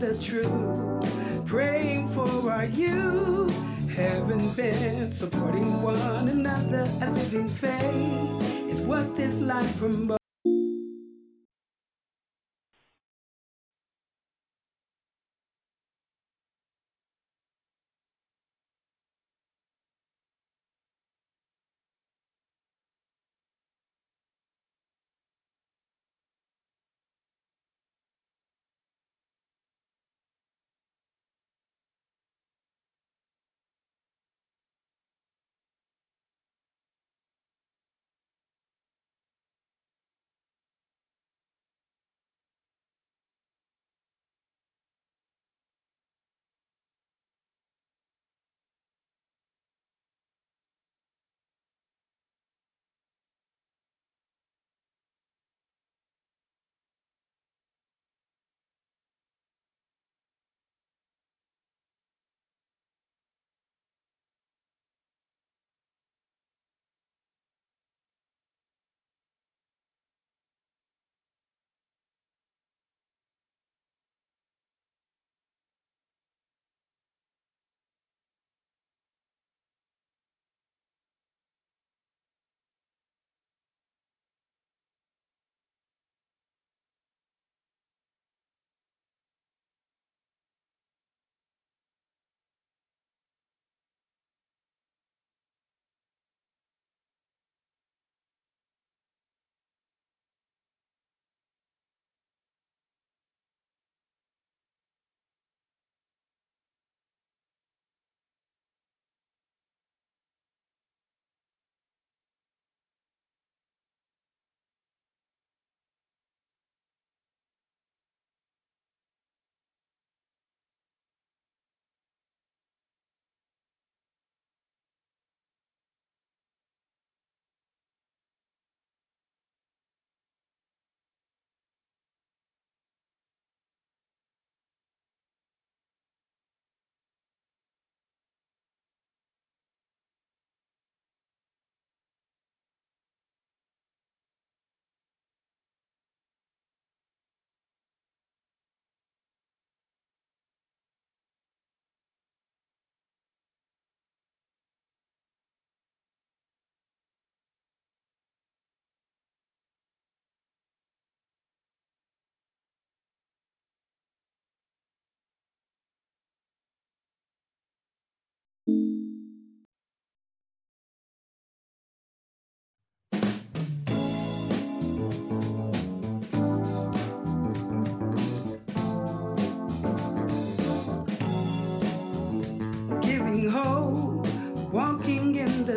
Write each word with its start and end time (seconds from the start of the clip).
The 0.00 0.16
truth, 0.18 1.46
praying 1.46 2.08
for 2.10 2.50
our 2.52 2.66
youth, 2.66 3.54
having 3.90 4.50
been 4.52 5.10
supporting 5.10 5.82
one 5.82 6.28
another. 6.28 6.88
A 7.02 7.10
living 7.10 7.48
faith 7.48 8.70
is 8.70 8.80
what 8.82 9.16
this 9.16 9.34
life 9.40 9.76
promotes. 9.78 10.17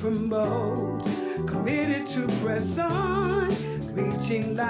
Promotes. 0.00 1.08
Committed 1.46 2.06
to 2.08 2.26
press 2.42 2.78
on, 2.78 3.48
reaching 3.94 4.56
life. 4.56 4.69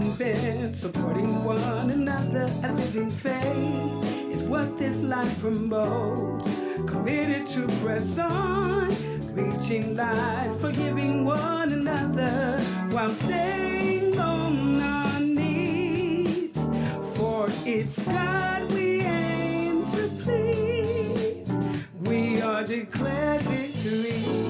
Bent, 0.00 0.74
supporting 0.74 1.44
one 1.44 1.90
another, 1.90 2.50
a 2.64 2.72
living 2.72 3.10
faith 3.10 4.32
is 4.32 4.42
what 4.44 4.78
this 4.78 4.96
life 4.96 5.38
promotes. 5.40 6.48
Committed 6.86 7.46
to 7.48 7.66
press 7.82 8.18
on, 8.18 8.88
reaching 9.34 9.94
life, 9.96 10.58
forgiving 10.58 11.26
one 11.26 11.72
another 11.72 12.60
while 12.90 13.10
staying 13.10 14.18
on 14.18 14.80
our 14.80 15.20
knees. 15.20 16.50
For 17.14 17.48
it's 17.66 17.98
God 17.98 18.72
we 18.72 19.02
aim 19.02 19.84
to 19.92 20.08
please. 20.22 21.52
We 22.00 22.40
are 22.40 22.64
declared 22.64 23.42
victory. 23.42 24.49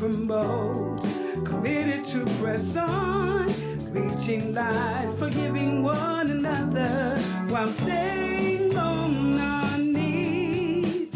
this 0.00 0.16
life. 0.28 1.44
Committed 1.44 2.04
to 2.06 2.24
press 2.40 2.76
on, 2.76 3.48
reaching 3.92 4.54
life, 4.54 5.18
forgiving 5.18 5.82
one 5.82 6.30
another 6.30 7.18
while 7.48 7.70
staying 7.70 8.76
on 8.76 9.38
our 9.38 9.78
knees. 9.78 11.08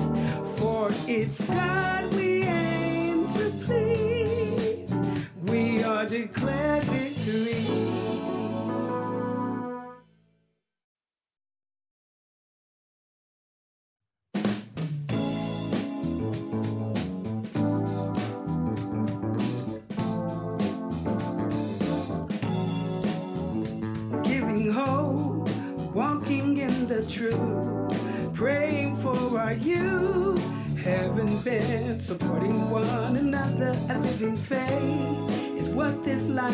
For 0.57 0.91
it's 1.07 1.41
God 1.41 1.84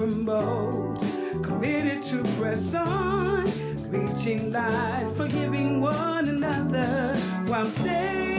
life. 0.00 0.96
Committed 1.42 2.02
to 2.04 2.22
press 2.38 2.74
on, 2.74 3.44
reaching 3.90 4.50
light, 4.50 5.12
forgiving 5.16 5.80
one 5.80 6.28
another 6.28 7.16
while 7.46 7.66
staying 7.66 8.29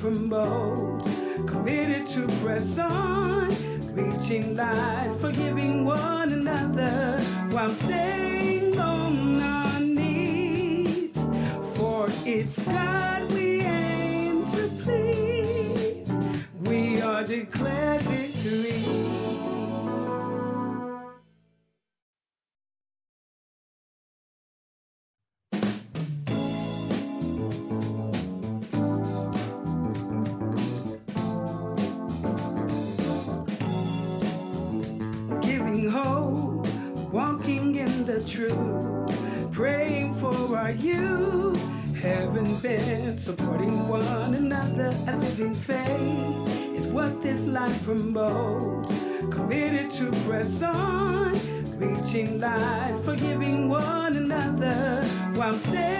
promotes. 0.00 1.08
Committed 1.46 2.06
to 2.08 2.26
press 2.42 2.78
on, 2.78 3.48
reaching 3.94 4.56
light, 4.56 5.14
forgiving 5.20 5.84
one 5.84 6.32
another 6.32 7.20
while 7.50 7.70
staying 7.70 8.19
promotes. 47.90 48.94
Committed 49.32 49.90
to 49.90 50.12
press 50.24 50.62
on, 50.62 51.32
reaching 51.76 52.38
light, 52.38 52.96
forgiving 53.04 53.68
one 53.68 54.16
another 54.16 55.04
while 55.34 55.56
staying 55.58 55.99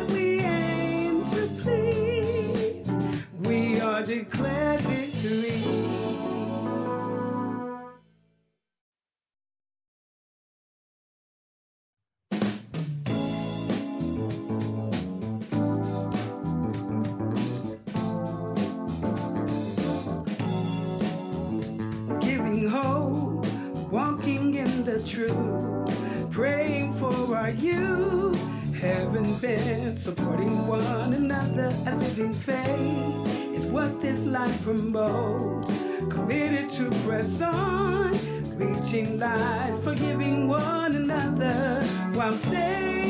promotes. 34.63 35.71
Committed 36.09 36.69
to 36.71 36.89
press 37.05 37.41
on, 37.41 38.11
reaching 38.57 39.19
light, 39.19 39.79
forgiving 39.83 40.47
one 40.47 40.95
another 40.95 41.83
while 42.13 42.33
staying 42.33 43.00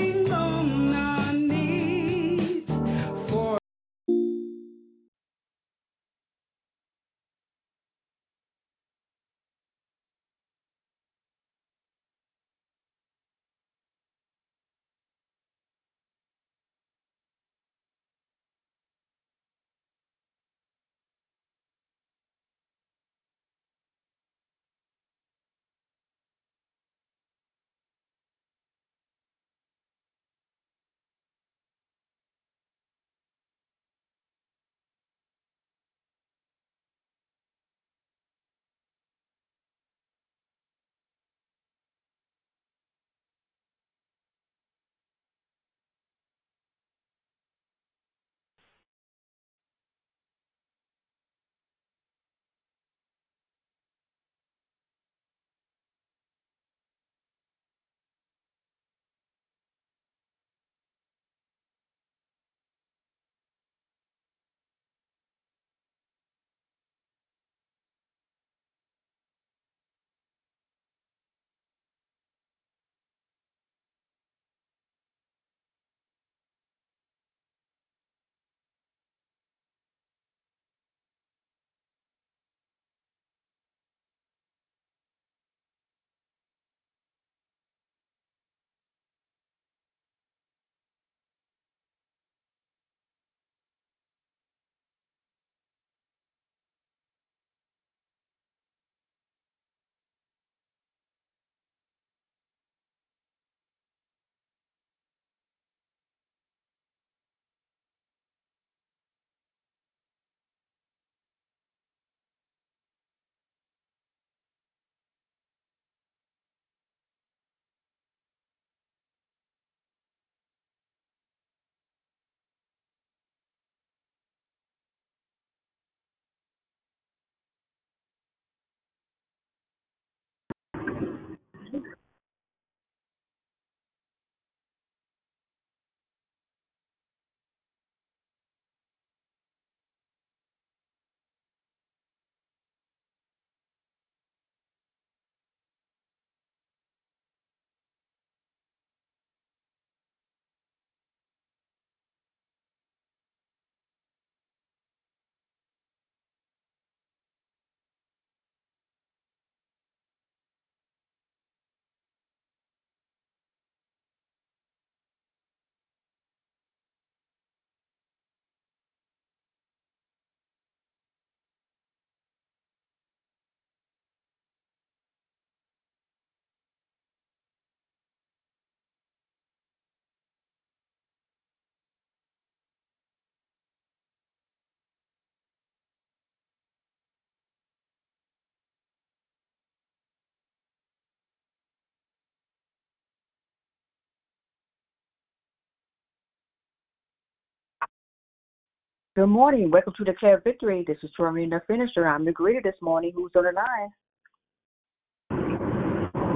Good 199.14 199.28
morning. 199.28 199.70
Welcome 199.70 199.94
to 199.98 200.06
Declare 200.06 200.40
Victory. 200.42 200.86
This 200.88 200.96
is 201.04 201.10
Tormina 201.20 201.50
the 201.50 201.62
Finisher. 201.68 202.08
I'm 202.08 202.24
the 202.24 202.32
greeter 202.32 202.64
this 202.64 202.78
morning. 202.82 203.12
Who's 203.14 203.32
on 203.36 203.44
the 203.44 203.52
line? 203.52 203.90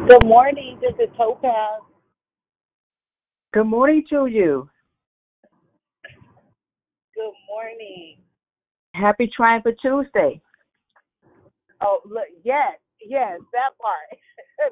Good 0.09 0.25
morning. 0.25 0.77
This 0.81 0.91
is 0.99 1.07
Topaz. 1.15 1.83
Good 3.53 3.63
morning 3.63 4.03
to 4.09 4.25
you. 4.25 4.69
Good 7.15 7.31
morning. 7.47 8.17
Happy 8.93 9.31
Triumphant 9.33 9.77
Tuesday. 9.81 10.41
Oh, 11.79 12.01
look, 12.03 12.27
yes, 12.43 12.73
yes, 12.99 13.39
that 13.53 13.69
part. 13.81 14.19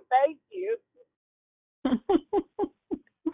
Thank 0.25 0.39
you. 0.51 0.75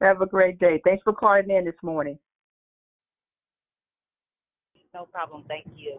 Have 0.00 0.22
a 0.22 0.26
great 0.26 0.58
day. 0.58 0.80
Thanks 0.82 1.02
for 1.04 1.12
calling 1.12 1.50
in 1.50 1.66
this 1.66 1.74
morning. 1.82 2.18
No 4.94 5.06
problem. 5.12 5.44
Thank 5.48 5.66
you. 5.76 5.98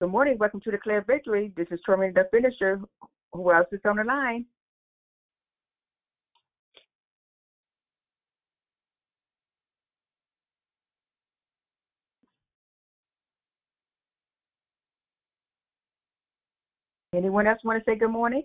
Good 0.00 0.10
morning. 0.10 0.36
Welcome 0.38 0.60
to 0.62 0.70
Declare 0.70 1.04
Victory. 1.06 1.52
This 1.56 1.66
is 1.70 1.80
Tormina 1.86 2.14
the 2.14 2.28
Finisher. 2.30 2.80
Who 3.32 3.52
else 3.52 3.66
is 3.72 3.80
on 3.84 3.96
the 3.96 4.04
line? 4.04 4.44
Anyone 17.14 17.46
else 17.46 17.58
want 17.64 17.82
to 17.82 17.90
say 17.90 17.98
good 17.98 18.08
morning? 18.08 18.44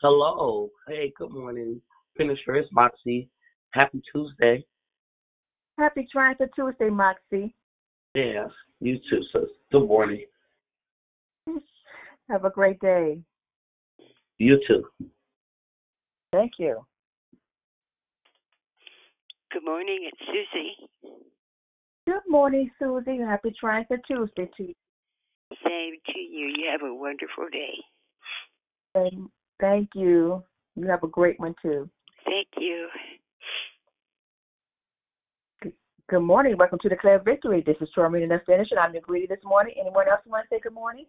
Hello. 0.00 0.68
Hey, 0.88 1.12
good 1.16 1.30
morning. 1.30 1.80
Finisher, 2.16 2.56
it's 2.56 2.68
Moxie. 2.72 3.28
Happy 3.70 4.02
Tuesday. 4.12 4.64
Happy 5.78 6.06
Triumphant 6.12 6.50
Tuesday, 6.54 6.90
Moxie. 6.90 7.54
Yes, 8.14 8.50
you 8.80 8.98
too, 9.08 9.22
sis. 9.32 9.48
Good 9.70 9.86
morning. 9.86 10.24
Have 12.28 12.44
a 12.44 12.50
great 12.50 12.78
day. 12.80 13.18
You 14.38 14.60
too. 14.66 14.84
Thank 16.32 16.52
you. 16.58 16.84
Good 19.52 19.64
morning, 19.64 20.10
it's 20.10 20.20
Susie. 20.26 21.14
Good 22.06 22.22
morning, 22.28 22.70
Susie. 22.78 23.18
Happy 23.18 23.54
Triumphant 23.58 24.02
Tuesday 24.06 24.50
to 24.56 24.62
you. 24.62 24.74
Same 25.64 25.94
to 26.06 26.18
you. 26.18 26.46
You 26.56 26.70
have 26.70 26.82
a 26.82 26.94
wonderful 26.94 27.46
day. 27.52 27.74
And 28.94 29.28
thank 29.60 29.90
you. 29.94 30.42
You 30.74 30.88
have 30.88 31.02
a 31.02 31.08
great 31.08 31.38
one 31.38 31.54
too. 31.62 31.88
Thank 32.24 32.48
you. 32.58 32.88
Good 36.08 36.20
morning. 36.20 36.56
Welcome 36.58 36.78
to 36.82 36.88
Declare 36.88 37.20
Victory. 37.20 37.62
This 37.64 37.76
is 37.80 37.88
Tormina 37.96 38.28
the 38.28 38.40
Finish, 38.46 38.68
and 38.70 38.78
I'm 38.78 38.92
the 38.92 39.00
greeter 39.00 39.28
this 39.28 39.38
morning. 39.44 39.74
Anyone 39.80 40.08
else 40.08 40.20
want 40.26 40.46
to 40.48 40.54
say 40.54 40.60
good 40.60 40.74
morning? 40.74 41.06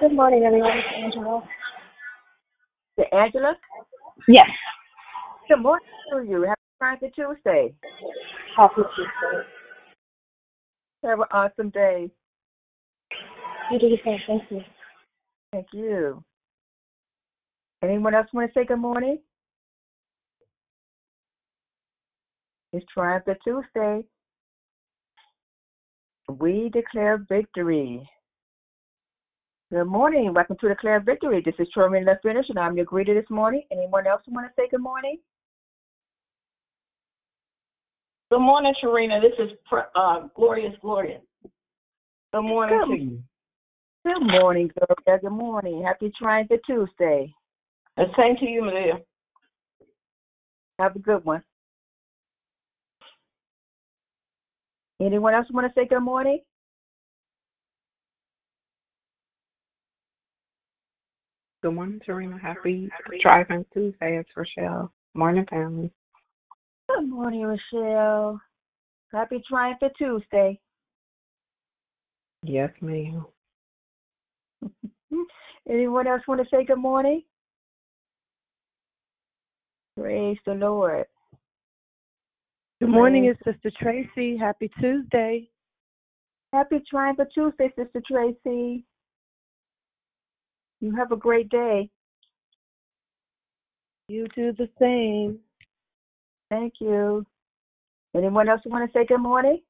Good 0.00 0.12
morning, 0.12 0.44
everyone. 0.44 0.70
It's 0.76 1.16
Angela. 1.16 1.42
To 2.98 3.14
Angela? 3.14 3.54
Yes. 4.28 4.46
Good 5.48 5.62
morning 5.62 5.86
to 6.12 6.22
you. 6.22 6.42
Happy 6.42 6.60
Friday 6.78 7.12
Tuesday. 7.14 7.74
Happy 8.56 8.74
Tuesday. 8.76 9.48
Have 11.04 11.20
an 11.20 11.26
awesome 11.30 11.70
day. 11.70 12.10
You 13.70 13.78
do 13.78 13.88
the 13.88 13.96
same. 14.04 14.18
Thank 14.26 14.42
you. 14.50 14.60
Thank 15.52 15.66
you. 15.72 16.24
Anyone 17.84 18.14
else 18.14 18.28
want 18.32 18.50
to 18.50 18.58
say 18.58 18.64
good 18.64 18.78
morning? 18.78 19.18
It's 22.72 22.86
Triumphant 22.92 23.38
Tuesday. 23.44 24.02
We 26.40 26.70
declare 26.72 27.26
victory. 27.28 28.08
Good 29.70 29.84
morning. 29.84 30.32
Welcome 30.32 30.56
to 30.62 30.68
Declare 30.68 31.00
Victory. 31.00 31.42
This 31.44 31.54
is 31.58 31.68
Sherman 31.74 32.06
Left 32.06 32.22
Finish, 32.22 32.46
and 32.48 32.58
I'm 32.58 32.76
your 32.76 32.86
greeter 32.86 33.14
this 33.14 33.28
morning. 33.28 33.62
Anyone 33.70 34.06
else 34.06 34.22
want 34.28 34.46
to 34.46 34.52
say 34.56 34.66
good 34.70 34.80
morning? 34.80 35.18
Good 38.30 38.40
morning, 38.40 38.72
Sharina. 38.82 39.20
This 39.20 39.38
is 39.38 39.58
uh, 39.94 40.28
Glorious 40.34 40.74
Gloria. 40.80 41.18
Good 42.32 42.42
morning 42.42 42.80
Good. 42.88 42.96
to 42.96 43.02
you. 43.02 43.22
Good 44.06 44.26
morning, 44.26 44.70
Gloria. 44.74 45.20
Good 45.20 45.30
morning. 45.30 45.82
Happy 45.84 46.10
Triumphant 46.18 46.62
Tuesday. 46.66 47.34
And 47.96 48.08
same 48.18 48.36
to 48.36 48.46
you, 48.46 48.62
Maria. 48.62 49.00
Have 50.78 50.96
a 50.96 50.98
good 50.98 51.24
one. 51.24 51.42
Anyone 55.00 55.34
else 55.34 55.46
want 55.50 55.66
to 55.66 55.80
say 55.80 55.86
good 55.86 56.00
morning? 56.00 56.40
Good 61.62 61.74
morning, 61.74 62.00
Serena. 62.04 62.38
Happy 62.38 62.90
Driving 63.22 63.64
Tuesday. 63.72 64.18
It's 64.18 64.28
Rochelle. 64.36 64.92
Morning, 65.14 65.46
family. 65.48 65.90
Good 66.88 67.08
morning, 67.08 67.42
Rochelle. 67.42 68.40
Happy 69.12 69.42
Triumphant 69.48 69.92
Tuesday. 69.96 70.60
Yes, 72.42 72.70
ma'am. 72.80 73.24
Anyone 75.68 76.06
else 76.06 76.22
want 76.28 76.40
to 76.40 76.46
say 76.50 76.64
good 76.64 76.78
morning? 76.78 77.22
Praise 79.98 80.38
the 80.44 80.54
Lord. 80.54 81.06
Good 82.80 82.90
morning, 82.90 83.26
it's 83.26 83.38
Sister 83.44 83.70
Tracy. 83.80 84.36
Happy 84.36 84.68
Tuesday. 84.80 85.48
Happy 86.52 86.82
Triumphant 86.90 87.28
Tuesday, 87.32 87.72
Sister 87.76 88.02
Tracy. 88.06 88.84
You 90.80 90.94
have 90.96 91.12
a 91.12 91.16
great 91.16 91.48
day. 91.48 91.88
You 94.08 94.26
do 94.34 94.52
the 94.52 94.68
same. 94.80 95.38
Thank 96.50 96.74
you. 96.80 97.24
Anyone 98.16 98.48
else 98.48 98.60
want 98.66 98.90
to 98.90 98.98
say 98.98 99.06
good 99.06 99.18
morning 99.18 99.60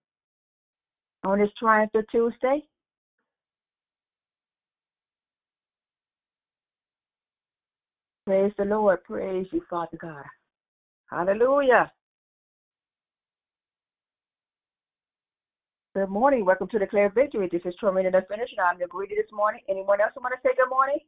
on 1.24 1.38
this 1.38 1.50
Triumphant 1.58 2.06
Tuesday? 2.10 2.64
Praise 8.26 8.52
the 8.56 8.64
Lord. 8.64 9.04
Praise 9.04 9.46
you, 9.52 9.62
Father 9.68 9.98
God. 10.00 10.24
Hallelujah. 11.10 11.92
Good 15.94 16.08
morning. 16.08 16.46
Welcome 16.46 16.68
to 16.68 16.78
Declare 16.78 17.10
Victory. 17.10 17.50
This 17.52 17.60
is 17.66 17.74
Tormina 17.82 18.10
the 18.10 18.22
Finish, 18.26 18.48
and 18.56 18.66
I'm 18.66 18.78
the 18.78 18.86
greeter 18.86 19.10
this 19.10 19.30
morning. 19.30 19.60
Anyone 19.68 20.00
else 20.00 20.12
want 20.16 20.34
to 20.34 20.40
say 20.42 20.54
good 20.56 20.70
morning? 20.70 20.98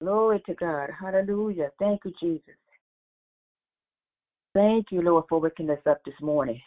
Glory 0.00 0.42
to 0.46 0.54
God. 0.54 0.88
Hallelujah. 0.98 1.68
Thank 1.78 2.00
you, 2.06 2.12
Jesus. 2.18 2.56
Thank 4.54 4.86
you, 4.90 5.02
Lord, 5.02 5.24
for 5.28 5.38
waking 5.38 5.68
us 5.68 5.78
up 5.86 6.00
this 6.06 6.14
morning. 6.22 6.60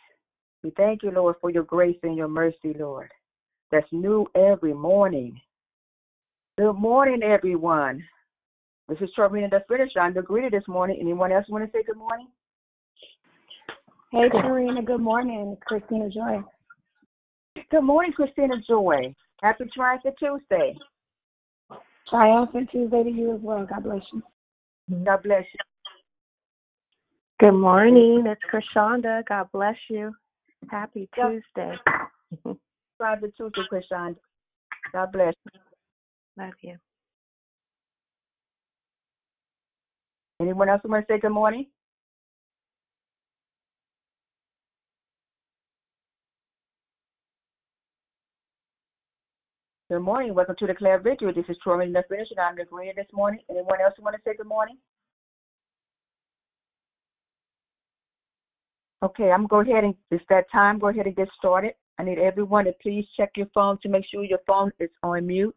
We 0.64 0.72
thank 0.78 1.02
you, 1.02 1.10
Lord, 1.10 1.38
for 1.42 1.50
your 1.50 1.64
grace 1.64 1.98
and 2.04 2.16
your 2.16 2.28
mercy, 2.28 2.76
Lord. 2.78 3.10
That's 3.72 3.88
new 3.92 4.26
every 4.36 4.74
morning. 4.74 5.40
Good 6.58 6.74
morning, 6.74 7.22
everyone. 7.22 8.04
This 8.88 8.98
is 9.02 9.10
Tormina 9.18 9.50
the 9.50 9.64
Finish. 9.68 9.92
I'm 10.00 10.14
the 10.14 10.22
greeter 10.22 10.50
this 10.50 10.68
morning. 10.68 10.98
Anyone 11.02 11.34
else 11.34 11.46
want 11.50 11.66
to 11.66 11.78
say 11.78 11.84
good 11.84 11.98
morning? 11.98 12.28
Hey, 14.12 14.30
Serena. 14.32 14.82
Good 14.82 15.02
morning. 15.02 15.54
It's 15.54 15.62
Christina 15.68 16.10
Joy. 16.10 16.42
Good 17.70 17.82
morning, 17.82 18.14
Christina 18.14 18.56
Joy. 18.68 19.14
Happy 19.42 19.66
Triumphant 19.76 20.16
Tuesday. 20.18 20.74
Triumphant 22.10 22.70
Tuesday 22.72 23.04
to 23.04 23.10
you 23.10 23.36
as 23.36 23.42
well. 23.42 23.66
God 23.66 23.84
bless 23.84 24.02
you. 24.14 24.24
God 25.04 25.24
bless 25.24 25.44
you. 25.44 25.60
Good 27.40 27.52
morning, 27.52 28.24
it's 28.26 28.42
Krishanda. 28.52 29.24
God 29.28 29.48
bless 29.52 29.76
you. 29.90 30.16
Happy 30.72 31.08
Yep. 31.18 31.28
Tuesday. 31.30 31.76
Triumphant 32.98 33.34
Tuesday, 33.38 33.62
Christian. 33.70 34.16
God 34.92 35.12
bless 35.12 35.34
you. 35.54 35.60
Love 36.38 36.54
you. 36.62 36.76
Anyone 40.42 40.70
else 40.70 40.82
want 40.84 41.08
to 41.08 41.14
say 41.14 41.20
good 41.20 41.30
morning? 41.30 41.68
Good 49.90 50.00
morning. 50.00 50.34
Welcome 50.34 50.56
to 50.60 50.68
Declare 50.68 51.00
Victory. 51.00 51.34
This 51.34 51.46
is 51.50 51.58
Troy 51.64 51.86
the 51.92 52.04
Finish, 52.10 52.28
and 52.32 52.40
I'm 52.40 52.56
the 52.56 52.64
greeter 52.64 52.96
this 52.96 53.06
morning. 53.14 53.40
Anyone 53.50 53.80
else 53.84 53.94
want 54.00 54.16
to 54.16 54.22
say 54.26 54.36
good 54.36 54.48
morning? 54.48 54.78
Okay, 59.04 59.32
I'm 59.32 59.46
going 59.46 59.66
to 59.68 59.72
go 59.72 59.78
ahead 59.78 59.84
and 59.84 59.96
it's 60.10 60.24
that 60.30 60.46
time. 60.52 60.80
Go 60.80 60.88
ahead 60.88 61.06
and 61.06 61.16
get 61.16 61.30
started. 61.38 61.74
I 62.00 62.04
need 62.04 62.20
everyone 62.20 62.66
to 62.66 62.74
please 62.82 63.06
check 63.18 63.32
your 63.36 63.48
phone 63.54 63.80
to 63.82 63.90
make 63.90 64.06
sure 64.12 64.24
your 64.24 64.40
phone 64.46 64.72
is 64.80 64.90
on 65.02 65.26
mute. 65.26 65.56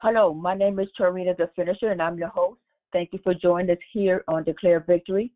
Hello, 0.00 0.32
my 0.32 0.54
name 0.54 0.78
is 0.78 0.88
Tarina 0.98 1.36
the 1.36 1.50
Finisher, 1.54 1.90
and 1.90 2.00
I'm 2.00 2.16
your 2.16 2.28
host. 2.28 2.60
Thank 2.92 3.10
you 3.12 3.18
for 3.22 3.34
joining 3.34 3.70
us 3.70 3.82
here 3.92 4.24
on 4.28 4.44
Declare 4.44 4.84
Victory. 4.86 5.32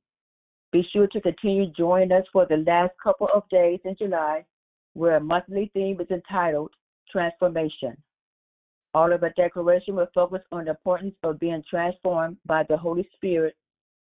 Be 0.70 0.86
sure 0.92 1.06
to 1.08 1.20
continue 1.20 1.66
joining 1.76 2.12
us 2.12 2.24
for 2.32 2.46
the 2.46 2.58
last 2.58 2.92
couple 3.02 3.28
of 3.34 3.42
days 3.50 3.80
in 3.84 3.94
July, 3.96 4.44
where 4.94 5.16
a 5.16 5.20
monthly 5.20 5.70
theme 5.74 6.00
is 6.00 6.10
entitled 6.10 6.70
Transformation. 7.10 7.96
All 8.94 9.12
of 9.12 9.22
our 9.22 9.32
declaration 9.36 9.96
will 9.96 10.08
focus 10.14 10.40
on 10.52 10.64
the 10.64 10.70
importance 10.70 11.14
of 11.22 11.40
being 11.40 11.62
transformed 11.68 12.38
by 12.46 12.64
the 12.68 12.76
Holy 12.76 13.06
Spirit 13.16 13.56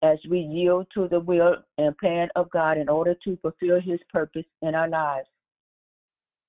as 0.04 0.20
we 0.30 0.40
yield 0.40 0.86
to 0.94 1.08
the 1.08 1.20
will 1.20 1.56
and 1.78 1.98
plan 1.98 2.28
of 2.36 2.52
God 2.52 2.78
in 2.78 2.90
order 2.90 3.16
to 3.24 3.38
fulfill 3.38 3.80
His 3.82 4.00
purpose 4.12 4.46
in 4.62 4.76
our 4.76 4.90
lives. 4.90 5.28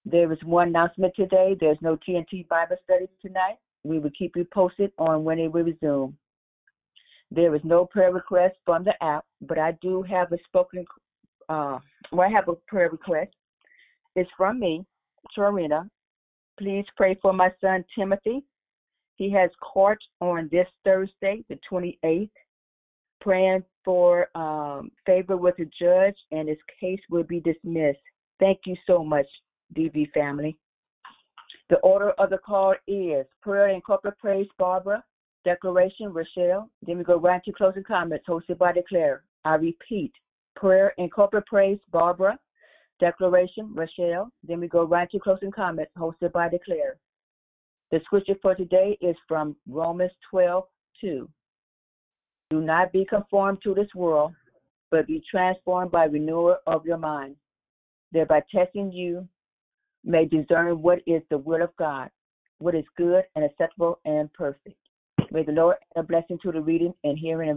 There 0.04 0.30
is 0.32 0.38
one 0.44 0.68
announcement 0.68 1.14
today. 1.16 1.56
There's 1.58 1.78
no 1.80 1.96
TNT 1.96 2.46
Bible 2.48 2.76
studies 2.82 3.08
tonight. 3.22 3.56
We 3.84 3.98
will 3.98 4.10
keep 4.18 4.36
you 4.36 4.46
posted 4.52 4.92
on 4.98 5.24
when 5.24 5.38
it 5.38 5.50
will 5.50 5.64
resume. 5.64 6.16
There 7.30 7.54
is 7.54 7.62
no 7.64 7.86
prayer 7.86 8.12
request 8.12 8.56
from 8.64 8.84
the 8.84 9.02
app, 9.02 9.24
but 9.40 9.58
I 9.58 9.72
do 9.80 10.02
have 10.02 10.30
a 10.32 10.38
spoken, 10.46 10.84
uh, 11.48 11.78
well, 12.12 12.28
I 12.28 12.32
have 12.32 12.48
a 12.48 12.54
prayer 12.68 12.90
request. 12.90 13.32
It's 14.14 14.30
from 14.36 14.60
me, 14.60 14.84
Torina. 15.36 15.88
Please 16.58 16.84
pray 16.96 17.18
for 17.22 17.32
my 17.32 17.50
son 17.60 17.84
Timothy. 17.96 18.44
He 19.16 19.30
has 19.32 19.50
court 19.60 19.98
on 20.20 20.48
this 20.52 20.66
Thursday, 20.84 21.44
the 21.48 21.58
28th. 21.70 22.30
Praying 23.24 23.64
for 23.86 24.28
um, 24.36 24.90
favor 25.06 25.38
with 25.38 25.56
the 25.56 25.64
judge, 25.80 26.14
and 26.30 26.46
his 26.46 26.58
case 26.78 27.00
will 27.08 27.22
be 27.22 27.40
dismissed. 27.40 27.98
Thank 28.38 28.60
you 28.66 28.76
so 28.86 29.02
much, 29.02 29.24
DV 29.74 30.12
family. 30.12 30.58
The 31.70 31.76
order 31.76 32.10
of 32.18 32.28
the 32.28 32.36
call 32.36 32.74
is 32.86 33.24
prayer 33.40 33.68
and 33.68 33.82
corporate 33.82 34.18
praise, 34.18 34.46
Barbara, 34.58 35.02
declaration, 35.42 36.12
Rochelle. 36.12 36.68
Then 36.86 36.98
we 36.98 37.04
go 37.04 37.18
right 37.18 37.42
to 37.44 37.52
closing 37.52 37.82
comments 37.82 38.26
hosted 38.28 38.58
by 38.58 38.72
Declare. 38.72 39.22
I 39.46 39.54
repeat, 39.54 40.12
prayer 40.54 40.92
and 40.98 41.10
corporate 41.10 41.46
praise, 41.46 41.78
Barbara, 41.90 42.38
declaration, 43.00 43.74
Rochelle. 43.74 44.30
Then 44.46 44.60
we 44.60 44.68
go 44.68 44.84
right 44.84 45.10
to 45.12 45.18
closing 45.18 45.50
comments 45.50 45.92
hosted 45.96 46.32
by 46.32 46.50
Declare. 46.50 46.98
The 47.90 48.00
scripture 48.04 48.36
for 48.42 48.54
today 48.54 48.98
is 49.00 49.16
from 49.26 49.56
Romans 49.66 50.12
12, 50.30 50.64
2. 51.00 51.26
Do 52.54 52.60
not 52.60 52.92
be 52.92 53.04
conformed 53.04 53.58
to 53.64 53.74
this 53.74 53.92
world, 53.96 54.32
but 54.92 55.08
be 55.08 55.20
transformed 55.28 55.90
by 55.90 56.04
renewal 56.04 56.56
of 56.68 56.86
your 56.86 56.98
mind, 56.98 57.34
thereby 58.12 58.42
testing 58.48 58.92
you 58.92 59.26
may 60.04 60.24
discern 60.24 60.80
what 60.80 61.00
is 61.04 61.20
the 61.30 61.38
will 61.38 61.62
of 61.62 61.74
God, 61.76 62.10
what 62.58 62.76
is 62.76 62.84
good 62.96 63.24
and 63.34 63.44
acceptable 63.44 63.98
and 64.04 64.32
perfect. 64.34 64.76
May 65.32 65.42
the 65.42 65.50
Lord 65.50 65.78
add 65.96 66.04
a 66.04 66.06
blessing 66.06 66.38
to 66.44 66.52
the 66.52 66.60
reading 66.60 66.94
and 67.02 67.18
hearing 67.18 67.50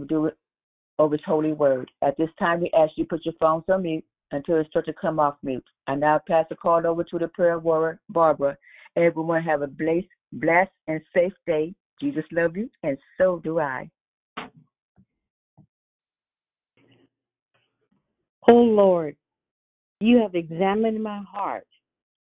of 0.98 1.12
his 1.12 1.20
holy 1.24 1.52
word. 1.52 1.88
At 2.02 2.16
this 2.16 2.30
time, 2.36 2.60
we 2.60 2.72
ask 2.76 2.90
you 2.96 3.04
to 3.04 3.08
put 3.08 3.24
your 3.24 3.34
phones 3.38 3.62
on 3.68 3.84
mute 3.84 4.04
until 4.32 4.56
it's 4.56 4.68
start 4.70 4.86
to 4.86 4.92
come 4.94 5.20
off 5.20 5.36
mute. 5.44 5.64
I 5.86 5.94
now 5.94 6.20
pass 6.26 6.46
the 6.50 6.56
call 6.56 6.84
over 6.84 7.04
to 7.04 7.18
the 7.20 7.28
prayer 7.28 7.60
warrior, 7.60 8.00
Barbara. 8.08 8.58
Everyone 8.96 9.44
have 9.44 9.62
a 9.62 9.68
blessed, 9.68 10.08
blessed 10.32 10.72
and 10.88 11.00
safe 11.14 11.34
day. 11.46 11.72
Jesus 12.00 12.24
love 12.32 12.56
you, 12.56 12.68
and 12.82 12.98
so 13.16 13.40
do 13.44 13.60
I. 13.60 13.88
O 18.50 18.54
Lord, 18.54 19.14
you 20.00 20.22
have 20.22 20.34
examined 20.34 21.02
my 21.02 21.22
heart 21.30 21.66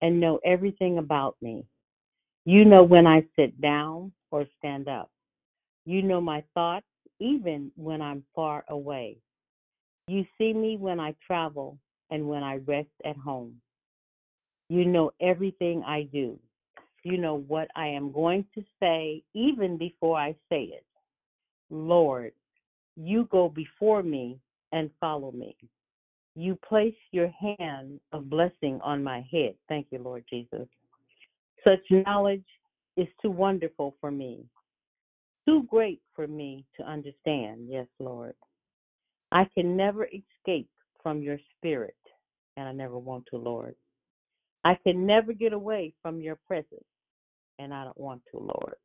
and 0.02 0.20
know 0.20 0.40
everything 0.44 0.98
about 0.98 1.36
me. 1.40 1.64
You 2.46 2.66
know 2.66 2.82
when 2.82 3.06
I 3.06 3.28
sit 3.36 3.62
down 3.62 4.12
or 4.32 4.48
stand 4.58 4.88
up. 4.88 5.12
You 5.86 6.02
know 6.02 6.20
my 6.20 6.44
thoughts 6.56 6.88
even 7.20 7.72
when 7.76 8.02
I'm 8.02 8.24
far 8.34 8.66
away. 8.70 9.18
You 10.08 10.26
see 10.40 10.52
me 10.52 10.78
when 10.78 11.00
I 11.00 11.14
travel 11.26 11.78
and 12.10 12.28
when 12.28 12.42
I 12.42 12.56
rest 12.56 12.90
at 13.06 13.18
home. 13.18 13.62
You 14.68 14.84
know 14.86 15.12
everything 15.22 15.84
I 15.86 16.10
do. 16.12 16.40
You 17.04 17.20
know 17.20 17.44
what 17.48 17.68
I 17.76 17.86
am 17.86 18.12
going 18.12 18.46
to 18.56 18.64
say 18.80 19.22
even 19.36 19.78
before 19.78 20.20
I 20.20 20.32
say 20.50 20.72
it. 20.74 20.86
Lord, 21.70 22.32
you 22.96 23.28
go 23.32 23.48
before 23.48 24.02
me 24.02 24.40
and 24.72 24.90
follow 25.00 25.32
me. 25.32 25.56
You 26.36 26.58
place 26.67 26.95
your 27.12 27.32
hand 27.58 28.00
of 28.12 28.30
blessing 28.30 28.80
on 28.84 29.04
my 29.04 29.26
head. 29.32 29.56
Thank 29.69 29.88
you, 29.91 30.00
Lord 30.00 30.26
Jesus. 30.30 30.67
Such 31.63 31.80
knowledge 31.89 32.45
is 32.98 33.08
too 33.21 33.32
wonderful 33.32 33.95
for 34.02 34.12
me, 34.12 34.45
too 35.48 35.63
great 35.63 36.02
for 36.13 36.28
me 36.28 36.65
to 36.78 36.84
understand. 36.84 37.67
Yes, 37.69 37.88
Lord. 38.00 38.34
I 39.32 39.48
can 39.54 39.76
never 39.76 40.06
escape 40.06 40.69
from 41.02 41.21
your 41.21 41.38
spirit, 41.58 41.95
and 42.58 42.67
I 42.67 42.71
never 42.71 42.98
want 42.98 43.26
to, 43.32 43.38
Lord. 43.38 43.76
I 44.63 44.78
can 44.84 45.06
never 45.06 45.34
get 45.34 45.54
away 45.54 45.93
from 46.02 46.19
your 46.19 46.38
presence, 46.48 46.86
and 47.60 47.74
I 47.74 47.84
don't 47.84 48.00
want 48.00 48.21
to, 48.32 48.39
Lord. 48.39 48.76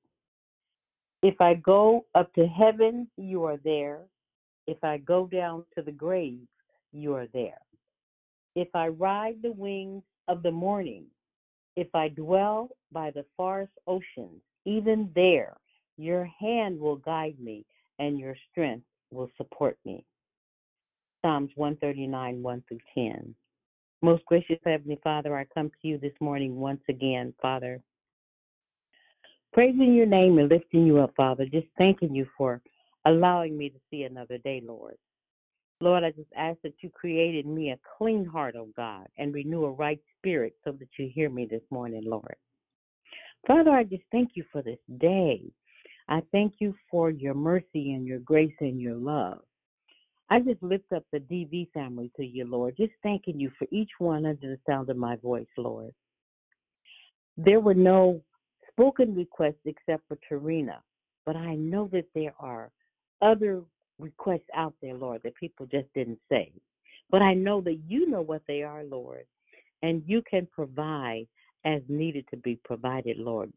If 1.22 1.40
I 1.40 1.54
go 1.54 2.06
up 2.14 2.32
to 2.34 2.46
heaven, 2.46 3.08
you 3.16 3.44
are 3.44 3.58
there. 3.64 4.00
If 4.66 4.82
I 4.82 4.98
go 4.98 5.26
down 5.26 5.64
to 5.76 5.82
the 5.82 5.92
grave, 5.92 6.40
you 6.92 7.14
are 7.14 7.26
there. 7.32 7.60
If 8.56 8.68
I 8.74 8.88
ride 8.88 9.36
the 9.42 9.52
wings 9.52 10.02
of 10.28 10.42
the 10.42 10.50
morning, 10.50 11.04
if 11.76 11.88
I 11.94 12.08
dwell 12.08 12.70
by 12.92 13.10
the 13.10 13.24
farthest 13.36 13.72
oceans, 13.86 14.42
even 14.64 15.10
there 15.14 15.56
your 15.96 16.24
hand 16.24 16.78
will 16.78 16.96
guide 16.96 17.38
me 17.38 17.64
and 17.98 18.18
your 18.18 18.34
strength 18.50 18.86
will 19.10 19.30
support 19.36 19.78
me. 19.84 20.04
Psalms 21.22 21.50
139, 21.54 22.42
1 22.42 22.64
through 22.66 22.78
10. 22.94 23.34
Most 24.02 24.24
gracious 24.24 24.58
Heavenly 24.64 24.98
Father, 25.04 25.36
I 25.36 25.44
come 25.52 25.68
to 25.68 25.88
you 25.88 25.98
this 25.98 26.14
morning 26.20 26.56
once 26.56 26.80
again, 26.88 27.34
Father, 27.42 27.82
praising 29.52 29.94
your 29.94 30.06
name 30.06 30.38
and 30.38 30.48
lifting 30.48 30.86
you 30.86 31.00
up, 31.00 31.12
Father, 31.16 31.44
just 31.44 31.66
thanking 31.76 32.14
you 32.14 32.26
for 32.36 32.62
allowing 33.04 33.58
me 33.58 33.68
to 33.68 33.78
see 33.90 34.04
another 34.04 34.38
day, 34.38 34.62
Lord. 34.64 34.96
Lord, 35.80 36.04
I 36.04 36.10
just 36.10 36.28
ask 36.36 36.58
that 36.62 36.74
you 36.80 36.90
created 36.90 37.46
me 37.46 37.70
a 37.70 37.78
clean 37.96 38.24
heart, 38.24 38.54
oh 38.56 38.68
God, 38.76 39.06
and 39.16 39.32
renew 39.32 39.64
a 39.64 39.70
right 39.70 40.00
spirit 40.18 40.54
so 40.64 40.72
that 40.72 40.88
you 40.98 41.10
hear 41.12 41.30
me 41.30 41.46
this 41.46 41.62
morning, 41.70 42.02
Lord. 42.04 42.36
Father, 43.46 43.70
I 43.70 43.84
just 43.84 44.02
thank 44.12 44.32
you 44.34 44.44
for 44.52 44.62
this 44.62 44.78
day. 44.98 45.42
I 46.08 46.22
thank 46.32 46.54
you 46.58 46.74
for 46.90 47.10
your 47.10 47.34
mercy 47.34 47.94
and 47.94 48.06
your 48.06 48.18
grace 48.18 48.54
and 48.60 48.80
your 48.80 48.96
love. 48.96 49.40
I 50.28 50.40
just 50.40 50.62
lift 50.62 50.92
up 50.94 51.04
the 51.12 51.18
DV 51.18 51.72
family 51.72 52.10
to 52.16 52.24
you, 52.24 52.44
Lord, 52.44 52.76
just 52.76 52.92
thanking 53.02 53.40
you 53.40 53.50
for 53.58 53.66
each 53.72 53.90
one 53.98 54.26
under 54.26 54.48
the 54.48 54.58
sound 54.66 54.90
of 54.90 54.96
my 54.96 55.16
voice, 55.16 55.48
Lord. 55.56 55.92
There 57.36 57.60
were 57.60 57.74
no 57.74 58.20
spoken 58.70 59.14
requests 59.14 59.64
except 59.64 60.06
for 60.06 60.18
Tarina, 60.30 60.76
but 61.24 61.36
I 61.36 61.54
know 61.54 61.88
that 61.92 62.06
there 62.14 62.34
are 62.38 62.70
other 63.22 63.62
requests 64.00 64.48
out 64.54 64.74
there, 64.82 64.94
Lord, 64.94 65.22
that 65.24 65.34
people 65.36 65.66
just 65.66 65.92
didn't 65.94 66.18
say. 66.28 66.52
But 67.10 67.22
I 67.22 67.34
know 67.34 67.60
that 67.62 67.78
you 67.88 68.08
know 68.08 68.22
what 68.22 68.42
they 68.46 68.62
are, 68.62 68.84
Lord, 68.84 69.24
and 69.82 70.02
you 70.06 70.22
can 70.28 70.46
provide 70.46 71.26
as 71.64 71.82
needed 71.88 72.26
to 72.30 72.36
be 72.36 72.58
provided, 72.64 73.18
Lord. 73.18 73.52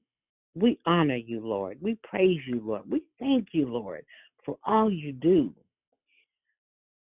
We 0.56 0.80
honor 0.86 1.16
you, 1.16 1.40
Lord. 1.40 1.78
We 1.82 1.98
praise 2.04 2.40
you, 2.48 2.62
Lord. 2.64 2.84
We 2.90 3.02
thank 3.20 3.50
you, 3.52 3.68
Lord, 3.68 4.06
for 4.46 4.58
all 4.66 4.92
you 4.92 5.12
do. 5.14 5.54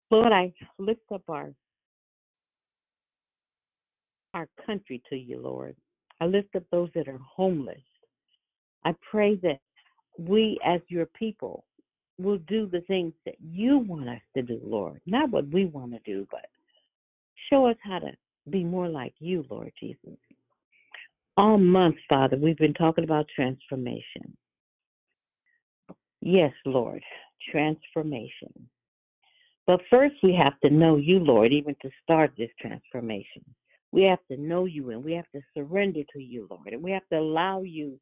Lord, 0.09 0.31
I 0.31 0.53
lift 0.77 1.11
up 1.13 1.23
our 1.27 1.53
our 4.33 4.47
country 4.65 5.01
to 5.09 5.15
you, 5.15 5.39
Lord. 5.39 5.75
I 6.19 6.25
lift 6.25 6.55
up 6.55 6.63
those 6.71 6.89
that 6.95 7.07
are 7.07 7.19
homeless. 7.19 7.81
I 8.83 8.95
pray 9.09 9.35
that 9.37 9.59
we 10.17 10.59
as 10.65 10.81
your 10.87 11.05
people 11.05 11.65
will 12.19 12.37
do 12.47 12.67
the 12.67 12.81
things 12.81 13.13
that 13.25 13.35
you 13.41 13.79
want 13.79 14.09
us 14.09 14.21
to 14.35 14.41
do, 14.41 14.59
Lord. 14.63 15.01
Not 15.05 15.31
what 15.31 15.47
we 15.49 15.65
want 15.65 15.93
to 15.93 15.99
do, 16.05 16.27
but 16.31 16.45
show 17.49 17.65
us 17.67 17.77
how 17.83 17.99
to 17.99 18.11
be 18.49 18.63
more 18.63 18.87
like 18.87 19.13
you, 19.19 19.45
Lord 19.49 19.71
Jesus. 19.79 20.17
All 21.37 21.57
month, 21.57 21.95
Father, 22.07 22.37
we've 22.37 22.57
been 22.57 22.73
talking 22.73 23.03
about 23.03 23.25
transformation. 23.35 24.37
Yes, 26.21 26.53
Lord, 26.65 27.01
transformation. 27.51 28.69
But 29.65 29.81
first, 29.89 30.15
we 30.21 30.33
have 30.35 30.59
to 30.61 30.69
know 30.69 30.97
you, 30.97 31.19
Lord, 31.19 31.51
even 31.51 31.75
to 31.81 31.89
start 32.03 32.33
this 32.37 32.49
transformation. 32.59 33.43
We 33.91 34.03
have 34.03 34.19
to 34.29 34.37
know 34.37 34.65
you 34.65 34.89
and 34.91 35.03
we 35.03 35.13
have 35.13 35.29
to 35.33 35.41
surrender 35.53 36.01
to 36.13 36.19
you, 36.19 36.47
Lord, 36.49 36.67
and 36.73 36.83
we 36.83 36.91
have 36.91 37.07
to 37.11 37.19
allow 37.19 37.61
you 37.61 37.99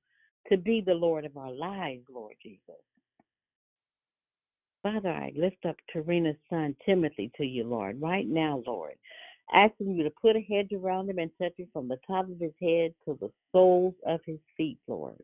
to 0.49 0.57
be 0.57 0.81
the 0.81 0.93
Lord 0.93 1.25
of 1.25 1.37
our 1.37 1.51
lives, 1.51 2.03
Lord 2.09 2.35
Jesus. 2.41 2.81
Father, 4.83 5.09
I 5.09 5.31
lift 5.35 5.65
up 5.67 5.75
Karina's 5.93 6.37
son 6.49 6.75
Timothy 6.85 7.31
to 7.37 7.45
you, 7.45 7.63
Lord, 7.63 8.01
right 8.01 8.27
now, 8.27 8.63
Lord, 8.65 8.95
asking 9.53 9.95
you 9.95 10.03
to 10.03 10.09
put 10.09 10.35
a 10.35 10.41
hedge 10.41 10.71
around 10.73 11.09
him 11.09 11.19
and 11.19 11.29
touch 11.39 11.53
him 11.57 11.67
from 11.71 11.87
the 11.87 11.99
top 12.07 12.29
of 12.29 12.39
his 12.39 12.53
head 12.59 12.93
to 13.05 13.17
the 13.19 13.31
soles 13.51 13.93
of 14.07 14.21
his 14.25 14.39
feet, 14.57 14.79
Lord. 14.87 15.17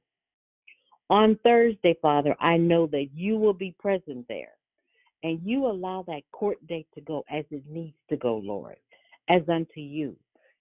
On 1.09 1.39
Thursday, 1.43 1.95
Father, 2.01 2.35
I 2.39 2.57
know 2.57 2.85
that 2.87 3.07
you 3.15 3.37
will 3.37 3.53
be 3.53 3.73
present 3.79 4.25
there 4.27 4.51
and 5.23 5.39
you 5.43 5.65
allow 5.65 6.03
that 6.07 6.21
court 6.31 6.57
date 6.67 6.87
to 6.95 7.01
go 7.01 7.23
as 7.29 7.45
it 7.49 7.63
needs 7.67 7.95
to 8.09 8.17
go, 8.17 8.37
Lord, 8.37 8.75
as 9.29 9.41
unto 9.49 9.79
you. 9.79 10.15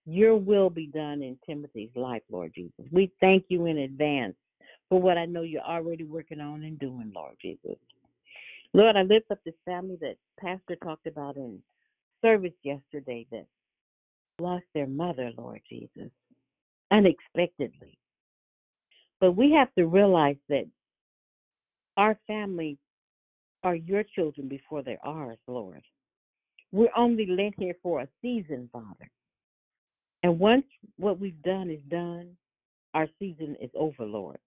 Your 0.07 0.37
will 0.37 0.71
be 0.71 0.87
done 0.87 1.21
in 1.21 1.37
Timothy's 1.45 1.91
life, 1.97 2.23
Lord 2.31 2.53
Jesus. 2.55 2.85
We 2.93 3.11
thank 3.21 3.47
you 3.49 3.67
in 3.67 3.79
advance 3.79 4.37
for 4.89 5.03
what 5.03 5.19
I 5.19 5.27
know 5.27 5.43
you're 5.43 5.63
already 5.63 6.05
working 6.05 6.41
on 6.41 6.63
and 6.63 6.79
doing, 6.79 7.13
Lord 7.15 7.35
Jesus. 7.43 7.77
Lord, 8.77 8.95
I 8.95 9.05
lift 9.05 9.31
up 9.31 9.39
this 9.43 9.55
family 9.65 9.97
that 10.03 10.17
Pastor 10.39 10.77
talked 10.85 11.07
about 11.07 11.37
in 11.37 11.61
service 12.21 12.53
yesterday 12.63 13.27
that 13.33 13.47
lost 14.39 14.67
their 14.75 14.87
mother, 14.87 15.31
Lord 15.39 15.63
Jesus, 15.67 16.11
unexpectedly. 16.91 17.97
But 19.19 19.33
we 19.33 19.51
have 19.53 19.75
to 19.77 19.87
realize 19.87 20.37
that 20.51 20.67
our 21.97 22.19
family 22.27 22.77
are 23.65 23.77
your 23.77 24.03
children 24.03 24.47
before 24.47 24.83
they're 24.83 24.99
ours, 25.03 25.39
Lord. 25.47 25.81
We're 26.71 26.91
only 26.95 27.25
lent 27.25 27.55
here 27.57 27.77
for 27.83 28.03
a 28.03 28.09
season, 28.21 28.69
Father. 28.75 29.11
And 30.23 30.39
once 30.39 30.67
what 30.99 31.19
we've 31.19 31.43
done 31.43 31.71
is 31.71 31.81
done, 31.89 32.37
our 32.93 33.09
season 33.19 33.57
is 33.59 33.71
over, 33.75 34.05
Lord. 34.05 34.39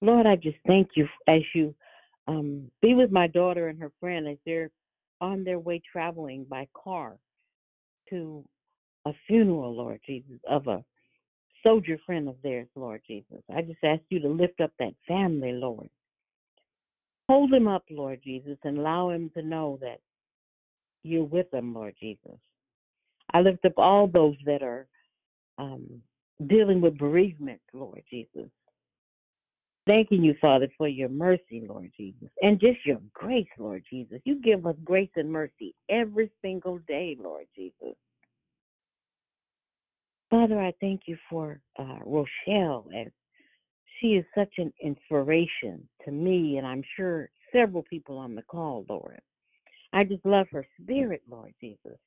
Lord, 0.00 0.26
I 0.26 0.36
just 0.36 0.56
thank 0.66 0.92
you 0.96 1.06
as 1.26 1.42
you 1.54 1.74
um, 2.28 2.70
be 2.82 2.94
with 2.94 3.10
my 3.10 3.26
daughter 3.26 3.68
and 3.68 3.80
her 3.80 3.90
friend 3.98 4.28
as 4.28 4.36
they're 4.44 4.70
on 5.20 5.42
their 5.42 5.58
way 5.58 5.82
traveling 5.90 6.46
by 6.48 6.68
car 6.74 7.16
to 8.10 8.44
a 9.06 9.12
funeral, 9.26 9.74
Lord 9.74 10.00
Jesus, 10.06 10.38
of 10.48 10.68
a 10.68 10.84
soldier 11.62 11.98
friend 12.06 12.28
of 12.28 12.36
theirs, 12.42 12.68
Lord 12.76 13.00
Jesus. 13.06 13.42
I 13.54 13.62
just 13.62 13.82
ask 13.82 14.02
you 14.10 14.20
to 14.20 14.28
lift 14.28 14.60
up 14.60 14.70
that 14.78 14.94
family, 15.08 15.52
Lord. 15.52 15.88
Hold 17.28 17.52
them 17.52 17.66
up, 17.66 17.84
Lord 17.90 18.20
Jesus, 18.22 18.58
and 18.62 18.78
allow 18.78 19.10
him 19.10 19.30
to 19.34 19.42
know 19.42 19.78
that 19.80 20.00
you're 21.02 21.24
with 21.24 21.50
them, 21.50 21.74
Lord 21.74 21.94
Jesus. 21.98 22.38
I 23.32 23.40
lift 23.40 23.64
up 23.64 23.74
all 23.76 24.06
those 24.06 24.36
that 24.46 24.62
are 24.62 24.86
um, 25.58 26.02
dealing 26.46 26.80
with 26.80 26.98
bereavement, 26.98 27.60
Lord 27.72 28.02
Jesus. 28.08 28.50
Thanking 29.88 30.22
you, 30.22 30.34
Father, 30.38 30.68
for 30.76 30.86
your 30.86 31.08
mercy, 31.08 31.64
Lord 31.66 31.90
Jesus, 31.96 32.28
and 32.42 32.60
just 32.60 32.84
your 32.84 33.00
grace, 33.14 33.48
Lord 33.58 33.82
Jesus. 33.88 34.20
You 34.24 34.38
give 34.38 34.66
us 34.66 34.74
grace 34.84 35.08
and 35.16 35.32
mercy 35.32 35.74
every 35.88 36.30
single 36.42 36.78
day, 36.86 37.16
Lord 37.18 37.46
Jesus. 37.56 37.96
Father, 40.28 40.60
I 40.60 40.74
thank 40.78 41.02
you 41.06 41.16
for 41.30 41.62
uh, 41.78 42.00
Rochelle 42.04 42.86
as 42.94 43.06
she 43.98 44.08
is 44.08 44.26
such 44.36 44.52
an 44.58 44.74
inspiration 44.82 45.88
to 46.04 46.10
me, 46.10 46.58
and 46.58 46.66
I'm 46.66 46.82
sure 46.94 47.30
several 47.50 47.82
people 47.82 48.18
on 48.18 48.34
the 48.34 48.42
call, 48.42 48.84
Lord. 48.90 49.22
I 49.94 50.04
just 50.04 50.26
love 50.26 50.48
her 50.52 50.66
spirit, 50.82 51.22
Lord 51.30 51.54
Jesus. 51.62 51.98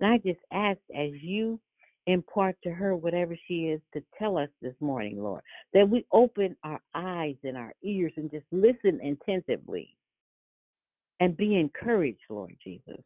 And 0.00 0.12
I 0.12 0.18
just 0.18 0.40
ask 0.52 0.80
as 0.92 1.12
you 1.20 1.60
impart 2.06 2.56
to 2.62 2.70
her 2.70 2.96
whatever 2.96 3.36
she 3.46 3.66
is 3.66 3.80
to 3.94 4.02
tell 4.18 4.36
us 4.36 4.48
this 4.60 4.74
morning, 4.80 5.22
Lord, 5.22 5.42
that 5.72 5.88
we 5.88 6.04
open 6.12 6.56
our 6.64 6.80
eyes 6.94 7.36
and 7.44 7.56
our 7.56 7.72
ears 7.82 8.12
and 8.16 8.30
just 8.30 8.46
listen 8.50 9.00
intensively 9.02 9.96
and 11.20 11.36
be 11.36 11.56
encouraged, 11.56 12.22
Lord 12.28 12.56
Jesus. 12.62 13.00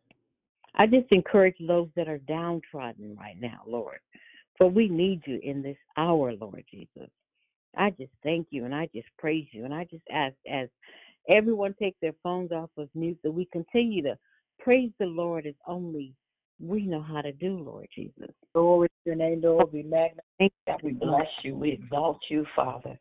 I 0.74 0.86
just 0.86 1.10
encourage 1.10 1.56
those 1.60 1.88
that 1.96 2.08
are 2.08 2.18
downtrodden 2.18 3.16
right 3.18 3.38
now, 3.40 3.62
Lord, 3.66 3.98
for 4.56 4.68
we 4.68 4.88
need 4.88 5.22
you 5.26 5.38
in 5.42 5.62
this 5.62 5.76
hour, 5.96 6.32
Lord 6.34 6.64
Jesus. 6.70 7.10
I 7.76 7.90
just 7.90 8.12
thank 8.22 8.48
you 8.50 8.64
and 8.64 8.74
I 8.74 8.88
just 8.94 9.08
praise 9.18 9.46
you 9.52 9.64
and 9.64 9.74
I 9.74 9.84
just 9.84 10.04
ask 10.10 10.34
as 10.50 10.68
everyone 11.28 11.74
takes 11.74 11.98
their 12.00 12.14
phones 12.22 12.52
off 12.52 12.70
of 12.78 12.88
mute 12.94 13.18
that 13.22 13.32
we 13.32 13.46
continue 13.52 14.02
to 14.02 14.16
praise 14.58 14.90
the 14.98 15.06
Lord 15.06 15.46
as 15.46 15.54
only 15.66 16.14
we 16.60 16.86
know 16.86 17.02
how 17.02 17.20
to 17.20 17.32
do, 17.32 17.58
Lord 17.58 17.86
Jesus. 17.94 18.30
Glory 18.54 18.88
to 18.88 18.94
your 19.04 19.16
name, 19.16 19.40
Lord. 19.42 19.72
We 19.72 19.82
magnify 19.82 20.48
God. 20.66 20.80
We 20.82 20.92
bless 20.92 21.26
you. 21.42 21.56
We 21.56 21.72
exalt 21.72 22.18
you, 22.30 22.46
Father. 22.54 22.98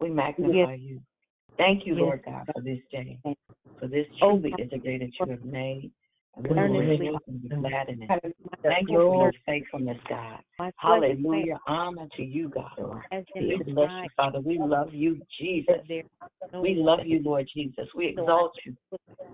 We 0.00 0.10
magnify 0.10 0.74
you. 0.74 1.00
Thank 1.56 1.86
you, 1.86 1.94
Yes. 1.94 2.02
Lord 2.02 2.22
God, 2.24 2.48
for 2.54 2.60
this 2.60 2.80
day. 2.90 3.18
For 3.78 3.86
this 3.86 4.06
Oh, 4.22 4.38
truly 4.38 4.54
is 4.58 4.72
a 4.72 4.78
day 4.78 4.98
that 4.98 5.10
you 5.18 5.30
have 5.30 5.44
made. 5.44 5.90
And 6.36 6.46
we 6.46 6.54
will 6.54 6.80
Earnestly. 6.80 7.10
and 7.26 7.42
be 7.42 7.48
glad 7.48 7.88
in 7.88 8.02
it. 8.02 8.34
Thank 8.62 8.90
you 8.90 8.98
for 9.06 9.16
your 9.16 9.32
faithfulness, 9.46 9.98
God. 10.08 10.40
Hallelujah. 10.76 11.58
Honor 11.66 12.06
to 12.16 12.22
you, 12.22 12.48
God. 12.48 12.70
We 13.34 13.62
bless 13.74 13.90
you, 14.02 14.08
Father. 14.16 14.40
We 14.40 14.58
love 14.58 14.94
you, 14.94 15.20
Jesus. 15.38 15.66
that 15.68 15.88
there 15.88 16.00
is 16.00 16.52
no 16.52 16.60
We 16.62 16.74
love 16.74 17.00
you, 17.04 17.22
Lord 17.22 17.48
Jesus. 17.52 17.88
We 17.94 18.08
exalt 18.08 18.52
you. 18.64 18.76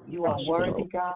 You 0.06 0.24
are 0.24 0.38
worthy, 0.46 0.84
God. 0.84 1.14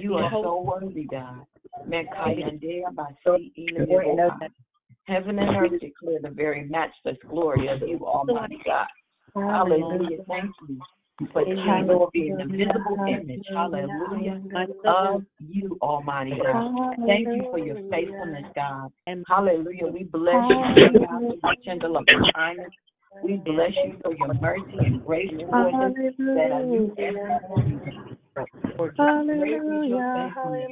You 0.00 0.14
are 0.14 0.30
so 0.30 0.62
worthy, 0.62 1.04
God. 1.04 1.46
Mekayandea 1.88 2.90
basi 2.94 3.52
ileleboha. 3.56 4.48
Heaven 5.04 5.38
and 5.38 5.56
earth 5.56 5.80
declare 5.80 6.20
the 6.22 6.30
very 6.30 6.64
matchless 6.64 7.18
glory 7.28 7.68
of 7.68 7.80
you, 7.82 7.98
Almighty 8.06 8.58
God. 8.64 8.86
Hallelujah. 9.34 10.18
Thank 10.28 10.50
you 10.68 10.80
for 11.32 11.44
King 11.44 11.88
of 11.90 12.10
being 12.12 12.36
the 12.36 12.44
visible 12.44 13.04
image. 13.06 13.44
Hallelujah. 13.54 14.40
Of 14.86 15.22
you, 15.40 15.78
Almighty 15.82 16.38
God. 16.42 16.96
Thank 17.06 17.28
you 17.28 17.44
for 17.50 17.58
your 17.58 17.76
faithfulness, 17.90 18.46
God. 18.54 18.90
And 19.06 19.24
hallelujah. 19.28 19.86
We 19.92 20.04
bless 20.04 20.44
you, 20.48 21.00
God, 21.00 21.20
for 21.20 21.34
your 21.34 21.54
tender 21.64 21.88
love 21.88 22.04
and 22.08 22.32
kindness. 22.34 22.72
We 23.22 23.36
bless 23.36 23.72
you 23.84 23.98
for 24.02 24.14
your 24.14 24.34
mercy 24.34 24.78
and 24.78 25.04
grace 25.04 25.30
towards 25.30 25.74
us 25.74 25.92
that 26.18 26.50
are 26.52 26.62
new 26.62 26.94
every 26.98 27.48
morning. 27.48 28.13
For 28.34 28.46
great 29.38 29.62
is 29.68 29.82
your 29.86 30.04
Hallelujah, 30.06 30.08
faithfulness. 30.14 30.66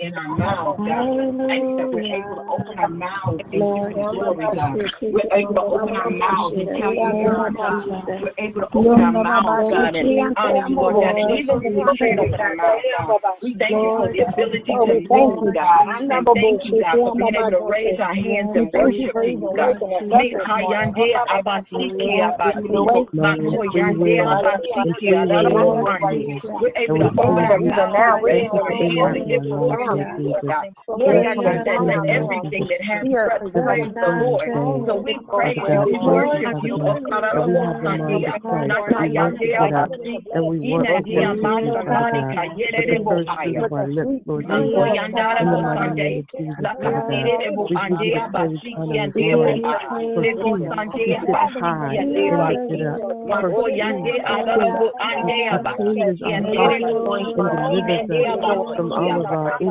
in 0.00 0.14
our 0.16 0.36
mouths, 0.36 0.78
God. 0.78 1.04
Thank 1.48 1.64
you 1.64 1.76
that 1.76 1.88
we're 1.92 2.08
able 2.08 2.36
to 2.36 2.44
open 2.48 2.78
our 2.78 2.88
mouths 2.88 3.40
and 3.40 3.48
give 3.48 3.60
you 3.60 4.06
glory, 4.12 4.44
God. 4.54 4.76
We're 5.00 5.30
able 5.36 5.54
to 5.54 5.60
open 5.60 5.96
our 5.96 6.10
mouths 6.10 6.56
and 6.56 6.68
tell 6.80 6.94
you 6.94 7.10
word, 7.20 7.54
God. 7.56 7.84
We're 8.08 8.36
able 8.38 8.60
to 8.60 8.68
open 8.72 9.00
our 9.00 9.12
mouths, 9.12 9.72
God, 9.72 9.94
and 9.96 10.36
honor 10.36 10.64
you, 10.68 10.76
Lord 10.76 10.94
God. 11.00 11.16
And 11.16 11.30
even 11.36 11.60
if 11.60 11.74
we 11.76 11.84
can't 11.98 12.20
open 12.20 12.40
our 12.40 12.56
mouths, 12.56 12.84
God, 13.20 13.36
we 13.42 13.56
thank 13.60 13.76
you 13.76 13.92
for 13.96 14.08
the 14.08 14.20
ability 14.24 14.64
to 14.64 14.86
move, 15.04 15.54
God. 15.54 15.84
And 16.00 16.24
thank 16.32 16.60
you, 16.64 16.80
God, 16.80 16.96
for 16.96 17.12
being 17.16 17.36
able 17.36 17.50
to 17.50 17.62
raise 17.68 18.00
our 18.00 18.14
hands 18.14 18.52
and 18.56 18.68
worship 18.72 19.12
you, 19.20 19.52
God. 19.52 19.76
Mikayande 20.08 21.06
abasiki 21.28 22.20
abasi, 22.20 22.68
makoyande 23.16 24.12
abasiki 24.24 25.08
adalabokande. 25.12 26.40
We're 26.60 26.76
able 26.76 26.98
to 27.00 27.10
open 27.20 27.44
our 27.44 27.60
mouths 27.60 27.89
only 27.96 29.20
give 29.26 29.42
glory 29.50 29.88
to 29.90 29.98
you, 29.98 30.18
Lord 30.22 30.46
God. 30.46 30.66
Lord 30.96 31.22
God, 31.24 31.36
you 31.42 31.50
said 31.64 31.80
that 31.86 32.00
everything 32.08 32.66
that 32.68 32.82
has 32.82 33.08
breath 33.22 33.42
praise 33.52 33.92
the 33.94 34.08
Lord. 34.08 34.48
So 34.86 34.96
we 34.96 35.18
praise 35.28 35.56
you, 35.68 35.80
we 35.84 35.98
worship 35.98 36.58
you. 36.62 36.76
Okarabosandea, 36.76 38.32
nakayande 38.66 39.56
abasi, 39.56 40.24
inandi 40.62 41.24
amasandani 41.24 42.24
kayerere 42.34 42.98
bohaya. 43.04 43.62
Makoyandara 44.48 45.44
bosande, 45.44 46.22
lakasirere 46.62 47.50
bohande 47.56 48.16
abasi, 48.18 48.76
kiande 57.82 58.38
bohaya. 58.38 58.40
Lebo 58.40 58.64
sande 58.88 59.20
abasi, 59.20 59.64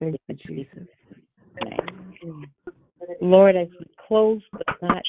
Thank 0.00 0.16
you, 0.28 0.36
Jesus. 0.46 0.88
Lord, 3.20 3.56
as 3.56 3.68
we 3.78 3.86
close 4.08 4.42
but 4.52 4.66
not 4.82 5.02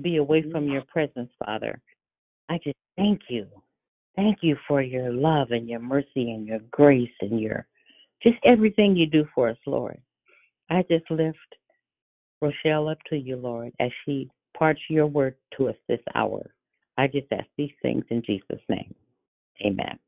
be 0.00 0.16
away 0.16 0.44
from 0.50 0.68
your 0.68 0.82
presence, 0.82 1.30
Father, 1.44 1.80
I 2.48 2.58
just 2.62 2.76
thank 2.96 3.22
you. 3.28 3.46
Thank 4.14 4.38
you 4.42 4.56
for 4.66 4.80
your 4.80 5.12
love 5.12 5.50
and 5.50 5.68
your 5.68 5.80
mercy 5.80 6.32
and 6.32 6.46
your 6.46 6.60
grace 6.70 7.10
and 7.20 7.40
your 7.40 7.66
just 8.22 8.36
everything 8.44 8.96
you 8.96 9.06
do 9.06 9.26
for 9.34 9.48
us, 9.48 9.58
Lord. 9.66 10.00
I 10.70 10.82
just 10.90 11.10
lift 11.10 11.38
Rochelle 12.40 12.88
up 12.88 12.98
to 13.10 13.16
you, 13.16 13.36
Lord, 13.36 13.72
as 13.80 13.90
she 14.04 14.30
parts 14.56 14.80
your 14.88 15.06
word 15.06 15.36
to 15.56 15.68
us 15.68 15.76
this 15.88 16.00
hour. 16.14 16.50
I 16.98 17.06
just 17.08 17.26
ask 17.30 17.46
these 17.56 17.72
things 17.82 18.04
in 18.10 18.22
Jesus' 18.26 18.62
name. 18.68 18.94
Amen. 19.64 19.98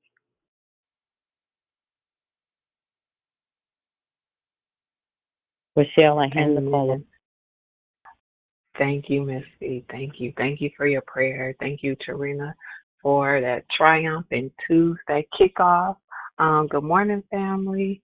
Rochelle, 5.79 6.19
I 6.19 6.29
hand 6.33 6.57
the 6.57 6.71
call. 6.71 7.01
Thank 8.79 9.09
you, 9.09 9.23
Missy. 9.23 9.85
Thank 9.91 10.15
you. 10.19 10.33
Thank 10.37 10.61
you 10.61 10.71
for 10.77 10.87
your 10.87 11.03
prayer. 11.03 11.55
Thank 11.61 11.83
you, 11.83 11.97
Tarina, 11.97 12.53
for 13.01 13.41
that 13.41 13.65
triumphant 13.77 14.53
Tuesday 14.67 15.27
kickoff. 15.41 15.97
Um, 16.39 16.67
good 16.69 16.83
morning, 16.83 17.23
family. 17.31 18.03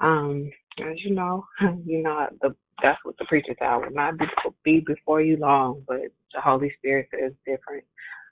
Um, 0.00 0.50
as 0.80 0.96
you 1.04 1.14
know, 1.14 1.46
you 1.84 2.02
know 2.02 2.26
the 2.40 2.54
that's 2.82 2.98
what 3.04 3.16
the 3.18 3.24
preacher 3.26 3.54
said. 3.56 3.66
I 3.66 3.76
will 3.76 3.92
not 3.92 4.18
be, 4.18 4.24
be 4.64 4.80
before 4.84 5.20
you 5.20 5.36
long, 5.36 5.84
but 5.86 6.00
the 6.34 6.40
Holy 6.40 6.72
Spirit 6.78 7.08
is 7.12 7.32
different. 7.46 7.84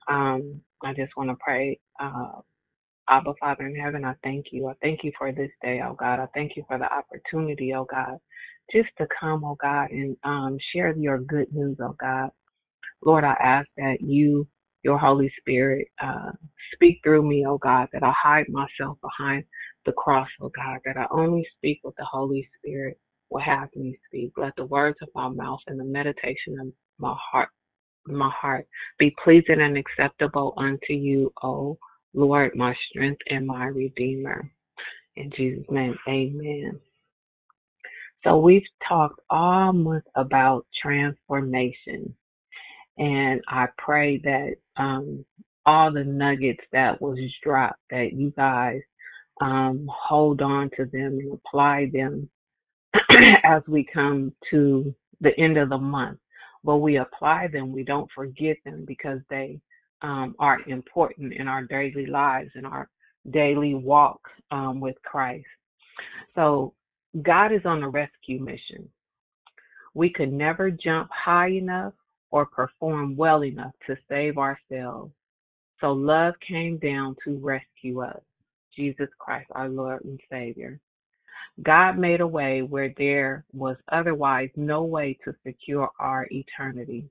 Um, 0.09 0.61
I 0.83 0.93
just 0.95 1.17
want 1.17 1.31
to 1.31 1.37
pray. 1.39 1.79
Uh, 2.01 2.41
Abba 3.11 3.35
Father 3.41 3.67
in 3.69 3.77
heaven, 3.77 4.05
I 4.05 4.15
thank 4.25 4.47
you. 4.53 4.69
I 4.69 4.75
thank 4.83 5.01
you 5.05 5.13
for 5.19 5.33
this 5.33 5.51
day, 5.63 5.83
oh 5.85 5.95
God. 5.95 6.21
I 6.21 6.27
thank 6.35 6.53
you 6.57 6.65
for 6.69 6.79
the 6.79 6.87
opportunity, 6.93 7.75
oh 7.75 7.87
God, 7.91 8.19
just 8.75 8.91
to 8.99 9.09
come, 9.21 9.45
oh 9.45 9.57
God, 9.63 9.91
and 9.91 10.17
um, 10.25 10.59
share 10.75 10.97
your 10.97 11.19
good 11.21 11.49
news, 11.53 11.79
oh 11.83 11.97
God. 12.01 12.31
Lord, 13.05 13.25
I 13.25 13.35
ask 13.43 13.69
that 13.77 13.99
you, 14.01 14.49
your 14.85 14.99
Holy 14.99 15.33
Spirit, 15.41 15.89
uh, 16.03 16.33
speak 16.75 17.01
through 17.05 17.29
me, 17.29 17.47
oh 17.47 17.59
God, 17.59 17.89
that 17.93 18.03
I 18.03 18.13
hide 18.21 18.47
myself 18.49 18.99
behind 19.03 19.45
the 19.87 19.93
cross, 19.93 20.29
oh 20.41 20.51
God, 20.57 20.81
that 20.87 20.97
I 20.97 21.07
only 21.11 21.47
speak 21.59 21.81
what 21.83 21.95
the 21.99 22.07
Holy 22.11 22.49
Spirit 22.59 22.99
will 23.31 23.41
have 23.43 23.69
me 23.77 23.99
speak. 24.09 24.33
Let 24.37 24.55
the 24.57 24.67
words 24.67 24.99
of 25.03 25.09
my 25.15 25.29
mouth 25.29 25.61
and 25.69 25.81
the 25.81 25.85
meditation 25.85 26.59
of 26.61 26.69
my 26.99 27.17
heart, 27.33 27.51
my 28.07 28.31
heart, 28.31 28.67
be 28.99 29.15
pleasing 29.25 29.61
and 29.61 29.79
acceptable 29.79 30.55
unto 30.59 30.93
you, 30.95 31.33
O 31.43 31.79
Lord, 32.15 32.57
my 32.57 32.75
strength 32.91 33.23
and 33.29 33.47
my 33.47 33.67
redeemer. 33.67 34.51
In 35.17 35.31
Jesus' 35.37 35.67
name, 35.71 35.97
amen. 36.09 36.81
So 38.25 38.39
we've 38.39 38.63
talked 38.89 39.21
all 39.31 39.73
month 39.73 40.05
about 40.15 40.67
transformation. 40.83 42.15
And 42.99 43.41
I 43.49 43.67
pray 43.79 44.19
that 44.25 44.57
um, 44.77 45.25
all 45.67 45.93
the 45.93 46.05
nuggets 46.05 46.63
that 46.73 47.01
was 47.01 47.19
dropped, 47.43 47.81
that 47.91 48.13
you 48.13 48.33
guys 48.37 48.81
um, 49.41 49.89
hold 49.91 50.43
on 50.43 50.71
to 50.77 50.85
them 50.85 51.19
and 51.21 51.33
apply 51.33 51.91
them 51.93 52.29
as 53.45 53.63
we 53.69 53.87
come 53.93 54.33
to 54.51 54.95
the 55.21 55.37
end 55.39 55.59
of 55.59 55.71
the 55.71 55.79
month. 55.79 56.19
But 56.65 56.79
we 56.79 56.99
apply 56.99 57.49
them, 57.49 57.73
we 57.73 57.85
don't 57.85 58.11
forget 58.15 58.57
them 58.65 58.85
because 58.87 59.21
they 59.31 59.61
um, 60.03 60.35
are 60.39 60.59
important 60.67 61.33
in 61.33 61.49
our 61.49 61.65
daily 61.65 62.07
lives, 62.07 62.51
in 62.55 62.65
our 62.65 62.89
daily 63.31 63.75
walk 63.75 64.21
um, 64.51 64.81
with 64.81 64.97
Christ. 65.03 65.47
So 66.35 66.75
God 67.23 67.53
is 67.53 67.63
on 67.65 67.83
a 67.83 67.89
rescue 67.89 68.41
mission. 68.41 68.89
We 69.95 70.11
could 70.11 70.33
never 70.33 70.71
jump 70.71 71.11
high 71.13 71.51
enough 71.51 71.95
or 72.31 72.47
perform 72.47 73.17
well 73.17 73.45
enough 73.45 73.73
to 73.87 73.97
save 74.09 74.39
ourselves. 74.39 75.13
So 75.81 75.93
love 75.93 76.35
came 76.47 76.79
down 76.79 77.17
to 77.25 77.39
rescue 77.39 78.03
us. 78.03 78.21
Jesus 78.77 79.09
Christ, 79.19 79.49
our 79.53 79.69
Lord 79.69 80.05
and 80.05 80.21
Savior. 80.31 80.79
God 81.63 81.99
made 81.99 82.21
a 82.21 82.27
way 82.27 82.63
where 82.63 82.95
there 82.97 83.45
was 83.53 83.77
otherwise 83.91 84.51
no 84.57 84.85
way 84.85 85.19
to 85.25 85.35
secure 85.45 85.91
our 85.99 86.27
eternity, 86.31 87.11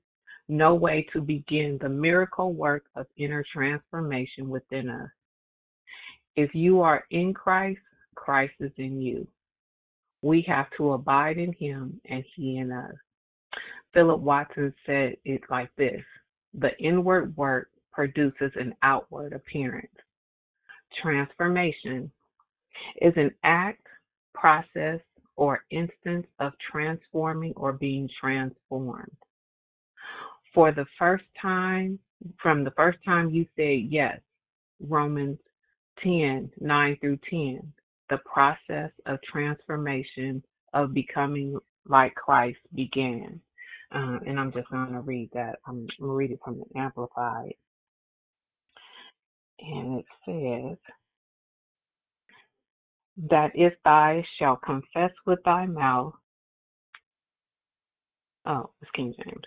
no 0.50 0.74
way 0.74 1.06
to 1.12 1.20
begin 1.20 1.78
the 1.80 1.88
miracle 1.88 2.52
work 2.52 2.84
of 2.96 3.06
inner 3.16 3.44
transformation 3.52 4.48
within 4.48 4.88
us. 4.90 5.08
If 6.36 6.54
you 6.54 6.80
are 6.80 7.04
in 7.10 7.32
Christ, 7.32 7.80
Christ 8.16 8.54
is 8.60 8.72
in 8.76 9.00
you. 9.00 9.26
We 10.22 10.44
have 10.48 10.66
to 10.76 10.92
abide 10.92 11.38
in 11.38 11.52
him 11.52 12.00
and 12.06 12.24
he 12.34 12.58
in 12.58 12.72
us. 12.72 12.94
Philip 13.94 14.20
Watson 14.20 14.74
said 14.86 15.16
it 15.24 15.42
like 15.50 15.70
this 15.76 16.02
The 16.54 16.76
inward 16.78 17.36
work 17.36 17.70
produces 17.92 18.52
an 18.56 18.74
outward 18.82 19.32
appearance. 19.32 19.88
Transformation 21.00 22.10
is 23.00 23.12
an 23.16 23.30
act, 23.44 23.86
process, 24.34 25.00
or 25.36 25.64
instance 25.70 26.26
of 26.38 26.52
transforming 26.70 27.52
or 27.56 27.72
being 27.72 28.08
transformed. 28.20 29.16
For 30.54 30.72
the 30.72 30.86
first 30.98 31.24
time, 31.40 31.98
from 32.42 32.64
the 32.64 32.72
first 32.72 32.98
time 33.04 33.30
you 33.30 33.46
said 33.56 33.86
yes, 33.88 34.18
Romans 34.80 35.38
10 36.02 36.50
9 36.60 36.98
through 37.00 37.18
10, 37.28 37.72
the 38.08 38.18
process 38.18 38.90
of 39.06 39.18
transformation 39.22 40.42
of 40.74 40.94
becoming 40.94 41.58
like 41.86 42.14
Christ 42.14 42.58
began. 42.74 43.40
Uh, 43.92 44.18
and 44.26 44.38
I'm 44.38 44.52
just 44.52 44.70
going 44.70 44.92
to 44.92 45.00
read 45.00 45.30
that. 45.34 45.56
I'm 45.66 45.86
going 45.86 45.88
to 46.00 46.06
read 46.06 46.30
it 46.30 46.40
from 46.44 46.58
the 46.60 46.78
Amplified. 46.78 47.54
And 49.60 49.98
it 49.98 50.06
says, 50.24 50.78
that 53.28 53.50
if 53.54 53.74
thou 53.84 54.22
shalt 54.38 54.62
confess 54.62 55.10
with 55.26 55.40
thy 55.44 55.66
mouth, 55.66 56.14
oh, 58.46 58.70
it's 58.80 58.90
King 58.92 59.14
James, 59.22 59.42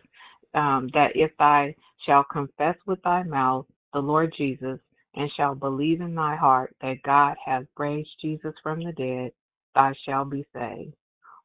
um, 0.54 0.90
that 0.94 1.12
if 1.16 1.32
thou 1.38 1.70
shalt 2.06 2.30
confess 2.32 2.76
with 2.86 3.02
thy 3.04 3.24
mouth 3.24 3.66
the 3.94 4.00
Lord 4.00 4.34
Jesus, 4.38 4.80
and 5.16 5.30
shalt 5.38 5.60
believe 5.60 6.02
in 6.02 6.16
thy 6.16 6.36
heart 6.36 6.76
that 6.82 7.04
God 7.04 7.36
hath 7.44 7.66
raised 7.78 8.10
Jesus 8.22 8.54
from 8.64 8.84
the 8.84 8.92
dead, 8.94 9.32
thou 9.76 9.94
shalt 10.06 10.32
be 10.32 10.46
saved. 10.54 10.94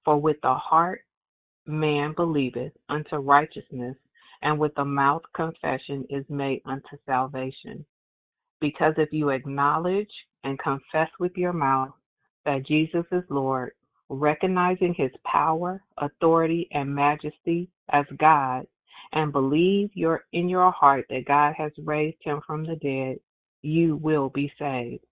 For 0.05 0.19
with 0.19 0.37
the 0.43 0.55
heart 0.55 1.05
man 1.67 2.15
believeth 2.17 2.73
unto 2.89 3.17
righteousness, 3.17 3.97
and 4.43 4.59
with 4.59 4.75
the 4.75 4.85
mouth 4.85 5.23
confession 5.35 6.07
is 6.09 6.25
made 6.29 6.63
unto 6.65 6.97
salvation. 7.05 7.85
Because 8.61 8.95
if 8.97 9.13
you 9.13 9.31
acknowledge 9.31 10.11
and 10.45 10.59
confess 10.59 11.11
with 11.21 11.37
your 11.37 11.53
mouth 11.53 11.93
that 12.45 12.67
Jesus 12.67 13.05
is 13.13 13.25
Lord, 13.29 13.73
recognizing 14.09 14.95
his 14.95 15.11
power, 15.25 15.83
authority, 15.99 16.69
and 16.73 16.95
majesty 16.95 17.69
as 17.91 18.07
God, 18.19 18.67
and 19.13 19.33
believe 19.33 19.91
your, 19.95 20.25
in 20.33 20.49
your 20.49 20.71
heart 20.71 21.07
that 21.11 21.27
God 21.27 21.55
has 21.57 21.73
raised 21.85 22.19
him 22.23 22.41
from 22.47 22.65
the 22.65 22.77
dead, 22.77 23.19
you 23.63 23.97
will 23.97 24.29
be 24.29 24.53
saved. 24.59 25.05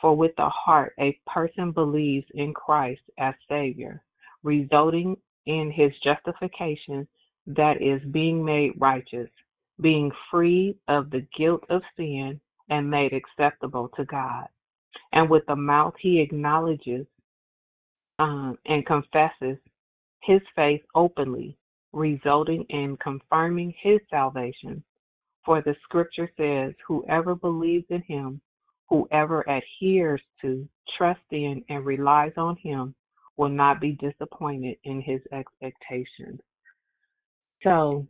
For 0.00 0.16
with 0.16 0.32
the 0.36 0.48
heart 0.48 0.94
a 1.00 1.18
person 1.26 1.72
believes 1.72 2.26
in 2.34 2.52
Christ 2.52 3.02
as 3.18 3.34
Savior, 3.48 4.02
resulting 4.42 5.16
in 5.46 5.72
his 5.74 5.92
justification, 6.02 7.08
that 7.46 7.80
is, 7.80 8.02
being 8.10 8.44
made 8.44 8.72
righteous, 8.78 9.30
being 9.80 10.10
freed 10.30 10.76
of 10.88 11.10
the 11.10 11.26
guilt 11.38 11.62
of 11.70 11.82
sin, 11.96 12.40
and 12.68 12.90
made 12.90 13.12
acceptable 13.12 13.88
to 13.96 14.04
God. 14.04 14.46
And 15.12 15.30
with 15.30 15.44
the 15.46 15.56
mouth 15.56 15.94
he 16.00 16.20
acknowledges 16.20 17.06
um, 18.18 18.58
and 18.66 18.84
confesses 18.84 19.58
his 20.22 20.40
faith 20.56 20.82
openly, 20.94 21.56
resulting 21.96 22.62
in 22.68 22.96
confirming 23.02 23.72
his 23.82 23.98
salvation. 24.10 24.84
For 25.44 25.62
the 25.62 25.74
scripture 25.82 26.30
says, 26.36 26.74
Whoever 26.86 27.34
believes 27.34 27.86
in 27.88 28.02
him, 28.02 28.40
whoever 28.90 29.44
adheres 29.48 30.20
to, 30.42 30.68
trusts 30.96 31.22
in, 31.30 31.64
and 31.68 31.84
relies 31.84 32.32
on 32.36 32.56
him 32.62 32.94
will 33.36 33.48
not 33.48 33.80
be 33.80 33.92
disappointed 33.92 34.76
in 34.84 35.00
his 35.00 35.20
expectations. 35.32 36.40
So 37.62 38.06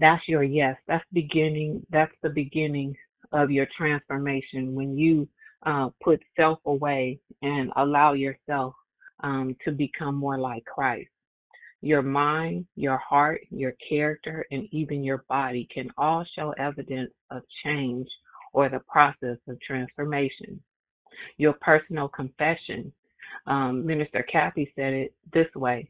that's 0.00 0.22
your 0.26 0.42
yes. 0.42 0.76
That's 0.88 1.04
beginning. 1.12 1.86
That's 1.90 2.12
the 2.22 2.30
beginning 2.30 2.94
of 3.32 3.50
your 3.50 3.66
transformation 3.76 4.74
when 4.74 4.98
you 4.98 5.28
uh, 5.64 5.90
put 6.02 6.20
self 6.36 6.58
away 6.66 7.20
and 7.42 7.70
allow 7.76 8.14
yourself 8.14 8.74
um, 9.22 9.56
to 9.64 9.70
become 9.70 10.16
more 10.16 10.38
like 10.38 10.64
Christ. 10.64 11.08
Your 11.82 12.02
mind, 12.02 12.64
your 12.76 12.96
heart, 12.96 13.40
your 13.50 13.74
character, 13.88 14.46
and 14.52 14.68
even 14.70 15.02
your 15.02 15.24
body 15.28 15.68
can 15.74 15.90
all 15.98 16.24
show 16.36 16.52
evidence 16.52 17.10
of 17.30 17.42
change 17.64 18.08
or 18.52 18.68
the 18.68 18.80
process 18.88 19.38
of 19.48 19.60
transformation. 19.60 20.62
Your 21.38 21.54
personal 21.54 22.08
confession. 22.08 22.92
Um, 23.48 23.84
Minister 23.84 24.24
Kathy 24.30 24.72
said 24.76 24.92
it 24.92 25.14
this 25.32 25.52
way. 25.56 25.88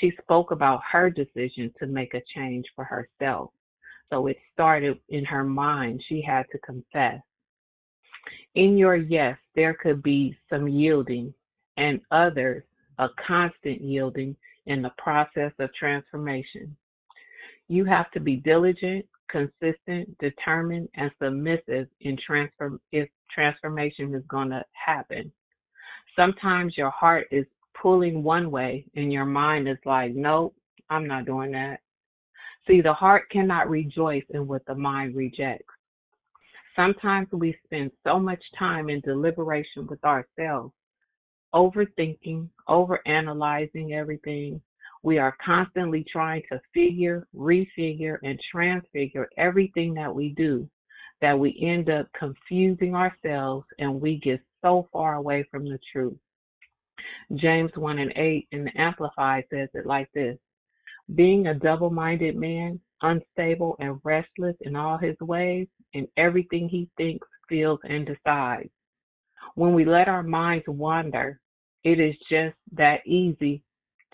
She 0.00 0.12
spoke 0.20 0.50
about 0.50 0.80
her 0.90 1.08
decision 1.08 1.72
to 1.78 1.86
make 1.86 2.14
a 2.14 2.22
change 2.34 2.66
for 2.74 2.84
herself. 2.84 3.50
So 4.10 4.26
it 4.26 4.38
started 4.52 4.98
in 5.08 5.24
her 5.24 5.44
mind. 5.44 6.02
She 6.08 6.20
had 6.20 6.46
to 6.50 6.58
confess. 6.58 7.20
In 8.56 8.76
your 8.76 8.96
yes, 8.96 9.38
there 9.54 9.74
could 9.74 10.02
be 10.02 10.36
some 10.50 10.66
yielding, 10.66 11.32
and 11.76 12.00
others 12.10 12.64
a 12.98 13.08
constant 13.24 13.80
yielding 13.80 14.34
in 14.68 14.82
the 14.82 14.92
process 14.98 15.52
of 15.58 15.74
transformation. 15.74 16.76
You 17.68 17.84
have 17.86 18.10
to 18.12 18.20
be 18.20 18.36
diligent, 18.36 19.04
consistent, 19.30 20.16
determined, 20.18 20.88
and 20.94 21.10
submissive 21.20 21.88
in 22.00 22.16
transform 22.24 22.80
if 22.92 23.08
transformation 23.30 24.14
is 24.14 24.22
going 24.28 24.50
to 24.50 24.62
happen. 24.72 25.32
Sometimes 26.14 26.76
your 26.76 26.90
heart 26.90 27.26
is 27.30 27.46
pulling 27.80 28.22
one 28.22 28.50
way 28.50 28.84
and 28.94 29.12
your 29.12 29.24
mind 29.24 29.68
is 29.68 29.78
like, 29.84 30.14
nope, 30.14 30.54
I'm 30.90 31.06
not 31.06 31.26
doing 31.26 31.52
that. 31.52 31.80
See, 32.66 32.80
the 32.80 32.92
heart 32.92 33.30
cannot 33.30 33.70
rejoice 33.70 34.24
in 34.30 34.46
what 34.46 34.64
the 34.66 34.74
mind 34.74 35.16
rejects. 35.16 35.74
Sometimes 36.76 37.28
we 37.32 37.56
spend 37.64 37.90
so 38.04 38.18
much 38.18 38.42
time 38.58 38.90
in 38.90 39.00
deliberation 39.00 39.86
with 39.86 40.04
ourselves 40.04 40.72
overthinking, 41.54 42.48
overanalyzing 42.68 43.92
everything. 43.92 44.60
We 45.02 45.18
are 45.18 45.36
constantly 45.44 46.04
trying 46.10 46.42
to 46.50 46.60
figure, 46.74 47.26
refigure, 47.34 48.18
and 48.22 48.38
transfigure 48.50 49.28
everything 49.36 49.94
that 49.94 50.14
we 50.14 50.30
do 50.30 50.68
that 51.20 51.38
we 51.38 51.58
end 51.60 51.90
up 51.90 52.06
confusing 52.18 52.94
ourselves 52.94 53.66
and 53.78 54.00
we 54.00 54.18
get 54.18 54.40
so 54.62 54.88
far 54.92 55.14
away 55.14 55.44
from 55.50 55.64
the 55.64 55.78
truth. 55.92 56.18
James 57.34 57.70
1 57.74 57.98
and 57.98 58.12
8 58.16 58.48
in 58.52 58.64
the 58.64 58.80
Amplified 58.80 59.44
says 59.50 59.68
it 59.74 59.86
like 59.86 60.10
this 60.12 60.38
Being 61.14 61.46
a 61.46 61.54
double 61.54 61.90
minded 61.90 62.36
man, 62.36 62.80
unstable 63.02 63.76
and 63.80 64.00
restless 64.04 64.56
in 64.62 64.76
all 64.76 64.98
his 64.98 65.16
ways, 65.20 65.68
in 65.92 66.06
everything 66.16 66.68
he 66.68 66.88
thinks, 66.96 67.26
feels, 67.48 67.80
and 67.84 68.06
decides. 68.06 68.70
When 69.54 69.74
we 69.74 69.84
let 69.84 70.08
our 70.08 70.22
minds 70.22 70.64
wander, 70.68 71.40
it 71.84 72.00
is 72.00 72.14
just 72.30 72.56
that 72.72 73.06
easy 73.06 73.62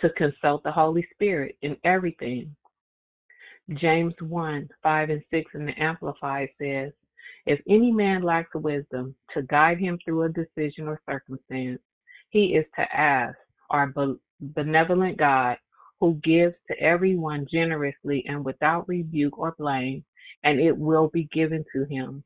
to 0.00 0.10
consult 0.10 0.62
the 0.62 0.72
Holy 0.72 1.06
Spirit 1.14 1.56
in 1.62 1.76
everything. 1.84 2.54
James 3.74 4.14
1 4.20 4.68
5 4.82 5.10
and 5.10 5.22
6 5.30 5.50
in 5.54 5.66
the 5.66 5.82
Amplified 5.82 6.48
says, 6.60 6.92
If 7.46 7.60
any 7.68 7.90
man 7.90 8.22
lacks 8.22 8.54
wisdom 8.54 9.14
to 9.32 9.42
guide 9.42 9.78
him 9.78 9.98
through 10.04 10.24
a 10.24 10.28
decision 10.28 10.86
or 10.86 11.00
circumstance, 11.08 11.80
he 12.30 12.56
is 12.56 12.66
to 12.76 12.82
ask 12.94 13.36
our 13.70 13.92
benevolent 14.40 15.16
God, 15.16 15.56
who 16.00 16.14
gives 16.22 16.54
to 16.68 16.78
everyone 16.80 17.46
generously 17.50 18.24
and 18.28 18.44
without 18.44 18.86
rebuke 18.88 19.38
or 19.38 19.54
blame, 19.58 20.04
and 20.42 20.60
it 20.60 20.76
will 20.76 21.08
be 21.08 21.28
given 21.32 21.64
to 21.72 21.84
him. 21.84 22.22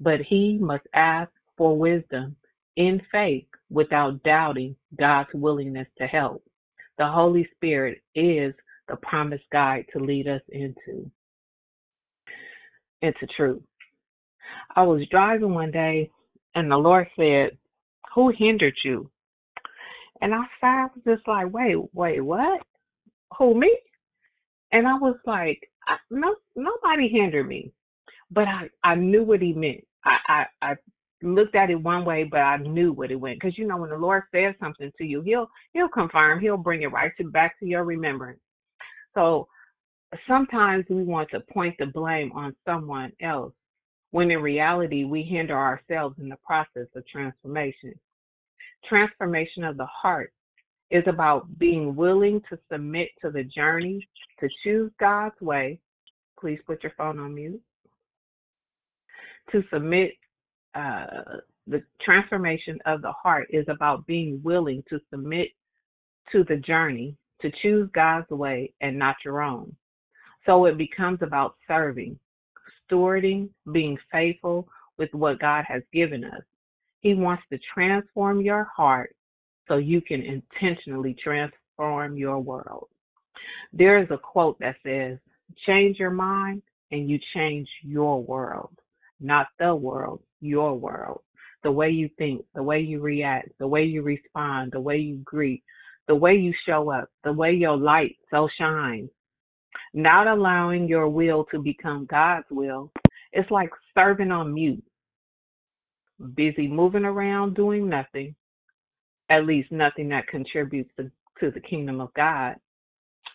But 0.00 0.20
he 0.20 0.58
must 0.60 0.86
ask 0.92 1.30
for 1.56 1.78
wisdom 1.78 2.36
in 2.76 3.00
faith 3.10 3.46
without 3.70 4.22
doubting 4.22 4.76
God's 4.98 5.28
willingness 5.34 5.88
to 5.98 6.06
help. 6.06 6.44
The 6.98 7.06
Holy 7.06 7.48
Spirit 7.56 8.02
is 8.14 8.54
the 8.88 8.96
promised 8.96 9.44
guide 9.52 9.86
to 9.92 10.02
lead 10.02 10.28
us 10.28 10.42
into 10.48 11.10
into 13.02 13.26
truth. 13.36 13.62
I 14.76 14.82
was 14.82 15.06
driving 15.10 15.54
one 15.54 15.70
day 15.70 16.10
and 16.54 16.70
the 16.70 16.76
Lord 16.76 17.06
said, 17.16 17.58
Who 18.14 18.32
hindered 18.36 18.76
you? 18.84 19.10
And 20.20 20.32
I 20.34 20.44
was 20.62 20.90
just 21.06 21.26
like, 21.28 21.52
wait, 21.52 21.76
wait, 21.92 22.20
what? 22.20 22.62
Who 23.38 23.58
me? 23.58 23.76
And 24.72 24.86
I 24.86 24.94
was 24.94 25.16
like, 25.26 25.60
I, 25.86 25.96
no, 26.10 26.34
nobody 26.56 27.08
hindered 27.08 27.46
me, 27.46 27.72
but 28.30 28.48
I 28.48 28.68
I 28.82 28.94
knew 28.94 29.22
what 29.22 29.42
he 29.42 29.52
meant. 29.52 29.86
I 30.04 30.16
I, 30.28 30.44
I 30.62 30.74
looked 31.22 31.54
at 31.54 31.70
it 31.70 31.82
one 31.82 32.04
way, 32.04 32.24
but 32.24 32.40
I 32.40 32.56
knew 32.58 32.92
what 32.92 33.10
it 33.10 33.16
went 33.16 33.40
because 33.40 33.56
you 33.56 33.66
know 33.66 33.76
when 33.76 33.90
the 33.90 33.96
Lord 33.96 34.24
says 34.32 34.54
something 34.60 34.90
to 34.98 35.04
you, 35.04 35.22
He'll 35.22 35.48
He'll 35.72 35.88
confirm, 35.88 36.40
He'll 36.40 36.56
bring 36.56 36.82
it 36.82 36.92
right 36.92 37.12
to 37.18 37.30
back 37.30 37.58
to 37.60 37.66
your 37.66 37.84
remembrance. 37.84 38.40
So 39.14 39.48
sometimes 40.26 40.84
we 40.88 41.02
want 41.02 41.30
to 41.30 41.40
point 41.52 41.76
the 41.78 41.86
blame 41.86 42.32
on 42.32 42.54
someone 42.64 43.12
else 43.22 43.52
when 44.10 44.30
in 44.30 44.40
reality 44.40 45.04
we 45.04 45.22
hinder 45.22 45.56
ourselves 45.56 46.16
in 46.20 46.28
the 46.28 46.38
process 46.44 46.86
of 46.94 47.06
transformation. 47.08 47.94
Transformation 48.88 49.64
of 49.64 49.76
the 49.76 49.86
heart 49.86 50.32
is 50.90 51.02
about 51.06 51.58
being 51.58 51.96
willing 51.96 52.40
to 52.48 52.58
submit 52.70 53.08
to 53.22 53.30
the 53.30 53.44
journey 53.44 54.06
to 54.38 54.48
choose 54.62 54.92
God's 55.00 55.40
way. 55.40 55.80
Please 56.38 56.60
put 56.66 56.82
your 56.82 56.92
phone 56.96 57.18
on 57.18 57.34
mute. 57.34 57.60
To 59.52 59.62
submit, 59.72 60.12
uh, 60.74 61.38
the 61.66 61.82
transformation 62.04 62.78
of 62.86 63.02
the 63.02 63.12
heart 63.12 63.46
is 63.50 63.64
about 63.68 64.06
being 64.06 64.40
willing 64.42 64.82
to 64.88 65.00
submit 65.10 65.48
to 66.32 66.44
the 66.44 66.56
journey 66.56 67.16
to 67.40 67.50
choose 67.62 67.88
God's 67.94 68.28
way 68.30 68.72
and 68.80 68.98
not 68.98 69.16
your 69.24 69.42
own. 69.42 69.74
So 70.46 70.66
it 70.66 70.76
becomes 70.76 71.20
about 71.22 71.56
serving, 71.66 72.18
stewarding, 72.90 73.48
being 73.72 73.96
faithful 74.12 74.68
with 74.98 75.12
what 75.12 75.40
God 75.40 75.64
has 75.66 75.82
given 75.92 76.24
us. 76.24 76.42
He 77.00 77.14
wants 77.14 77.42
to 77.50 77.58
transform 77.72 78.40
your 78.40 78.64
heart 78.64 79.14
so 79.68 79.76
you 79.76 80.00
can 80.00 80.22
intentionally 80.22 81.16
transform 81.22 82.16
your 82.16 82.38
world. 82.40 82.88
There 83.72 83.98
is 83.98 84.08
a 84.10 84.18
quote 84.18 84.58
that 84.60 84.76
says, 84.84 85.18
change 85.66 85.98
your 85.98 86.10
mind 86.10 86.62
and 86.90 87.08
you 87.08 87.18
change 87.34 87.68
your 87.82 88.22
world, 88.22 88.76
not 89.20 89.46
the 89.58 89.74
world, 89.74 90.20
your 90.40 90.74
world. 90.74 91.20
The 91.62 91.72
way 91.72 91.90
you 91.90 92.10
think, 92.18 92.44
the 92.54 92.62
way 92.62 92.80
you 92.80 93.00
react, 93.00 93.48
the 93.58 93.66
way 93.66 93.84
you 93.84 94.02
respond, 94.02 94.72
the 94.72 94.80
way 94.80 94.98
you 94.98 95.16
greet, 95.24 95.62
the 96.08 96.14
way 96.14 96.34
you 96.34 96.52
show 96.66 96.90
up, 96.90 97.08
the 97.24 97.32
way 97.32 97.52
your 97.52 97.76
light 97.76 98.16
so 98.30 98.48
shines. 98.58 99.08
Not 99.94 100.26
allowing 100.26 100.88
your 100.88 101.08
will 101.08 101.46
to 101.52 101.58
become 101.58 102.06
God's 102.06 102.46
will. 102.50 102.92
It's 103.32 103.50
like 103.50 103.70
serving 103.94 104.30
on 104.30 104.52
mute, 104.52 104.84
busy 106.34 106.68
moving 106.68 107.04
around 107.04 107.54
doing 107.54 107.88
nothing, 107.88 108.34
at 109.30 109.46
least 109.46 109.72
nothing 109.72 110.08
that 110.10 110.28
contributes 110.28 110.90
to, 110.98 111.10
to 111.40 111.50
the 111.50 111.60
kingdom 111.60 112.00
of 112.00 112.12
God. 112.14 112.56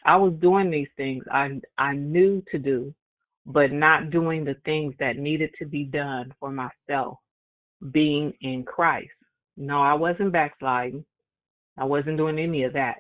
I 0.06 0.16
was 0.16 0.34
doing 0.40 0.70
these 0.70 0.88
things 0.96 1.24
I 1.32 1.60
I 1.78 1.94
knew 1.94 2.44
to 2.52 2.58
do, 2.58 2.94
but 3.46 3.72
not 3.72 4.10
doing 4.12 4.44
the 4.44 4.56
things 4.66 4.94
that 5.00 5.18
needed 5.18 5.52
to 5.60 5.66
be 5.66 5.84
done 5.86 6.34
for 6.40 6.52
myself, 6.52 7.18
being 7.92 8.34
in 8.42 8.64
Christ. 8.64 9.10
No, 9.58 9.82
I 9.82 9.94
wasn't 9.94 10.32
backsliding. 10.32 11.04
I 11.78 11.86
wasn't 11.86 12.18
doing 12.18 12.40
any 12.40 12.64
of 12.64 12.74
that, 12.74 12.98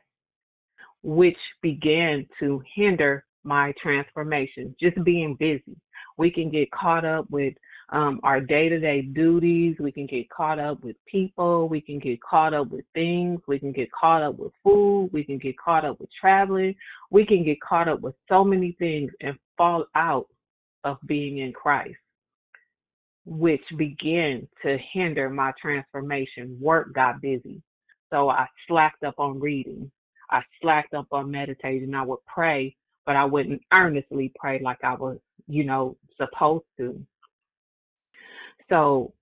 which 1.03 1.37
began 1.61 2.25
to 2.39 2.61
hinder 2.75 3.25
my 3.43 3.73
transformation, 3.81 4.75
just 4.79 5.01
being 5.03 5.35
busy. 5.39 5.77
We 6.17 6.31
can 6.31 6.49
get 6.49 6.71
caught 6.71 7.05
up 7.05 7.25
with 7.29 7.53
um, 7.91 8.19
our 8.23 8.39
day 8.39 8.69
to 8.69 8.79
day 8.79 9.01
duties. 9.01 9.75
We 9.79 9.91
can 9.91 10.05
get 10.05 10.29
caught 10.29 10.59
up 10.59 10.83
with 10.83 10.95
people. 11.07 11.67
We 11.67 11.81
can 11.81 11.99
get 11.99 12.21
caught 12.21 12.53
up 12.53 12.69
with 12.69 12.85
things. 12.93 13.39
We 13.47 13.59
can 13.59 13.71
get 13.71 13.89
caught 13.91 14.21
up 14.21 14.37
with 14.37 14.51
food. 14.63 15.09
We 15.11 15.23
can 15.23 15.37
get 15.37 15.57
caught 15.57 15.85
up 15.85 15.99
with 15.99 16.09
traveling. 16.19 16.75
We 17.11 17.25
can 17.25 17.43
get 17.43 17.59
caught 17.61 17.87
up 17.87 18.01
with 18.01 18.15
so 18.27 18.43
many 18.43 18.75
things 18.79 19.11
and 19.21 19.35
fall 19.57 19.85
out 19.95 20.27
of 20.83 20.97
being 21.05 21.39
in 21.39 21.51
Christ, 21.51 21.97
which 23.25 23.63
began 23.77 24.47
to 24.63 24.77
hinder 24.93 25.29
my 25.29 25.51
transformation. 25.61 26.57
Work 26.61 26.93
got 26.93 27.21
busy. 27.21 27.61
So 28.11 28.29
I 28.29 28.47
slacked 28.67 29.03
up 29.03 29.15
on 29.17 29.39
reading. 29.39 29.91
I 30.31 30.41
slacked 30.61 30.93
up 30.93 31.07
on 31.11 31.31
meditating. 31.31 31.93
I 31.93 32.03
would 32.03 32.19
pray, 32.27 32.75
but 33.05 33.15
I 33.15 33.25
wouldn't 33.25 33.61
earnestly 33.73 34.31
pray 34.39 34.59
like 34.63 34.83
I 34.83 34.93
was, 34.93 35.17
you 35.47 35.63
know, 35.63 35.97
supposed 36.17 36.65
to. 36.77 36.99
So 38.69 39.13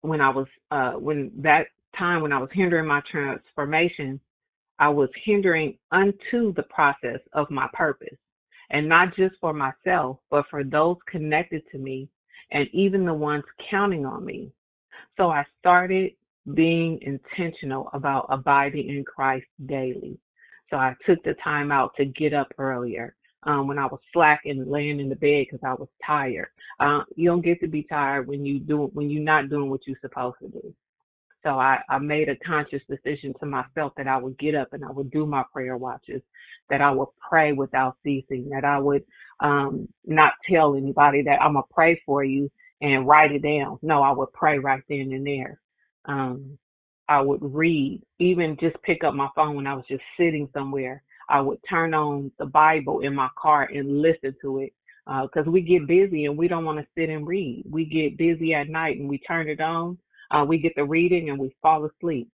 when 0.00 0.20
I 0.20 0.30
was 0.30 0.46
uh 0.70 0.92
when 0.92 1.30
that 1.38 1.66
time 1.98 2.22
when 2.22 2.32
I 2.32 2.38
was 2.38 2.50
hindering 2.52 2.86
my 2.86 3.02
transformation, 3.10 4.20
I 4.78 4.88
was 4.88 5.08
hindering 5.24 5.78
unto 5.92 6.52
the 6.54 6.64
process 6.64 7.20
of 7.32 7.50
my 7.50 7.68
purpose. 7.72 8.16
And 8.70 8.88
not 8.88 9.14
just 9.16 9.36
for 9.40 9.52
myself, 9.52 10.18
but 10.30 10.44
for 10.50 10.64
those 10.64 10.96
connected 11.08 11.62
to 11.70 11.78
me 11.78 12.08
and 12.50 12.68
even 12.72 13.04
the 13.04 13.14
ones 13.14 13.44
counting 13.70 14.04
on 14.04 14.24
me. 14.24 14.50
So 15.16 15.30
I 15.30 15.44
started 15.60 16.12
being 16.54 16.98
intentional 17.02 17.88
about 17.92 18.26
abiding 18.28 18.88
in 18.88 19.04
Christ 19.04 19.46
daily. 19.66 20.18
So 20.70 20.76
I 20.76 20.94
took 21.06 21.22
the 21.22 21.34
time 21.44 21.70
out 21.70 21.92
to 21.96 22.04
get 22.04 22.34
up 22.34 22.52
earlier 22.58 23.14
um, 23.46 23.68
when 23.68 23.78
I 23.78 23.86
was 23.86 24.00
slack 24.12 24.42
and 24.44 24.68
laying 24.70 25.00
in 25.00 25.08
the 25.08 25.16
bed 25.16 25.46
because 25.50 25.60
I 25.64 25.74
was 25.74 25.88
tired. 26.04 26.48
Uh, 26.80 27.02
you 27.14 27.28
don't 27.28 27.44
get 27.44 27.60
to 27.60 27.68
be 27.68 27.84
tired 27.84 28.26
when 28.26 28.44
you 28.44 28.58
do 28.58 28.90
when 28.92 29.08
you're 29.08 29.22
not 29.22 29.48
doing 29.48 29.70
what 29.70 29.80
you're 29.86 29.98
supposed 30.02 30.36
to 30.42 30.48
do. 30.48 30.74
So 31.42 31.50
I, 31.60 31.78
I 31.88 31.98
made 31.98 32.28
a 32.28 32.36
conscious 32.44 32.82
decision 32.90 33.32
to 33.38 33.46
myself 33.46 33.92
that 33.96 34.08
I 34.08 34.16
would 34.16 34.36
get 34.36 34.56
up 34.56 34.72
and 34.72 34.84
I 34.84 34.90
would 34.90 35.12
do 35.12 35.26
my 35.26 35.44
prayer 35.52 35.76
watches, 35.76 36.20
that 36.70 36.80
I 36.80 36.90
would 36.90 37.06
pray 37.28 37.52
without 37.52 37.96
ceasing, 38.02 38.48
that 38.50 38.64
I 38.64 38.80
would 38.80 39.04
um, 39.38 39.88
not 40.04 40.32
tell 40.50 40.74
anybody 40.74 41.22
that 41.22 41.40
I'm 41.40 41.52
gonna 41.52 41.64
pray 41.72 42.02
for 42.04 42.24
you 42.24 42.50
and 42.80 43.06
write 43.06 43.30
it 43.30 43.42
down. 43.42 43.78
No, 43.80 44.02
I 44.02 44.10
would 44.10 44.32
pray 44.32 44.58
right 44.58 44.82
then 44.88 45.12
and 45.12 45.24
there. 45.24 45.60
Um, 46.06 46.58
I 47.08 47.20
would 47.20 47.40
read, 47.42 48.02
even 48.18 48.56
just 48.60 48.82
pick 48.82 49.04
up 49.04 49.14
my 49.14 49.28
phone 49.36 49.54
when 49.54 49.68
I 49.68 49.74
was 49.74 49.84
just 49.88 50.02
sitting 50.18 50.48
somewhere 50.52 51.04
I 51.28 51.40
would 51.40 51.58
turn 51.68 51.94
on 51.94 52.30
the 52.38 52.46
Bible 52.46 53.00
in 53.00 53.14
my 53.14 53.28
car 53.36 53.68
and 53.72 54.00
listen 54.00 54.34
to 54.42 54.60
it 54.60 54.72
because 55.06 55.46
uh, 55.46 55.50
we 55.50 55.60
get 55.60 55.86
busy 55.86 56.24
and 56.24 56.36
we 56.36 56.48
don't 56.48 56.64
want 56.64 56.78
to 56.78 56.86
sit 56.96 57.08
and 57.08 57.26
read. 57.26 57.64
We 57.70 57.84
get 57.84 58.18
busy 58.18 58.54
at 58.54 58.68
night 58.68 58.98
and 58.98 59.08
we 59.08 59.18
turn 59.18 59.48
it 59.48 59.60
on. 59.60 59.98
Uh, 60.30 60.44
we 60.44 60.58
get 60.58 60.72
the 60.74 60.84
reading 60.84 61.30
and 61.30 61.38
we 61.38 61.54
fall 61.62 61.84
asleep. 61.86 62.28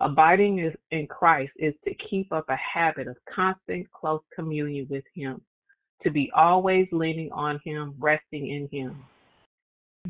Abiding 0.00 0.60
is, 0.60 0.72
in 0.90 1.06
Christ 1.06 1.52
is 1.56 1.74
to 1.86 1.94
keep 2.08 2.32
up 2.32 2.48
a 2.48 2.56
habit 2.56 3.08
of 3.08 3.16
constant 3.32 3.90
close 3.92 4.22
communion 4.34 4.86
with 4.88 5.04
Him, 5.14 5.40
to 6.02 6.10
be 6.10 6.30
always 6.36 6.86
leaning 6.92 7.30
on 7.32 7.60
Him, 7.64 7.94
resting 7.98 8.48
in 8.48 8.68
Him, 8.70 9.04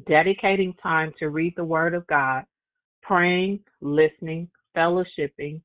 dedicating 0.07 0.75
time 0.83 1.13
to 1.19 1.31
read 1.31 1.55
the 1.57 1.65
Word 1.65 1.95
of 1.95 2.07
God, 2.07 2.45
praying, 3.03 3.61
listening, 3.81 4.49
fellowshipping, 4.77 5.61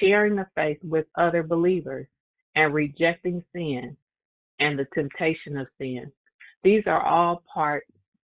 sharing 0.00 0.36
the 0.36 0.46
faith 0.54 0.78
with 0.82 1.06
other 1.16 1.42
believers, 1.42 2.06
and 2.56 2.72
rejecting 2.72 3.42
sin 3.52 3.96
and 4.60 4.78
the 4.78 4.86
temptation 4.94 5.56
of 5.56 5.66
sin. 5.78 6.10
These 6.62 6.84
are 6.86 7.02
all 7.02 7.42
part 7.52 7.84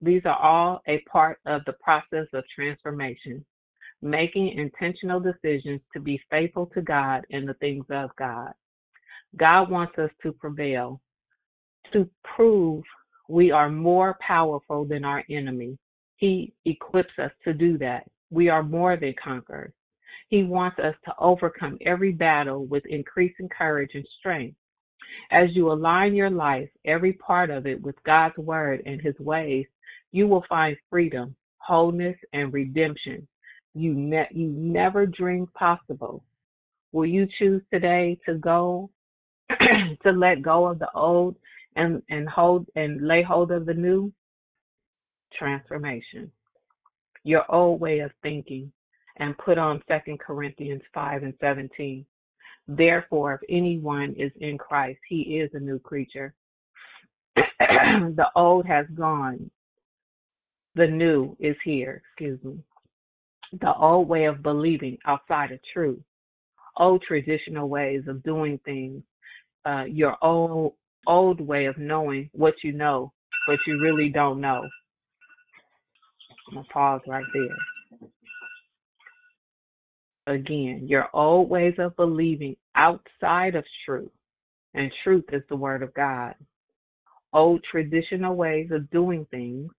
these 0.02 0.22
are 0.24 0.36
all 0.36 0.82
a 0.88 0.98
part 1.10 1.38
of 1.46 1.62
the 1.64 1.74
process 1.74 2.26
of 2.32 2.42
transformation, 2.52 3.44
making 4.02 4.48
intentional 4.58 5.20
decisions 5.20 5.80
to 5.92 6.00
be 6.00 6.20
faithful 6.28 6.66
to 6.74 6.82
God 6.82 7.24
and 7.30 7.48
the 7.48 7.54
things 7.54 7.84
of 7.88 8.10
God. 8.18 8.52
God 9.36 9.70
wants 9.70 9.96
us 9.98 10.10
to 10.24 10.32
prevail, 10.32 11.00
to 11.92 12.10
prove 12.24 12.82
we 13.28 13.52
are 13.52 13.70
more 13.70 14.18
powerful 14.26 14.84
than 14.84 15.04
our 15.04 15.24
enemy. 15.30 15.78
He 16.16 16.52
equips 16.64 17.16
us 17.18 17.30
to 17.44 17.54
do 17.54 17.78
that. 17.78 18.04
We 18.30 18.48
are 18.48 18.64
more 18.64 18.96
than 18.96 19.14
conquerors. 19.22 19.72
He 20.32 20.44
wants 20.44 20.78
us 20.78 20.94
to 21.04 21.12
overcome 21.18 21.76
every 21.84 22.10
battle 22.10 22.64
with 22.64 22.86
increasing 22.86 23.50
courage 23.50 23.90
and 23.92 24.06
strength. 24.18 24.56
As 25.30 25.50
you 25.52 25.70
align 25.70 26.14
your 26.14 26.30
life, 26.30 26.70
every 26.86 27.12
part 27.12 27.50
of 27.50 27.66
it, 27.66 27.82
with 27.82 28.02
God's 28.06 28.38
word 28.38 28.82
and 28.86 28.98
his 28.98 29.18
ways, 29.18 29.66
you 30.10 30.26
will 30.26 30.42
find 30.48 30.74
freedom, 30.88 31.36
wholeness, 31.58 32.16
and 32.32 32.50
redemption 32.50 33.28
you, 33.74 33.92
ne- 33.92 34.28
you 34.30 34.48
never 34.48 35.04
dreamed 35.04 35.52
possible. 35.52 36.24
Will 36.92 37.04
you 37.04 37.28
choose 37.38 37.60
today 37.70 38.18
to 38.24 38.36
go, 38.36 38.88
to 39.50 40.12
let 40.12 40.40
go 40.40 40.66
of 40.66 40.78
the 40.78 40.90
old 40.94 41.36
and, 41.76 42.02
and 42.08 42.26
hold 42.26 42.66
and 42.74 43.06
lay 43.06 43.22
hold 43.22 43.50
of 43.50 43.66
the 43.66 43.74
new? 43.74 44.10
Transformation. 45.38 46.32
Your 47.22 47.44
old 47.54 47.82
way 47.82 47.98
of 47.98 48.12
thinking, 48.22 48.72
and 49.16 49.36
put 49.38 49.58
on 49.58 49.82
Second 49.88 50.20
Corinthians 50.20 50.82
5 50.94 51.22
and 51.22 51.34
17. 51.40 52.04
Therefore, 52.68 53.34
if 53.34 53.40
anyone 53.48 54.14
is 54.18 54.32
in 54.40 54.56
Christ, 54.56 55.00
he 55.08 55.40
is 55.40 55.50
a 55.54 55.60
new 55.60 55.78
creature. 55.78 56.34
the 57.36 58.26
old 58.36 58.66
has 58.66 58.86
gone. 58.94 59.50
The 60.74 60.86
new 60.86 61.36
is 61.38 61.56
here, 61.64 62.02
excuse 62.10 62.42
me. 62.42 62.58
The 63.60 63.74
old 63.74 64.08
way 64.08 64.24
of 64.24 64.42
believing 64.42 64.96
outside 65.06 65.52
of 65.52 65.58
truth 65.72 66.02
old 66.76 67.02
traditional 67.06 67.68
ways 67.68 68.02
of 68.08 68.22
doing 68.22 68.58
things, 68.64 69.02
uh, 69.64 69.84
your 69.84 70.16
old 70.22 70.74
old 71.06 71.40
way 71.40 71.66
of 71.66 71.76
knowing 71.78 72.30
what 72.32 72.54
you 72.62 72.72
know, 72.72 73.12
but 73.46 73.58
you 73.66 73.80
really 73.82 74.08
don't 74.08 74.40
know. 74.40 74.62
I'm 76.48 76.54
gonna 76.54 76.66
pause 76.72 77.00
right 77.06 77.24
there. 77.34 77.56
Again, 80.26 80.86
your 80.86 81.08
old 81.12 81.50
ways 81.50 81.74
of 81.78 81.96
believing 81.96 82.56
outside 82.76 83.56
of 83.56 83.64
truth, 83.84 84.12
and 84.74 84.92
truth 85.02 85.24
is 85.32 85.42
the 85.48 85.56
word 85.56 85.82
of 85.82 85.92
God. 85.94 86.34
Old 87.32 87.64
traditional 87.68 88.36
ways 88.36 88.70
of 88.70 88.90
doing 88.90 89.26
things, 89.30 89.70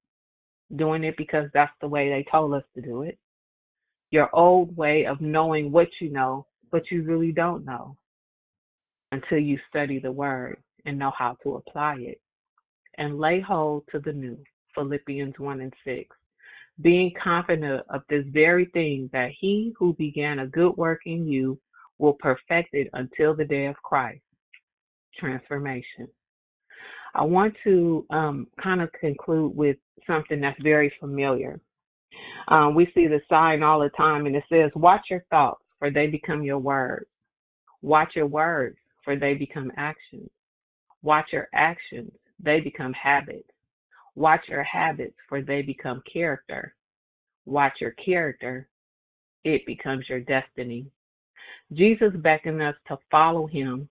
doing 0.76 1.04
it 1.04 1.16
because 1.18 1.50
that's 1.54 1.72
the 1.82 1.88
way 1.88 2.10
they 2.10 2.26
told 2.30 2.54
us 2.54 2.64
to 2.76 2.82
do 2.82 3.04
it. 3.04 3.18
Your 4.12 4.30
old 4.36 4.76
way 4.76 5.06
of 5.06 5.22
knowing 5.22 5.72
what 5.72 5.88
you 6.02 6.10
know, 6.10 6.46
but 6.72 6.84
you 6.92 7.04
really 7.04 7.32
don't 7.32 7.66
know 7.66 7.96
until 9.12 9.38
you 9.38 9.58
study 9.70 10.00
the 10.00 10.12
word 10.12 10.58
and 10.86 11.00
know 11.00 11.12
how 11.18 11.38
to 11.44 11.56
apply 11.56 11.98
it. 12.00 12.20
And 12.98 13.20
lay 13.20 13.40
hold 13.40 13.84
to 13.92 14.00
the 14.00 14.12
new, 14.12 14.38
Philippians 14.76 15.36
1 15.38 15.62
and 15.62 15.74
6 15.86 16.16
being 16.82 17.12
confident 17.22 17.84
of 17.90 18.02
this 18.10 18.26
very 18.30 18.66
thing, 18.74 19.10
that 19.14 19.32
he 19.40 19.74
who 19.78 19.94
began 19.94 20.40
a 20.40 20.48
good 20.48 20.76
work 20.76 21.02
in 21.06 21.28
you 21.28 21.60
will 22.00 22.14
perfect 22.14 22.70
it 22.74 22.90
until 22.94 23.36
the 23.36 23.46
day 23.46 23.68
of 23.68 23.76
Christ. 23.76 24.22
Transformation. 25.18 26.08
I 27.16 27.24
want 27.24 27.54
to 27.64 28.06
um, 28.10 28.48
kind 28.62 28.82
of 28.82 28.92
conclude 28.94 29.56
with 29.56 29.78
something 30.08 30.42
that's 30.42 30.62
very 30.62 30.92
familiar. 31.00 31.60
Um, 32.48 32.76
we 32.76 32.86
see 32.94 33.08
the 33.08 33.22
sign 33.30 33.64
all 33.64 33.80
the 33.80 33.90
time, 33.90 34.26
and 34.26 34.36
it 34.36 34.44
says, 34.50 34.72
Watch 34.76 35.06
your 35.10 35.24
thoughts, 35.30 35.64
for 35.80 35.92
they 35.92 36.08
become 36.08 36.44
your 36.44 36.60
words. 36.60 37.06
Watch 37.82 38.16
your 38.16 38.28
words, 38.28 38.78
for 39.04 39.16
they 39.16 39.36
become 39.36 39.72
actions. 39.78 40.30
Watch 41.04 41.28
your 41.32 41.50
actions, 41.54 42.12
they 42.40 42.60
become 42.60 42.94
habits. 42.94 43.50
Watch 44.16 44.42
your 44.48 44.64
habits, 44.64 45.16
for 45.28 45.42
they 45.42 45.62
become 45.62 46.02
character. 46.12 46.76
Watch 47.46 47.74
your 47.82 47.92
character, 47.92 48.68
it 49.44 49.66
becomes 49.66 50.08
your 50.08 50.22
destiny. 50.22 50.86
Jesus 51.74 52.14
beckoned 52.16 52.62
us 52.62 52.76
to 52.88 52.98
follow 53.12 53.48
him. 53.48 53.90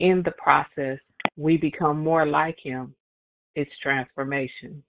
In 0.00 0.22
the 0.24 0.32
process, 0.32 0.98
we 1.36 1.56
become 1.56 2.00
more 2.00 2.26
like 2.26 2.58
him. 2.62 2.94
It's 3.54 3.70
transformation. 3.82 4.82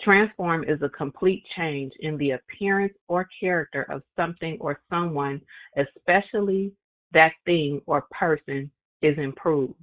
Transform 0.00 0.64
is 0.64 0.82
a 0.82 0.88
complete 0.88 1.44
change 1.56 1.92
in 2.00 2.16
the 2.18 2.32
appearance 2.32 2.94
or 3.08 3.28
character 3.40 3.82
of 3.90 4.02
something 4.16 4.58
or 4.60 4.80
someone, 4.90 5.40
especially 5.76 6.72
that 7.12 7.32
thing 7.44 7.80
or 7.86 8.06
person 8.10 8.70
is 9.02 9.16
improved. 9.18 9.74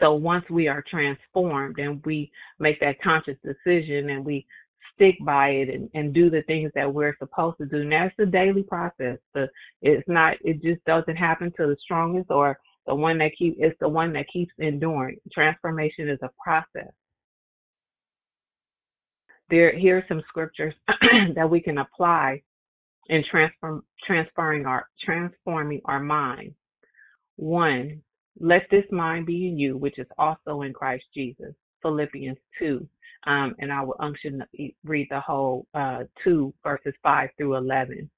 So 0.00 0.14
once 0.14 0.44
we 0.50 0.68
are 0.68 0.84
transformed 0.88 1.78
and 1.78 2.04
we 2.04 2.30
make 2.58 2.80
that 2.80 3.00
conscious 3.00 3.36
decision 3.44 4.10
and 4.10 4.24
we 4.24 4.46
stick 4.94 5.16
by 5.24 5.48
it 5.48 5.68
and, 5.68 5.88
and 5.94 6.14
do 6.14 6.30
the 6.30 6.42
things 6.42 6.70
that 6.74 6.92
we're 6.92 7.16
supposed 7.18 7.58
to 7.58 7.66
do, 7.66 7.80
and 7.82 7.92
that's 7.92 8.14
a 8.18 8.26
daily 8.26 8.62
process. 8.62 9.18
The, 9.34 9.48
it's 9.82 10.06
not, 10.08 10.36
it 10.42 10.62
just 10.62 10.84
doesn't 10.84 11.16
happen 11.16 11.52
to 11.56 11.66
the 11.66 11.76
strongest 11.82 12.30
or 12.30 12.58
the 12.86 12.94
one 12.94 13.18
that 13.18 13.32
keep, 13.38 13.56
it's 13.58 13.78
the 13.80 13.88
one 13.88 14.12
that 14.12 14.26
keeps 14.32 14.52
enduring. 14.58 15.16
Transformation 15.32 16.08
is 16.08 16.18
a 16.22 16.30
process. 16.42 16.92
There, 19.50 19.76
here 19.76 19.98
are 19.98 20.04
some 20.08 20.22
scriptures 20.28 20.74
that 21.34 21.48
we 21.48 21.60
can 21.60 21.78
apply 21.78 22.42
in 23.08 23.22
transform, 23.30 23.84
transferring 24.06 24.66
our, 24.66 24.86
transforming 25.04 25.80
our 25.84 26.00
mind. 26.00 26.54
One, 27.36 28.02
let 28.40 28.62
this 28.70 28.84
mind 28.90 29.26
be 29.26 29.48
in 29.48 29.58
you, 29.58 29.76
which 29.76 29.98
is 29.98 30.06
also 30.18 30.62
in 30.62 30.72
Christ 30.72 31.04
Jesus. 31.14 31.54
Philippians 31.82 32.38
2. 32.58 32.86
Um, 33.26 33.54
and 33.58 33.72
I 33.72 33.82
will 33.82 33.96
unction 34.00 34.42
read 34.84 35.06
the 35.10 35.20
whole 35.20 35.66
uh, 35.74 36.04
2 36.24 36.52
verses 36.62 36.94
5 37.02 37.30
through 37.36 37.56
11. 37.56 38.10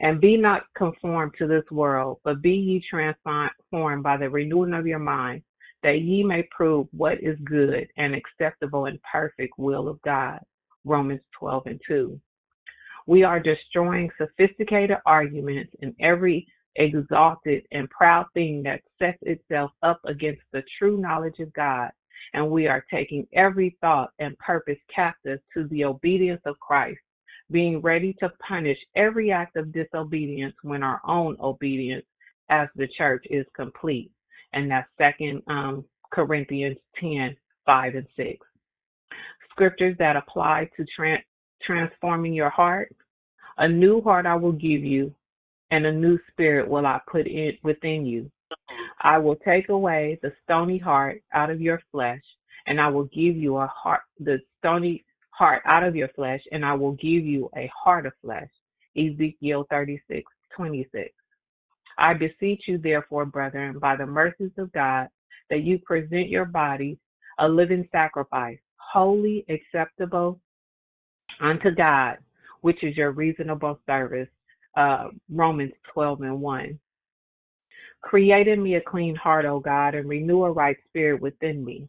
And 0.00 0.20
be 0.20 0.36
not 0.36 0.64
conformed 0.76 1.32
to 1.38 1.46
this 1.46 1.64
world, 1.70 2.18
but 2.24 2.42
be 2.42 2.52
ye 2.52 2.84
transformed 2.88 4.02
by 4.02 4.16
the 4.16 4.28
renewing 4.28 4.74
of 4.74 4.86
your 4.86 4.98
mind, 4.98 5.42
that 5.82 6.00
ye 6.00 6.22
may 6.22 6.48
prove 6.50 6.86
what 6.92 7.22
is 7.22 7.36
good 7.44 7.88
and 7.96 8.14
acceptable 8.14 8.86
and 8.86 8.98
perfect 9.02 9.54
will 9.58 9.88
of 9.88 10.00
God. 10.02 10.40
Romans 10.84 11.20
12 11.38 11.66
and 11.66 11.80
2. 11.86 12.20
We 13.06 13.22
are 13.24 13.40
destroying 13.40 14.10
sophisticated 14.18 14.98
arguments 15.06 15.72
and 15.80 15.94
every 16.00 16.46
exalted 16.76 17.64
and 17.72 17.88
proud 17.90 18.26
thing 18.34 18.62
that 18.64 18.82
sets 18.98 19.18
itself 19.22 19.70
up 19.82 20.00
against 20.04 20.42
the 20.52 20.62
true 20.78 20.96
knowledge 20.96 21.38
of 21.40 21.52
God. 21.52 21.90
And 22.34 22.50
we 22.50 22.66
are 22.66 22.84
taking 22.90 23.26
every 23.34 23.76
thought 23.80 24.10
and 24.18 24.38
purpose 24.38 24.78
captive 24.94 25.40
to 25.54 25.66
the 25.68 25.84
obedience 25.84 26.40
of 26.46 26.58
Christ, 26.60 27.00
being 27.50 27.80
ready 27.80 28.14
to 28.20 28.32
punish 28.46 28.78
every 28.96 29.30
act 29.30 29.56
of 29.56 29.72
disobedience 29.72 30.54
when 30.62 30.82
our 30.82 31.00
own 31.06 31.36
obedience 31.40 32.06
as 32.48 32.68
the 32.76 32.88
church 32.96 33.24
is 33.30 33.46
complete. 33.54 34.10
And 34.52 34.70
that's 34.70 34.88
second 34.98 35.42
um, 35.48 35.84
Corinthians 36.12 36.76
10, 37.00 37.36
5 37.66 37.94
and 37.94 38.06
6. 38.16 38.46
Scriptures 39.50 39.96
that 39.98 40.16
apply 40.16 40.70
to 40.76 40.84
tra- 40.94 41.22
transforming 41.62 42.32
your 42.32 42.50
heart. 42.50 42.94
A 43.58 43.68
new 43.68 44.00
heart 44.02 44.26
I 44.26 44.36
will 44.36 44.52
give 44.52 44.82
you, 44.82 45.14
and 45.72 45.86
a 45.86 45.92
new 45.92 46.18
spirit 46.30 46.68
will 46.68 46.86
I 46.86 47.00
put 47.10 47.26
in 47.26 47.52
within 47.64 48.04
you. 48.04 48.30
I 49.00 49.16
will 49.16 49.36
take 49.36 49.70
away 49.70 50.20
the 50.22 50.30
stony 50.44 50.76
heart 50.76 51.22
out 51.32 51.48
of 51.48 51.62
your 51.62 51.80
flesh, 51.90 52.20
and 52.66 52.78
I 52.78 52.88
will 52.88 53.04
give 53.04 53.36
you 53.36 53.56
a 53.56 53.66
heart, 53.66 54.02
the 54.20 54.38
stony 54.58 55.02
heart 55.30 55.62
out 55.66 55.82
of 55.82 55.96
your 55.96 56.08
flesh, 56.08 56.42
and 56.52 56.62
I 56.62 56.74
will 56.74 56.92
give 56.92 57.24
you 57.24 57.50
a 57.56 57.72
heart 57.74 58.04
of 58.04 58.12
flesh. 58.22 58.50
Ezekiel 58.96 59.66
36, 59.70 60.30
26. 60.54 61.08
I 61.96 62.12
beseech 62.14 62.64
you, 62.68 62.76
therefore, 62.76 63.24
brethren, 63.24 63.78
by 63.78 63.96
the 63.96 64.06
mercies 64.06 64.52
of 64.58 64.70
God, 64.72 65.08
that 65.48 65.62
you 65.62 65.78
present 65.78 66.28
your 66.28 66.44
bodies 66.44 66.98
a 67.38 67.48
living 67.48 67.88
sacrifice, 67.90 68.58
holy, 68.76 69.46
acceptable 69.48 70.38
unto 71.40 71.70
God, 71.70 72.18
which 72.60 72.84
is 72.84 72.94
your 72.94 73.12
reasonable 73.12 73.80
service 73.86 74.28
uh, 74.76 75.08
Romans 75.30 75.72
12 75.92 76.22
and 76.22 76.40
1. 76.40 76.78
Create 78.02 78.48
in 78.48 78.62
me 78.62 78.74
a 78.74 78.80
clean 78.80 79.14
heart, 79.14 79.44
O 79.44 79.60
God, 79.60 79.94
and 79.94 80.08
renew 80.08 80.44
a 80.44 80.50
right 80.50 80.76
spirit 80.88 81.20
within 81.20 81.64
me. 81.64 81.88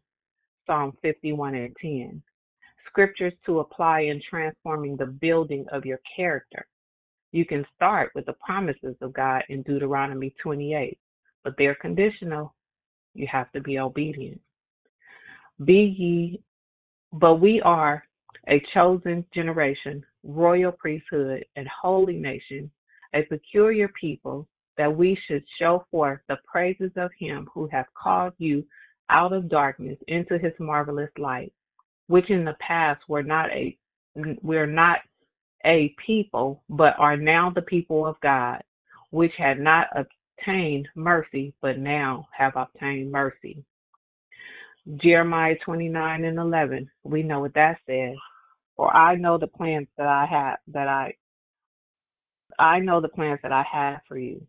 Psalm 0.68 0.94
51 1.02 1.56
and 1.56 1.76
10. 1.82 2.22
Scriptures 2.88 3.34
to 3.46 3.60
apply 3.60 4.02
in 4.02 4.22
transforming 4.30 4.96
the 4.96 5.06
building 5.06 5.66
of 5.72 5.86
your 5.86 6.00
character. 6.16 6.66
You 7.32 7.46
can 7.46 7.66
start 7.76 8.12
with 8.14 8.28
the 8.28 8.36
promises 8.46 8.96
of 9.02 9.14
God 9.14 9.44
in 9.50 9.64
Deuteronomy 9.64 10.34
28, 10.42 10.98
but 11.44 11.56
they're 11.58 11.76
conditional. 11.76 12.54
You 13.16 13.28
have 13.32 13.52
to 13.54 13.62
be 13.62 13.80
obedient. 13.80 14.40
Be 15.66 15.96
ye, 15.98 16.42
but 17.12 17.36
we 17.36 17.60
are 17.62 18.04
a 18.48 18.64
chosen 18.74 19.26
generation, 19.34 20.04
royal 20.24 20.72
priesthood, 20.72 21.46
and 21.56 21.68
holy 21.68 22.16
nation, 22.16 22.72
a 23.14 23.24
peculiar 23.24 23.90
people, 24.00 24.48
that 24.78 24.96
we 24.96 25.18
should 25.28 25.44
show 25.60 25.86
forth 25.92 26.20
the 26.28 26.38
praises 26.46 26.92
of 26.96 27.12
him 27.20 27.48
who 27.54 27.68
hath 27.72 27.86
called 28.02 28.34
you 28.38 28.66
out 29.10 29.34
of 29.34 29.50
darkness 29.50 29.98
into 30.08 30.38
his 30.38 30.54
marvelous 30.60 31.12
light, 31.18 31.54
which 32.08 32.30
in 32.30 32.44
the 32.44 32.56
past 32.60 33.02
were 33.08 33.24
not 33.24 33.50
a 33.52 33.78
we're 34.42 34.68
not 34.68 35.00
a 35.66 35.96
people, 36.06 36.64
but 36.70 36.94
are 37.00 37.18
now 37.18 37.52
the 37.54 37.62
people 37.64 38.06
of 38.06 38.20
God, 38.22 38.62
which 39.12 39.32
had 39.38 39.60
not 39.60 39.88
obtained 39.96 40.88
mercy, 40.96 41.54
but 41.62 41.80
now 41.80 42.28
have 42.38 42.54
obtained 42.56 43.12
mercy. 43.12 43.64
Jeremiah 44.98 45.56
29 45.66 46.26
and 46.26 46.38
11, 46.38 46.90
we 47.04 47.24
know 47.24 47.40
what 47.40 47.54
that 47.56 47.78
says. 47.88 48.16
For 48.76 48.96
I 48.96 49.16
know 49.16 49.38
the 49.38 49.48
plans 49.48 49.88
that 49.98 50.08
I 50.08 50.26
have, 50.26 50.58
that 50.74 50.88
I, 50.88 51.14
I 52.60 52.80
know 52.80 53.02
the 53.02 53.10
plans 53.10 53.40
that 53.44 53.52
I 53.52 53.64
have 53.72 54.00
for 54.08 54.18
you, 54.18 54.46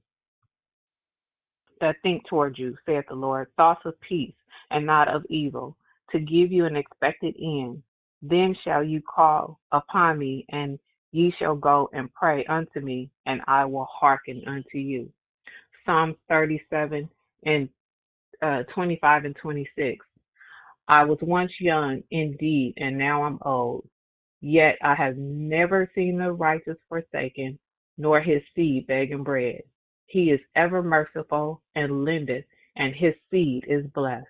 that 1.81 1.97
think 2.03 2.27
toward 2.29 2.59
you, 2.59 2.77
saith 2.87 3.05
the 3.09 3.14
Lord, 3.14 3.49
thoughts 3.57 3.83
of 3.85 4.01
peace 4.01 4.35
and 4.70 4.87
not 4.87 5.09
of 5.09 5.25
evil, 5.29 5.77
to 6.12 6.18
give 6.18 6.53
you 6.53 6.64
an 6.64 6.77
expected 6.77 7.35
end. 7.41 7.83
Then 8.22 8.57
shall 8.64 8.83
you 8.83 9.03
call 9.03 9.61
upon 9.72 10.18
me, 10.18 10.47
and 10.51 10.79
ye 11.12 11.35
shall 11.39 11.55
go 11.57 11.91
and 11.93 12.12
pray 12.14 12.45
unto 12.47 12.81
me, 12.81 13.11
and 13.27 13.43
I 13.47 13.66
will 13.66 13.89
hearken 13.93 14.43
unto 14.47 14.79
you. 14.79 15.11
Psalm 15.85 16.16
37 16.29 17.09
and 17.45 17.68
uh, 18.43 18.62
25 18.75 19.25
and 19.27 19.37
26. 19.37 20.05
I 20.89 21.05
was 21.05 21.18
once 21.22 21.53
young 21.61 22.03
indeed, 22.11 22.75
and 22.77 22.99
now 22.99 23.25
I'm 23.25 23.39
old. 23.43 23.89
Yet 24.47 24.76
I 24.82 24.95
have 24.95 25.16
never 25.16 25.90
seen 25.95 26.18
the 26.18 26.30
righteous 26.30 26.76
forsaken, 26.90 27.59
nor 27.97 28.20
his 28.20 28.42
seed 28.55 28.86
begging 28.86 29.22
bread. 29.22 29.62
He 30.05 30.24
is 30.24 30.40
ever 30.55 30.82
merciful 30.82 31.62
and 31.74 32.05
lendeth, 32.05 32.45
and 32.76 32.95
his 32.95 33.14
seed 33.30 33.64
is 33.66 33.86
blessed. 33.95 34.26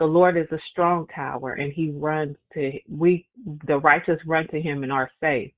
The 0.00 0.06
Lord 0.06 0.36
is 0.36 0.50
a 0.50 0.58
strong 0.72 1.06
tower, 1.14 1.52
and 1.52 1.72
he 1.72 1.92
runs 1.92 2.36
to 2.54 2.72
we 2.88 3.28
the 3.68 3.78
righteous 3.78 4.18
run 4.26 4.48
to 4.48 4.60
him 4.60 4.82
and 4.82 4.90
are 4.90 5.08
safe. 5.20 5.52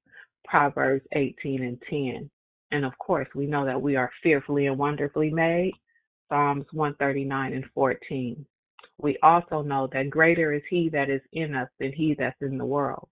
Proverbs 0.45 1.07
18 1.13 1.63
and 1.63 1.81
10. 1.89 2.31
And 2.71 2.85
of 2.85 2.93
course, 2.99 3.29
we 3.35 3.47
know 3.47 3.65
that 3.65 3.81
we 3.81 3.97
are 3.97 4.11
fearfully 4.23 4.67
and 4.67 4.77
wonderfully 4.77 5.31
made. 5.31 5.73
Psalms 6.29 6.67
139 6.73 7.55
and 7.55 7.65
14. 7.73 8.45
We 8.99 9.17
also 9.23 9.63
know 9.63 9.89
that 9.91 10.11
greater 10.11 10.53
is 10.53 10.63
he 10.69 10.91
that 10.91 11.09
is 11.09 11.23
in 11.33 11.55
us 11.55 11.71
than 11.81 11.93
he 11.95 12.15
that's 12.19 12.37
in 12.43 12.59
the 12.59 12.67
world. 12.67 13.09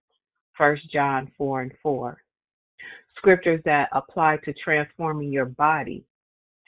1 0.60 0.76
John 0.92 1.32
4 1.38 1.62
and 1.62 1.72
4. 1.82 2.22
Scriptures 3.16 3.62
that 3.64 3.88
apply 3.92 4.36
to 4.44 4.52
transforming 4.62 5.32
your 5.32 5.46
body. 5.46 6.04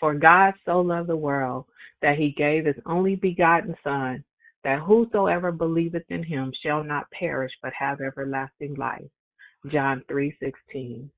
For 0.01 0.14
God 0.14 0.55
so 0.64 0.80
loved 0.80 1.11
the 1.11 1.16
world 1.16 1.66
that 2.01 2.16
he 2.16 2.30
gave 2.30 2.64
his 2.64 2.76
only 2.86 3.16
begotten 3.16 3.76
Son, 3.84 4.24
that 4.64 4.78
whosoever 4.78 5.53
believeth 5.53 6.05
in 6.09 6.22
him 6.22 6.55
shall 6.62 6.82
not 6.82 7.11
perish 7.11 7.53
but 7.62 7.74
have 7.78 8.01
everlasting 8.01 8.76
life. 8.76 9.11
John 9.66 10.03
3:16. 10.09 11.11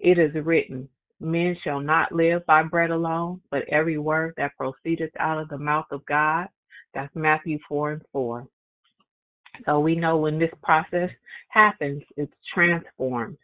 It 0.00 0.18
is 0.18 0.34
written, 0.34 0.88
Men 1.20 1.56
shall 1.62 1.78
not 1.78 2.10
live 2.10 2.44
by 2.44 2.64
bread 2.64 2.90
alone, 2.90 3.40
but 3.52 3.68
every 3.68 3.98
word 3.98 4.34
that 4.36 4.56
proceedeth 4.56 5.12
out 5.20 5.38
of 5.38 5.48
the 5.48 5.58
mouth 5.58 5.86
of 5.92 6.04
God. 6.06 6.48
That's 6.92 7.14
Matthew 7.14 7.60
4 7.68 7.92
and 7.92 8.02
4. 8.10 8.48
So 9.66 9.80
we 9.80 9.94
know 9.94 10.16
when 10.16 10.38
this 10.38 10.52
process 10.62 11.10
happens, 11.48 12.02
it's 12.16 12.32
transformed. 12.54 13.38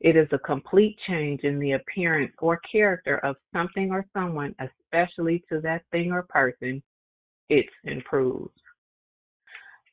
It 0.00 0.16
is 0.16 0.28
a 0.32 0.38
complete 0.38 0.98
change 1.08 1.40
in 1.44 1.58
the 1.58 1.72
appearance 1.72 2.32
or 2.38 2.60
character 2.70 3.18
of 3.18 3.36
something 3.52 3.90
or 3.90 4.04
someone, 4.12 4.54
especially 4.60 5.44
to 5.48 5.60
that 5.62 5.82
thing 5.90 6.12
or 6.12 6.22
person. 6.22 6.82
It's 7.48 7.72
improved. 7.84 8.50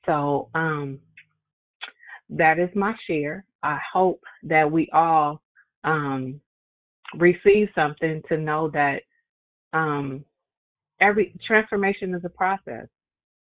So 0.06 0.50
um, 0.56 1.00
that 2.30 2.60
is 2.60 2.70
my 2.76 2.94
share. 3.08 3.46
I 3.64 3.78
hope 3.94 4.22
that 4.44 4.70
we 4.70 4.90
all 4.92 5.42
um, 5.84 6.42
receive 7.18 7.70
something 7.76 8.22
to 8.30 8.38
know 8.38 8.70
that 8.72 9.02
um, 9.74 10.26
every 11.00 11.34
transformation 11.46 12.14
is 12.16 12.24
a 12.26 12.30
process. 12.30 12.88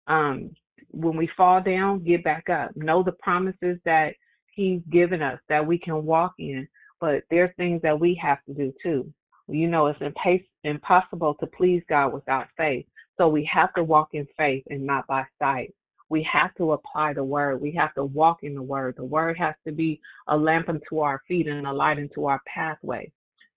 Um, 0.06 0.50
when 0.90 1.16
we 1.16 1.28
fall 1.36 1.62
down, 1.62 2.04
get 2.04 2.24
back 2.24 2.48
up. 2.48 2.70
Know 2.76 3.02
the 3.02 3.12
promises 3.12 3.78
that 3.84 4.14
He's 4.54 4.80
given 4.90 5.22
us 5.22 5.38
that 5.48 5.66
we 5.66 5.78
can 5.78 6.04
walk 6.04 6.34
in, 6.38 6.66
but 7.00 7.22
there's 7.30 7.54
things 7.56 7.80
that 7.82 7.98
we 7.98 8.18
have 8.20 8.38
to 8.46 8.54
do 8.54 8.72
too. 8.82 9.12
You 9.48 9.68
know, 9.68 9.86
it's 9.86 10.00
impossible 10.64 11.34
to 11.34 11.46
please 11.46 11.82
God 11.88 12.12
without 12.12 12.48
faith. 12.56 12.86
So 13.16 13.28
we 13.28 13.48
have 13.52 13.72
to 13.74 13.84
walk 13.84 14.10
in 14.12 14.26
faith 14.36 14.64
and 14.68 14.84
not 14.84 15.06
by 15.06 15.24
sight. 15.38 15.74
We 16.10 16.26
have 16.30 16.54
to 16.56 16.72
apply 16.72 17.12
the 17.12 17.24
word. 17.24 17.60
We 17.60 17.72
have 17.72 17.94
to 17.94 18.04
walk 18.04 18.38
in 18.42 18.54
the 18.54 18.62
word. 18.62 18.94
The 18.96 19.04
word 19.04 19.36
has 19.38 19.54
to 19.66 19.72
be 19.72 20.00
a 20.28 20.36
lamp 20.36 20.68
unto 20.68 21.00
our 21.00 21.22
feet 21.28 21.46
and 21.46 21.66
a 21.66 21.72
light 21.72 21.98
unto 21.98 22.24
our 22.24 22.40
pathway. 22.52 23.10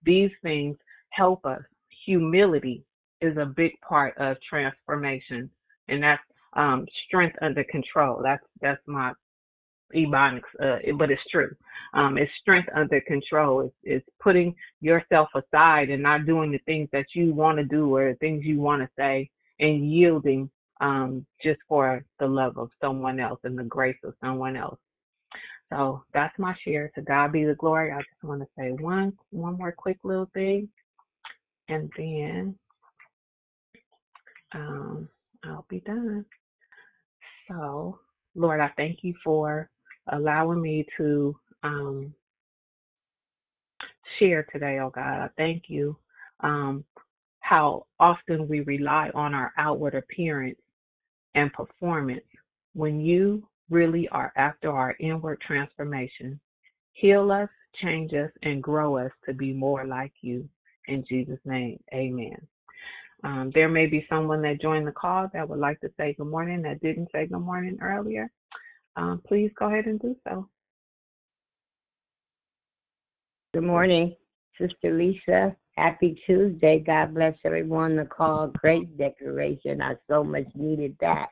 These 0.04 0.32
things 0.42 0.78
help 1.10 1.46
us. 1.46 1.62
Humility 2.06 2.84
is 3.22 3.38
a 3.38 3.46
big 3.46 3.72
part 3.88 4.18
of 4.18 4.38
transformation, 4.48 5.50
and 5.88 6.04
that's 6.04 6.22
um, 6.54 6.86
strength 7.08 7.36
under 7.42 7.64
control. 7.64 8.22
That's 8.24 8.44
that's 8.62 8.82
my 8.88 9.14
ebonics, 9.96 10.42
uh, 10.62 10.78
but 10.98 11.12
it's 11.12 11.22
true. 11.32 11.54
Um, 11.94 12.18
it's 12.18 12.32
strength 12.42 12.70
under 12.76 13.02
control. 13.02 13.62
It's, 13.62 13.76
it's 13.84 14.10
putting 14.22 14.56
yourself 14.80 15.30
aside 15.36 15.90
and 15.90 16.02
not 16.02 16.26
doing 16.26 16.52
the 16.52 16.60
things 16.60 16.90
that 16.94 17.06
you 17.14 17.34
want 17.34 17.58
to 17.58 17.64
do 17.66 17.94
or 17.96 18.12
the 18.12 18.18
things 18.18 18.46
you 18.46 18.60
want 18.60 18.82
to 18.82 18.90
say, 18.98 19.30
and 19.60 19.92
yielding 19.92 20.50
um, 20.80 21.26
just 21.44 21.60
for 21.68 22.04
the 22.20 22.28
love 22.28 22.58
of 22.58 22.70
someone 22.82 23.20
else 23.20 23.40
and 23.44 23.58
the 23.58 23.64
grace 23.64 23.98
of 24.04 24.14
someone 24.24 24.56
else. 24.56 24.80
So 25.72 26.04
that's 26.14 26.38
my 26.38 26.56
share. 26.66 26.92
To 26.96 27.02
God 27.02 27.32
be 27.32 27.46
the 27.46 27.56
glory. 27.56 27.92
I 27.92 28.00
just 28.00 28.24
want 28.24 28.42
to 28.42 28.48
say 28.58 28.72
one 28.72 29.14
one 29.30 29.58
more 29.58 29.72
quick 29.72 30.00
little 30.04 30.30
thing, 30.34 30.68
and 31.70 31.90
then 31.98 32.56
um, 34.54 35.08
I'll 35.46 35.66
be 35.70 35.80
done. 35.82 36.26
So, 37.52 38.00
Lord, 38.36 38.62
I 38.62 38.72
thank 38.78 39.00
you 39.02 39.14
for 39.24 39.70
allowing 40.08 40.62
me 40.62 40.86
to 40.98 41.36
um, 41.64 42.14
share 44.20 44.48
today, 44.54 44.80
oh 44.80 44.90
God. 44.90 45.20
I 45.20 45.30
thank 45.38 45.64
you 45.68 45.98
um, 46.40 46.86
how 47.42 47.86
often 48.00 48.48
we 48.48 48.62
rely 48.62 49.12
on 49.14 49.34
our 49.34 49.52
outward 49.58 49.96
appearance 49.96 50.60
and 51.36 51.52
performance 51.52 52.24
when 52.74 53.02
you 53.02 53.46
really 53.70 54.08
are 54.10 54.32
after 54.38 54.72
our 54.72 54.96
inward 55.00 55.42
transformation. 55.46 56.40
Heal 56.94 57.32
us, 57.32 57.50
change 57.82 58.14
us, 58.14 58.32
and 58.44 58.64
grow 58.64 58.98
us 58.98 59.12
to 59.26 59.34
be 59.34 59.54
more 59.54 59.86
like 59.86 60.14
you. 60.22 60.48
In 60.88 61.04
Jesus' 61.08 61.40
name, 61.46 61.80
amen. 61.94 62.38
Um, 63.24 63.52
there 63.54 63.70
may 63.70 63.86
be 63.86 64.06
someone 64.10 64.42
that 64.42 64.62
joined 64.62 64.88
the 64.88 64.92
call 64.92 65.28
that 65.34 65.48
would 65.48 65.60
like 65.60 65.80
to 65.82 65.90
say 65.98 66.16
good 66.18 66.28
morning 66.28 66.62
that 66.64 66.82
didn't 66.82 67.10
say 67.14 67.28
good 67.28 67.40
morning 67.40 67.78
earlier. 67.82 68.32
Um, 68.96 69.22
please 69.28 69.52
go 69.58 69.68
ahead 69.68 69.86
and 69.86 70.00
do 70.00 70.16
so. 70.28 70.48
Good 73.54 73.64
morning, 73.64 74.16
Sister 74.60 74.98
Lisa. 74.98 75.56
Happy 75.78 76.22
Tuesday. 76.26 76.80
God 76.80 77.14
bless 77.14 77.36
everyone. 77.46 77.96
The 77.96 78.06
call, 78.06 78.48
great 78.48 78.98
declaration. 78.98 79.82
I 79.82 79.96
so 80.10 80.24
much 80.24 80.48
needed 80.56 80.96
that. 81.02 81.30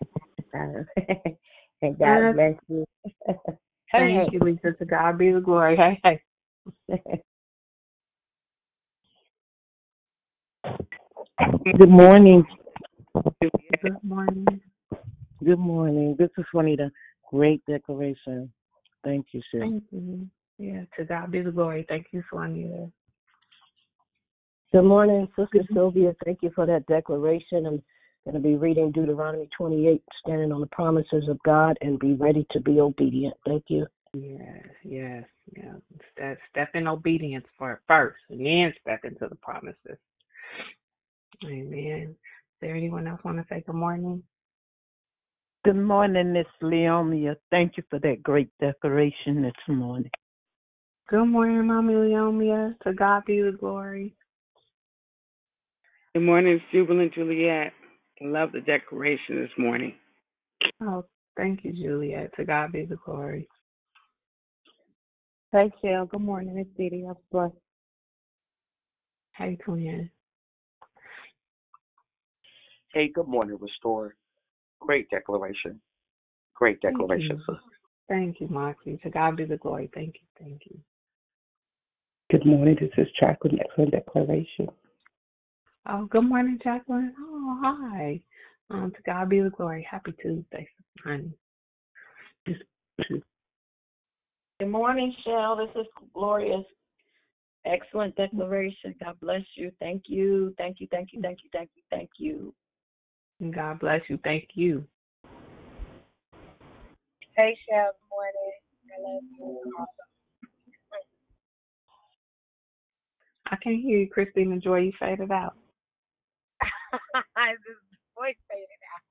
And 1.81 1.97
God 1.97 2.33
bless 2.33 2.55
you. 2.67 2.85
Thank 3.93 4.33
you, 4.33 4.39
Lisa. 4.39 4.73
To 4.77 4.85
God 4.85 5.17
be 5.17 5.31
the 5.31 5.39
glory. 5.39 5.77
Hey, 5.77 6.19
hey. 6.89 7.01
Good 11.39 11.89
morning. 11.89 12.43
Good 13.23 14.03
morning. 14.03 14.61
Good 15.43 15.59
morning. 15.59 16.15
This 16.19 16.29
is 16.37 16.45
Juanita. 16.53 16.91
Great 17.31 17.65
declaration. 17.65 18.51
Thank 19.05 19.27
you, 19.31 19.41
Sis. 19.51 19.61
Thank 19.61 19.83
you. 19.91 20.27
Yeah, 20.57 20.81
to 20.97 21.05
God 21.05 21.31
be 21.31 21.41
the 21.41 21.51
glory. 21.51 21.85
Thank 21.87 22.07
you, 22.11 22.23
Juanita. 22.31 22.91
Good 24.73 24.83
morning, 24.83 25.29
Sister 25.37 25.65
Sylvia. 25.73 26.13
Thank 26.25 26.39
you 26.41 26.51
for 26.53 26.65
that 26.65 26.85
declaration. 26.87 27.65
I'm 27.65 27.81
going 28.25 28.33
to 28.33 28.39
be 28.39 28.55
reading 28.55 28.91
Deuteronomy 28.91 29.47
28, 29.57 30.03
standing 30.19 30.51
on 30.51 30.59
the 30.59 30.67
promises 30.67 31.29
of 31.29 31.41
God 31.43 31.77
and 31.81 31.97
be 31.99 32.15
ready 32.15 32.45
to 32.51 32.59
be 32.59 32.81
obedient. 32.81 33.35
Thank 33.45 33.63
you. 33.69 33.87
Yes, 34.13 34.65
yes, 34.83 35.23
yeah. 35.55 35.73
Step, 36.11 36.37
step 36.49 36.69
in 36.73 36.87
obedience 36.87 37.45
for 37.57 37.79
first, 37.87 38.19
and 38.29 38.45
then 38.45 38.73
step 38.81 39.05
into 39.05 39.27
the 39.29 39.35
promises. 39.35 39.97
Amen. 41.45 42.09
Is 42.09 42.15
there 42.61 42.75
anyone 42.75 43.07
else 43.07 43.21
want 43.23 43.37
to 43.37 43.45
say 43.49 43.63
good 43.65 43.75
morning? 43.75 44.23
Good 45.63 45.75
morning, 45.75 46.33
Miss 46.33 46.45
Leomia. 46.61 47.35
Thank 47.51 47.77
you 47.77 47.83
for 47.89 47.99
that 47.99 48.23
great 48.23 48.49
decoration 48.59 49.41
this 49.41 49.53
morning. 49.67 50.11
Good 51.09 51.25
morning, 51.25 51.67
Mommy 51.67 51.93
Leomia. 51.93 52.77
To 52.83 52.93
God 52.93 53.23
be 53.25 53.41
the 53.41 53.51
glory. 53.57 54.15
Good 56.13 56.23
morning, 56.23 56.53
it's 56.53 56.63
Jubilant 56.71 57.13
Juliet. 57.13 57.71
I 58.21 58.25
love 58.25 58.51
the 58.51 58.61
decoration 58.61 59.41
this 59.41 59.51
morning. 59.57 59.93
Oh, 60.81 61.05
thank 61.37 61.63
you, 61.63 61.71
Juliet. 61.73 62.31
To 62.37 62.45
God 62.45 62.71
be 62.71 62.85
the 62.85 62.97
glory. 63.05 63.47
Hey, 65.51 65.71
Shell. 65.81 66.05
Good 66.05 66.21
morning. 66.21 66.57
It's 66.57 66.69
Didi. 66.77 67.05
I'm 67.07 67.15
blessed. 67.31 67.55
Hey, 69.35 69.57
twin. 69.63 70.09
Hey, 72.93 73.09
good 73.09 73.27
morning, 73.27 73.57
Restore. 73.59 74.15
Great 74.79 75.09
declaration. 75.09 75.79
Great 76.55 76.81
declaration, 76.81 77.41
Thank 77.45 77.47
you. 77.47 77.69
Thank 78.09 78.41
you, 78.41 78.47
Moxie. 78.47 78.99
To 79.03 79.09
God 79.09 79.37
be 79.37 79.45
the 79.45 79.57
glory. 79.57 79.89
Thank 79.93 80.15
you. 80.15 80.27
Thank 80.43 80.61
you. 80.65 80.79
Good 82.31 82.45
morning. 82.45 82.77
This 82.79 82.89
is 82.97 83.07
Jacqueline. 83.19 83.59
Excellent 83.59 83.91
declaration. 83.91 84.67
Oh, 85.87 86.05
good 86.05 86.23
morning, 86.23 86.59
Jacqueline. 86.63 87.13
Oh, 87.19 87.59
hi. 87.61 88.19
Um, 88.71 88.91
to 88.91 89.01
God 89.05 89.29
be 89.29 89.39
the 89.39 89.51
glory. 89.51 89.87
Happy 89.89 90.13
Tuesday, 90.21 90.67
honey. 91.03 91.31
Good 94.59 94.67
morning, 94.67 95.13
Shell. 95.23 95.57
This 95.57 95.81
is 95.81 95.87
glorious. 96.13 96.65
Excellent 97.65 98.15
declaration. 98.15 98.95
God 99.03 99.15
bless 99.21 99.43
you. 99.55 99.71
Thank 99.79 100.03
you. 100.07 100.53
Thank 100.57 100.79
you. 100.79 100.87
Thank 100.91 101.09
you. 101.13 101.21
Thank 101.21 101.39
you. 101.43 101.49
Thank 101.53 101.69
you. 101.75 101.83
Thank 101.89 102.09
you. 102.17 102.53
God 103.39 103.79
bless 103.79 104.01
you. 104.09 104.19
Thank 104.23 104.49
you. 104.55 104.85
Hey. 107.35 107.57
Good 107.69 107.93
morning. 108.11 108.53
I 108.91 109.01
love 109.01 109.23
you. 109.39 109.61
I 113.47 113.55
can't 113.63 113.81
hear 113.81 113.99
you, 113.99 114.09
Christina 114.09 114.59
Joy. 114.59 114.79
You 114.79 114.91
faded 114.99 115.31
out. 115.31 115.55
this 117.65 117.79
voice 118.15 118.35
faded 118.49 118.81
out. 118.91 119.03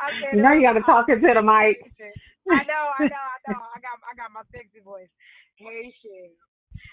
I 0.00 0.10
said, 0.18 0.34
I 0.34 0.36
you 0.36 0.42
know 0.42 0.52
you 0.52 0.62
got 0.62 0.74
to 0.74 0.82
talk 0.82 1.08
into 1.08 1.28
the 1.32 1.42
mic. 1.42 1.78
I 2.50 2.60
know, 2.68 2.84
I 2.98 3.06
know, 3.08 3.24
I 3.24 3.38
know. 3.46 3.60
I 3.72 3.78
got, 3.80 3.96
I 4.04 4.12
got 4.16 4.32
my 4.34 4.42
sexy 4.52 4.80
voice. 4.84 5.08
Hey, 5.56 5.94
shit. 6.02 6.32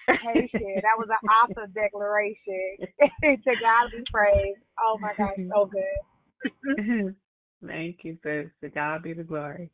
Hey, 0.07 0.49
shit. 0.51 0.83
That 0.83 0.97
was 0.97 1.07
an 1.09 1.29
awesome 1.29 1.71
declaration. 1.73 2.77
to 3.23 3.53
God 3.61 3.91
be 3.91 4.03
praised. 4.11 4.59
Oh 4.79 4.97
my 4.99 5.13
God, 5.17 5.33
so 5.53 5.69
good. 6.75 7.15
Thank 7.65 7.99
you, 8.03 8.17
sis. 8.23 8.47
To 8.61 8.69
God 8.69 9.03
be 9.03 9.13
the 9.13 9.23
glory. 9.23 9.71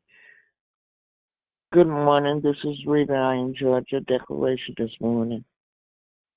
Good 1.73 1.87
morning. 1.87 2.41
This 2.41 2.55
is 2.63 2.77
Rita. 2.85 3.13
I 3.13 3.35
enjoyed 3.35 3.85
your 3.91 4.01
declaration 4.01 4.75
this 4.77 4.91
morning. 4.99 5.43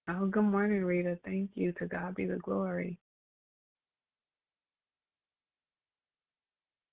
Oh, 0.09 0.27
good 0.27 0.45
morning, 0.45 0.85
Rita. 0.85 1.19
Thank 1.25 1.51
you. 1.55 1.73
To 1.73 1.87
God 1.87 2.15
be 2.15 2.27
the 2.27 2.37
glory. 2.37 2.99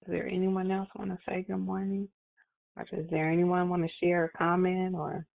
Is 0.06 0.12
there 0.12 0.28
anyone 0.28 0.72
else 0.72 0.88
want 0.96 1.12
to 1.12 1.18
say 1.28 1.44
good 1.48 1.58
morning? 1.58 2.08
Or 2.76 2.86
is 2.92 3.10
there 3.10 3.30
anyone 3.30 3.70
want 3.70 3.84
to 3.84 3.90
share 4.00 4.26
a 4.26 4.38
comment 4.38 4.96
or? 4.96 5.26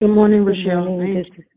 Good 0.00 0.08
morning, 0.08 0.46
Good 0.46 0.56
Rochelle. 0.64 0.86
morning. 0.86 1.14
Thank 1.14 1.36
This 1.36 1.44
is, 1.44 1.50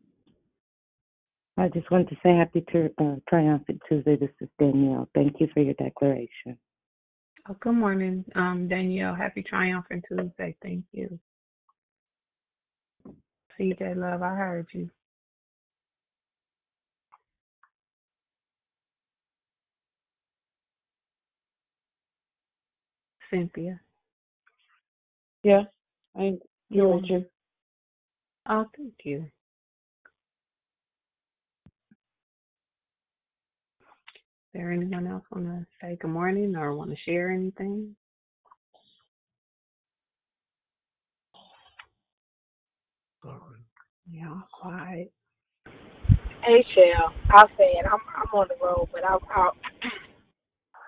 I 1.57 1.69
just 1.69 1.89
want 1.89 2.09
to 2.09 2.15
say 2.21 2.35
happy 2.35 2.61
tur 2.69 2.89
uh, 2.97 3.15
triumphant 3.29 3.79
Tuesday. 3.87 4.17
This 4.17 4.31
is 4.41 4.49
Danielle. 4.59 5.07
Thank 5.15 5.39
you 5.39 5.47
for 5.53 5.61
your 5.61 5.75
declaration. 5.75 6.57
Oh, 7.47 7.55
good 7.61 7.71
morning, 7.75 8.25
um, 8.35 8.67
Danielle. 8.67 9.15
Happy 9.15 9.43
Triumphant 9.43 10.03
Tuesday. 10.09 10.57
Thank 10.61 10.83
you. 10.91 11.17
CJ 13.57 13.95
Love, 13.95 14.21
I 14.21 14.35
heard 14.35 14.67
you. 14.73 14.89
Cynthia. 23.31 23.79
Yeah, 25.43 25.63
I 26.17 26.33
agree 26.69 26.81
with 26.81 27.05
you. 27.05 27.25
Oh, 28.49 28.65
thank 28.77 28.93
you. 29.05 29.19
Is 29.19 29.31
there 34.53 34.71
anyone 34.71 35.07
else 35.07 35.23
want 35.31 35.45
to 35.47 35.65
say 35.81 35.97
good 36.01 36.11
morning 36.11 36.55
or 36.55 36.75
want 36.75 36.91
to 36.91 36.97
share 37.05 37.31
anything? 37.31 37.95
Yeah, 44.11 44.41
quiet. 44.61 45.11
Hey, 46.43 46.65
Shell. 46.75 47.13
I'll 47.31 47.49
say 47.57 47.75
it. 47.79 47.85
I'm, 47.85 47.99
I'm 48.17 48.31
on 48.33 48.47
the 48.49 48.57
road, 48.63 48.89
but 48.93 49.03
I'll, 49.05 49.21
I'll 49.35 49.53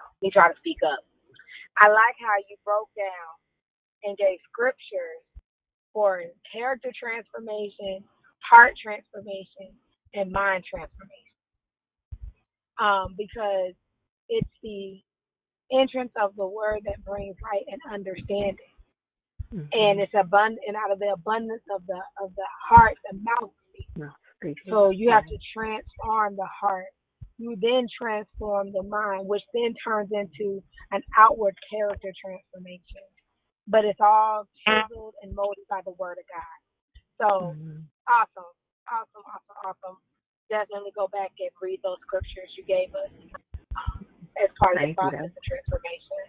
me 0.22 0.32
try 0.32 0.50
to 0.50 0.58
speak 0.60 0.78
up. 0.86 1.00
I 1.78 1.90
like 1.90 2.18
how 2.20 2.36
you 2.50 2.58
broke 2.66 2.90
down 2.98 3.34
and 4.04 4.18
gave 4.18 4.40
scriptures 4.52 5.24
for 5.96 6.22
character 6.54 6.92
transformation, 7.00 8.04
heart 8.48 8.74
transformation, 8.84 9.74
and 10.14 10.32
mind 10.32 10.66
transformation. 10.70 11.34
Um, 12.80 13.16
because 13.18 13.74
it's 14.30 14.52
the 14.62 15.02
entrance 15.72 16.12
of 16.22 16.36
the 16.36 16.46
word 16.48 16.82
that 16.86 17.04
brings 17.06 17.38
light 17.44 17.66
and 17.72 17.82
understanding. 17.94 18.58
And 19.74 20.02
it's 20.02 20.14
abundant 20.14 20.62
and 20.68 20.76
out 20.76 20.92
of 20.92 21.00
the 21.00 21.14
abundance 21.14 21.64
of 21.76 21.82
the 21.88 22.02
of 22.22 22.36
the 22.36 22.48
heart, 22.70 22.96
the 23.12 23.18
mouth 23.24 23.52
speaks. 23.70 23.92
So 24.70 24.90
you 24.92 25.12
have 25.12 25.26
to 25.28 25.38
transform 25.56 26.36
the 26.36 26.48
heart. 26.48 26.88
You 27.38 27.56
then 27.62 27.88
transform 28.02 28.72
the 28.74 28.84
mind, 28.84 29.28
which 29.28 29.44
then 29.54 29.74
turns 29.86 30.10
into 30.12 30.64
an 30.92 31.02
outward 31.18 31.56
character 31.72 32.12
transformation. 32.24 33.04
But 33.68 33.86
it's 33.86 34.00
all 34.02 34.48
chiseled 34.66 35.16
and 35.24 35.36
molded 35.36 35.66
by 35.70 35.82
the 35.86 35.92
word 35.98 36.18
of 36.20 36.26
God. 36.30 36.60
So 37.18 37.56
Mhm. 37.56 37.84
awesome, 38.08 38.52
awesome, 38.92 39.24
awesome, 39.26 39.58
awesome. 39.66 39.98
Definitely 40.50 40.92
go 40.96 41.08
back 41.08 41.32
and 41.40 41.50
read 41.62 41.82
those 41.84 42.00
scriptures 42.02 42.50
you 42.58 42.64
gave 42.66 42.94
us 42.96 43.10
um, 43.76 44.06
as 44.44 44.50
part 44.60 44.76
of 44.78 44.82
the 44.82 44.94
Thank 44.96 44.98
you. 44.98 45.10
process 45.10 45.38
of 45.38 45.44
transformation. 45.44 46.22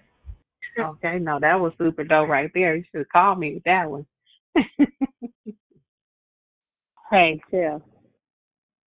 Okay, 0.78 1.18
no, 1.18 1.39
that 1.41 1.61
was 1.61 1.72
super 1.78 2.05
dope 2.05 2.28
right 2.28 2.51
there. 2.55 2.76
You 2.76 2.84
should 2.95 3.09
call 3.11 3.34
me 3.37 3.55
with 3.55 3.64
that 3.64 3.91
one. 3.91 4.07
Hey, 7.11 7.41
Chef. 7.51 7.82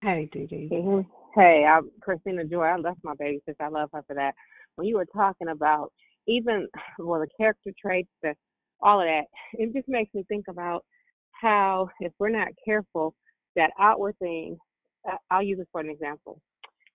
hey, 0.03 0.29
Dee 0.33 0.67
hmm 0.71 1.01
Hey, 1.35 1.65
I'm 1.65 1.89
Christina 2.01 2.43
Joy. 2.45 2.63
I 2.63 2.77
left 2.77 2.99
my 3.03 3.13
baby 3.17 3.41
since 3.45 3.57
I 3.61 3.69
love 3.69 3.89
her 3.93 4.03
for 4.07 4.15
that. 4.15 4.35
When 4.75 4.87
you 4.87 4.97
were 4.97 5.05
talking 5.05 5.49
about 5.49 5.93
even 6.29 6.67
well 6.99 7.19
the 7.19 7.27
character 7.37 7.71
traits, 7.79 8.09
the 8.21 8.33
all 8.81 9.01
of 9.01 9.07
that, 9.07 9.25
it 9.53 9.73
just 9.73 9.89
makes 9.89 10.13
me 10.13 10.23
think 10.29 10.45
about 10.47 10.85
how 11.31 11.89
if 11.99 12.13
we're 12.19 12.29
not 12.29 12.47
careful, 12.63 13.13
that 13.55 13.71
outward 13.79 14.17
thing. 14.19 14.57
I- 15.05 15.17
I'll 15.31 15.43
use 15.43 15.57
this 15.57 15.67
for 15.71 15.81
an 15.81 15.89
example. 15.89 16.41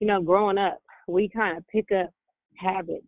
You 0.01 0.07
know, 0.07 0.23
growing 0.23 0.59
up, 0.59 0.79
we 1.09 1.29
kind 1.29 1.57
of 1.57 1.67
pick 1.69 1.91
up 1.93 2.11
habits 2.57 3.07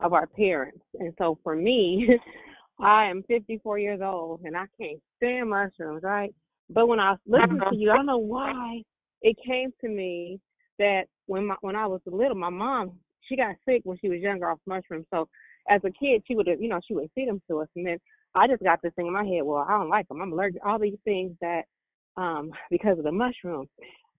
of 0.00 0.12
our 0.12 0.26
parents, 0.26 0.84
and 0.94 1.12
so 1.18 1.38
for 1.42 1.56
me, 1.56 2.08
I 2.80 3.06
am 3.06 3.24
54 3.26 3.78
years 3.78 4.00
old 4.02 4.42
and 4.44 4.56
I 4.56 4.66
can't 4.80 5.00
stand 5.16 5.50
mushrooms, 5.50 6.02
right? 6.04 6.32
But 6.70 6.86
when 6.86 7.00
I 7.00 7.12
was 7.12 7.18
listening 7.26 7.58
to 7.58 7.66
uh-huh. 7.66 7.76
you, 7.76 7.90
I 7.90 7.96
don't 7.96 8.06
know 8.06 8.18
why 8.18 8.82
it 9.22 9.36
came 9.44 9.72
to 9.80 9.88
me 9.88 10.38
that 10.78 11.04
when 11.26 11.46
my 11.46 11.56
when 11.60 11.74
I 11.74 11.86
was 11.86 12.00
little, 12.06 12.36
my 12.36 12.50
mom 12.50 12.92
she 13.28 13.36
got 13.36 13.56
sick 13.68 13.82
when 13.84 13.98
she 13.98 14.08
was 14.08 14.20
younger 14.20 14.50
off 14.50 14.58
mushrooms. 14.66 15.06
So 15.12 15.28
as 15.68 15.80
a 15.84 15.90
kid, 15.90 16.22
she 16.26 16.34
would 16.34 16.46
have 16.46 16.60
you 16.60 16.68
know 16.68 16.80
she 16.86 16.94
would 16.94 17.10
feed 17.14 17.28
them 17.28 17.42
to 17.48 17.60
us, 17.60 17.68
and 17.76 17.86
then 17.86 17.98
I 18.34 18.46
just 18.46 18.62
got 18.62 18.80
this 18.82 18.92
thing 18.94 19.06
in 19.06 19.12
my 19.12 19.24
head. 19.24 19.42
Well, 19.42 19.66
I 19.68 19.72
don't 19.72 19.88
like 19.88 20.08
them. 20.08 20.20
I'm 20.20 20.32
allergic. 20.32 20.64
All 20.64 20.78
these 20.78 20.98
things 21.04 21.32
that 21.40 21.62
um 22.16 22.50
because 22.70 22.98
of 22.98 23.04
the 23.04 23.12
mushrooms. 23.12 23.68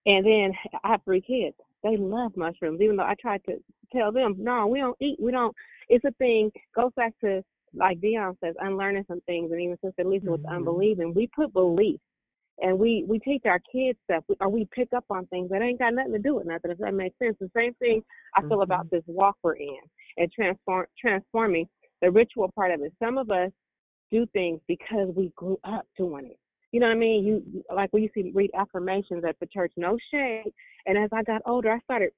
And 0.06 0.26
then 0.26 0.54
I 0.84 0.92
have 0.92 1.04
three 1.04 1.22
kids. 1.22 1.56
They 1.84 1.98
love 1.98 2.36
mushrooms, 2.36 2.82
even 2.82 2.96
though 2.96 3.04
I 3.04 3.16
tried 3.22 3.44
to 3.46 3.58
tell 3.94 4.12
them, 4.12 4.36
no, 4.38 4.66
we 4.68 4.80
don't 4.80 4.98
eat. 5.02 5.18
We 5.22 5.32
don't. 5.32 5.56
It's 5.90 6.06
a 6.06 6.12
thing. 6.12 6.52
Goes 6.76 6.92
back 6.96 7.14
to 7.22 7.44
like 7.74 8.02
Dion 8.02 8.38
says, 8.44 8.56
unlearning 8.60 9.06
some 9.08 9.22
things, 9.22 9.52
and 9.52 9.62
even 9.62 9.78
Sister 9.84 10.04
Lisa 10.04 10.32
with 10.32 10.46
unbelieving. 10.46 11.14
We 11.14 11.28
put 11.28 11.54
belief 11.54 12.00
and 12.61 12.77
we 12.77 13.06
we 13.07 13.19
teach 13.19 13.44
our 13.45 13.60
kids 13.72 13.98
stuff 14.03 14.23
we, 14.27 14.36
or 14.40 14.49
we 14.49 14.68
pick 14.73 14.90
up 14.95 15.06
on 15.10 15.26
things 15.27 15.49
that 15.49 15.61
ain't 15.61 15.80
got 15.80 15.94
nothing 15.94 16.14
to 16.14 16.19
do 16.19 16.36
with 16.36 16.48
nothing 16.48 16.72
if 16.72 16.77
that 16.80 16.94
makes 16.94 17.18
sense. 17.19 17.36
The 17.40 17.49
same 17.56 17.73
thing 17.76 18.03
i 18.36 18.41
feel 18.41 18.61
about 18.61 18.88
mm-hmm. 18.88 18.98
this 18.98 19.03
walk 19.07 19.38
we're 19.44 19.56
in 19.56 19.80
and 20.18 20.31
transform 20.31 20.86
transforming 20.99 21.68
the 22.02 22.11
ritual 22.11 22.52
part 22.56 22.72
of 22.72 22.81
it. 22.81 22.94
Some 23.03 23.18
of 23.18 23.30
us 23.30 23.52
do 24.11 24.26
things 24.34 24.60
because 24.68 25.10
we 25.15 25.31
grew 25.36 25.60
up 25.64 25.86
doing 25.98 26.26
it. 26.26 26.40
You 26.72 26.80
know 26.80 26.88
what 26.88 26.95
i 26.95 26.99
mean? 26.99 27.26
You 27.26 27.44
you- 27.52 27.64
like 27.73 27.91
we 27.94 28.03
used 28.03 28.14
to 28.15 28.31
read 28.34 28.52
affirmations 28.57 29.23
at 29.27 29.36
the 29.40 29.48
church 29.48 29.73
no 29.77 29.98
shame 30.11 30.45
and 30.86 30.98
as 30.98 31.10
i 31.14 31.23
got 31.23 31.41
older 31.45 31.72
i 31.72 31.80
started 31.80 32.11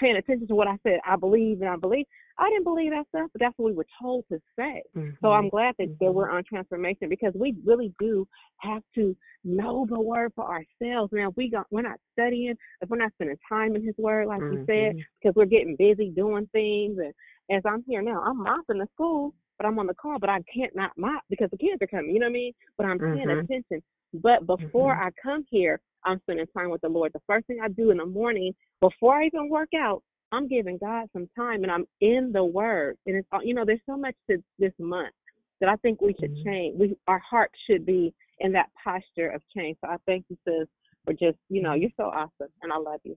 paying 0.00 0.16
attention 0.16 0.46
to 0.46 0.54
what 0.54 0.68
i 0.68 0.76
said 0.82 0.98
i 1.06 1.16
believe 1.16 1.60
and 1.60 1.70
i 1.70 1.76
believe 1.76 2.06
i 2.38 2.48
didn't 2.48 2.64
believe 2.64 2.90
that 2.90 3.06
stuff 3.08 3.28
but 3.32 3.40
that's 3.40 3.54
what 3.56 3.66
we 3.66 3.76
were 3.76 3.86
told 4.00 4.24
to 4.30 4.38
say 4.58 4.82
so 5.20 5.32
i'm 5.32 5.44
mm-hmm. 5.44 5.48
glad 5.48 5.74
that, 5.78 5.88
that 5.88 6.06
mm-hmm. 6.06 6.14
we're 6.14 6.30
on 6.30 6.42
transformation 6.44 7.08
because 7.08 7.32
we 7.34 7.56
really 7.64 7.92
do 7.98 8.26
have 8.60 8.82
to 8.94 9.16
know 9.44 9.86
the 9.88 10.00
word 10.00 10.32
for 10.34 10.44
ourselves. 10.44 11.10
Now, 11.12 11.32
we 11.36 11.50
got, 11.50 11.66
we're 11.70 11.82
not 11.82 11.98
studying, 12.12 12.54
if 12.80 12.88
we're 12.88 12.98
not 12.98 13.12
spending 13.14 13.36
time 13.48 13.76
in 13.76 13.84
His 13.84 13.94
Word, 13.98 14.26
like 14.26 14.40
you 14.40 14.64
said, 14.66 14.94
mm-hmm. 14.94 15.00
because 15.20 15.34
we're 15.34 15.46
getting 15.46 15.76
busy 15.76 16.10
doing 16.10 16.48
things. 16.52 16.98
And 16.98 17.12
as 17.56 17.62
I'm 17.66 17.84
here 17.86 18.02
now, 18.02 18.22
I'm 18.22 18.42
mopping 18.42 18.78
the 18.78 18.86
school, 18.94 19.34
but 19.58 19.66
I'm 19.66 19.78
on 19.78 19.86
the 19.86 19.94
call, 19.94 20.18
but 20.18 20.30
I 20.30 20.40
can't 20.54 20.74
not 20.74 20.92
mop 20.96 21.22
because 21.30 21.48
the 21.50 21.58
kids 21.58 21.80
are 21.80 21.86
coming. 21.86 22.10
You 22.10 22.20
know 22.20 22.26
what 22.26 22.30
I 22.30 22.32
mean? 22.32 22.52
But 22.76 22.86
I'm 22.86 22.98
paying 22.98 23.26
Mhm. 23.26 23.44
attention. 23.44 23.82
But 24.14 24.46
before 24.46 24.94
I 24.94 25.10
come 25.22 25.44
here, 25.50 25.80
I'm 26.04 26.20
spending 26.20 26.46
time 26.56 26.70
with 26.70 26.80
the 26.80 26.88
Lord. 26.88 27.12
The 27.12 27.20
first 27.26 27.46
thing 27.46 27.58
I 27.62 27.68
do 27.68 27.90
in 27.90 27.98
the 27.98 28.06
morning, 28.06 28.54
before 28.80 29.16
I 29.16 29.26
even 29.26 29.48
work 29.48 29.70
out, 29.76 30.02
I'm 30.32 30.46
giving 30.46 30.78
God 30.78 31.08
some 31.12 31.28
time, 31.36 31.62
and 31.62 31.72
I'm 31.72 31.86
in 32.00 32.32
the 32.32 32.44
Word. 32.44 32.98
And 33.06 33.16
it's 33.16 33.28
all- 33.32 33.42
you 33.42 33.54
know, 33.54 33.64
there's 33.64 33.84
so 33.86 33.96
much 33.96 34.14
to 34.30 34.42
this 34.58 34.72
month 34.78 35.14
that 35.60 35.68
I 35.68 35.76
think 35.76 36.00
we 36.00 36.14
should 36.20 36.36
change. 36.44 36.78
We 36.78 36.96
our 37.06 37.18
heart 37.18 37.50
should 37.66 37.84
be 37.86 38.14
in 38.40 38.52
that 38.52 38.70
posture 38.82 39.30
of 39.30 39.42
change. 39.56 39.78
So 39.80 39.90
I 39.90 39.96
thank 40.06 40.26
you, 40.28 40.36
sis, 40.44 40.68
for 41.04 41.12
just 41.12 41.38
you 41.48 41.62
know, 41.62 41.74
you're 41.74 41.90
so 41.96 42.04
awesome, 42.04 42.52
and 42.62 42.72
I 42.72 42.76
love 42.76 43.00
you. 43.04 43.16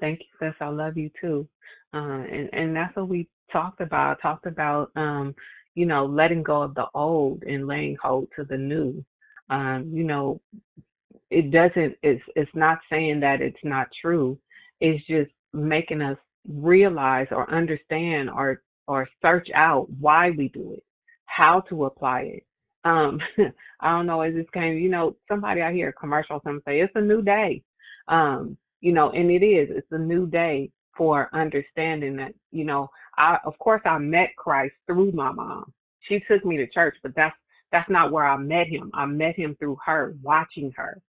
Thank 0.00 0.20
you, 0.20 0.26
sis. 0.38 0.54
I 0.60 0.68
love 0.68 0.96
you 0.96 1.10
too. 1.20 1.48
Uh, 1.92 2.24
and 2.30 2.48
and 2.52 2.76
that's 2.76 2.94
what 2.96 3.08
we 3.08 3.28
talked 3.52 3.80
about. 3.80 4.20
Talked 4.22 4.46
about 4.46 4.90
um, 4.96 5.34
you 5.74 5.86
know, 5.86 6.06
letting 6.06 6.42
go 6.42 6.62
of 6.62 6.74
the 6.74 6.86
old 6.94 7.42
and 7.42 7.66
laying 7.66 7.96
hold 8.00 8.28
to 8.36 8.44
the 8.44 8.56
new. 8.56 9.04
Um, 9.50 9.90
you 9.92 10.04
know, 10.04 10.40
it 11.30 11.50
doesn't. 11.50 11.96
It's 12.02 12.22
it's 12.36 12.50
not 12.54 12.78
saying 12.90 13.20
that 13.20 13.40
it's 13.42 13.64
not 13.64 13.88
true. 14.02 14.38
It's 14.80 15.04
just 15.06 15.30
making 15.52 16.02
us 16.02 16.18
realize 16.48 17.28
or 17.30 17.50
understand 17.50 18.30
or 18.30 18.62
or 18.88 19.08
search 19.22 19.48
out 19.54 19.88
why 20.00 20.30
we 20.30 20.48
do 20.48 20.74
it, 20.74 20.84
how 21.26 21.62
to 21.70 21.86
apply 21.86 22.20
it, 22.22 22.44
Um, 22.84 23.20
I 23.80 23.90
don't 23.90 24.06
know, 24.06 24.22
it 24.22 24.34
just 24.34 24.52
came, 24.52 24.78
you 24.78 24.90
know, 24.90 25.16
somebody 25.28 25.62
out 25.62 25.72
here, 25.74 25.92
commercial, 25.98 26.40
some 26.44 26.60
say 26.66 26.80
it's 26.80 26.92
a 26.96 27.00
new 27.00 27.22
day. 27.22 27.62
Um, 28.08 28.58
you 28.80 28.92
know, 28.92 29.10
and 29.12 29.30
it 29.30 29.44
is, 29.44 29.70
it's 29.72 29.88
a 29.92 29.98
new 29.98 30.26
day 30.28 30.70
for 30.96 31.30
understanding 31.34 32.16
that, 32.16 32.34
you 32.52 32.64
know, 32.64 32.90
I, 33.18 33.38
of 33.44 33.58
course 33.58 33.82
I 33.86 33.98
met 33.98 34.30
Christ 34.36 34.74
through 34.86 35.12
my 35.12 35.32
mom. 35.32 35.72
She 36.02 36.20
took 36.28 36.44
me 36.44 36.58
to 36.58 36.66
church, 36.68 36.96
but 37.02 37.14
that's, 37.16 37.36
that's 37.72 37.90
not 37.90 38.12
where 38.12 38.26
I 38.26 38.36
met 38.36 38.68
him. 38.68 38.90
I 38.94 39.06
met 39.06 39.36
him 39.36 39.56
through 39.58 39.78
her, 39.86 40.14
watching 40.22 40.72
her, 40.76 41.00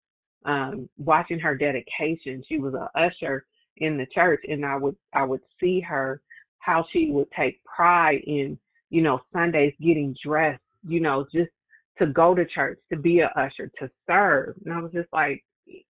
um, 0.45 0.87
watching 0.97 1.39
her 1.39 1.55
dedication. 1.55 2.43
She 2.47 2.57
was 2.57 2.73
a 2.73 2.89
usher 2.97 3.45
in 3.77 3.97
the 3.97 4.05
church 4.13 4.41
and 4.47 4.65
I 4.65 4.77
would, 4.77 4.95
I 5.13 5.23
would 5.23 5.41
see 5.59 5.81
her, 5.81 6.21
how 6.59 6.85
she 6.91 7.11
would 7.11 7.27
take 7.37 7.63
pride 7.63 8.21
in, 8.25 8.57
you 8.89 9.01
know, 9.01 9.19
Sundays 9.33 9.73
getting 9.79 10.15
dressed, 10.23 10.61
you 10.87 10.99
know, 10.99 11.25
just 11.33 11.51
to 11.99 12.07
go 12.07 12.33
to 12.33 12.45
church, 12.45 12.79
to 12.91 12.97
be 12.97 13.19
a 13.19 13.31
usher, 13.35 13.71
to 13.79 13.89
serve. 14.07 14.55
And 14.65 14.73
I 14.73 14.79
was 14.79 14.91
just 14.91 15.09
like, 15.11 15.43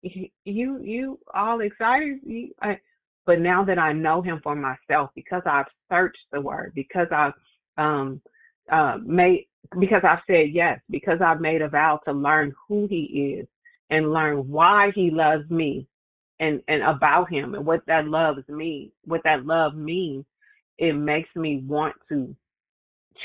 you, 0.03 0.29
you 0.45 1.19
all 1.35 1.61
excited? 1.61 2.21
You, 2.25 2.51
I, 2.61 2.79
but 3.27 3.41
now 3.41 3.65
that 3.65 3.79
I 3.79 3.93
know 3.93 4.23
him 4.23 4.41
for 4.43 4.57
myself, 4.57 5.11
because 5.15 5.43
I've 5.47 5.67
searched 5.91 6.19
the 6.33 6.41
word, 6.41 6.73
because 6.75 7.07
I've 7.13 7.35
um, 7.79 8.21
uh, 8.71 8.99
made, 9.05 9.47
because 9.79 10.03
I've 10.03 10.23
said 10.27 10.49
yes, 10.53 10.81
because 10.91 11.21
I've 11.25 11.41
made 11.41 11.63
a 11.63 11.69
vow 11.69 12.01
to 12.05 12.13
learn 12.13 12.55
who 12.69 12.87
he 12.89 13.37
is 13.39 13.49
and 13.91 14.12
learn 14.12 14.49
why 14.49 14.93
he 14.95 15.11
loves 15.11 15.49
me 15.51 15.87
and, 16.39 16.62
and 16.69 16.83
about 16.83 17.31
him 17.31 17.55
and 17.55 17.67
what 17.67 17.85
that 17.87 18.07
love 18.07 18.37
means, 18.49 18.93
what 19.05 19.23
that 19.25 19.45
love 19.45 19.75
means, 19.75 20.25
it 20.79 20.95
makes 20.95 21.29
me 21.37 21.62
want 21.67 21.95
to 22.09 22.35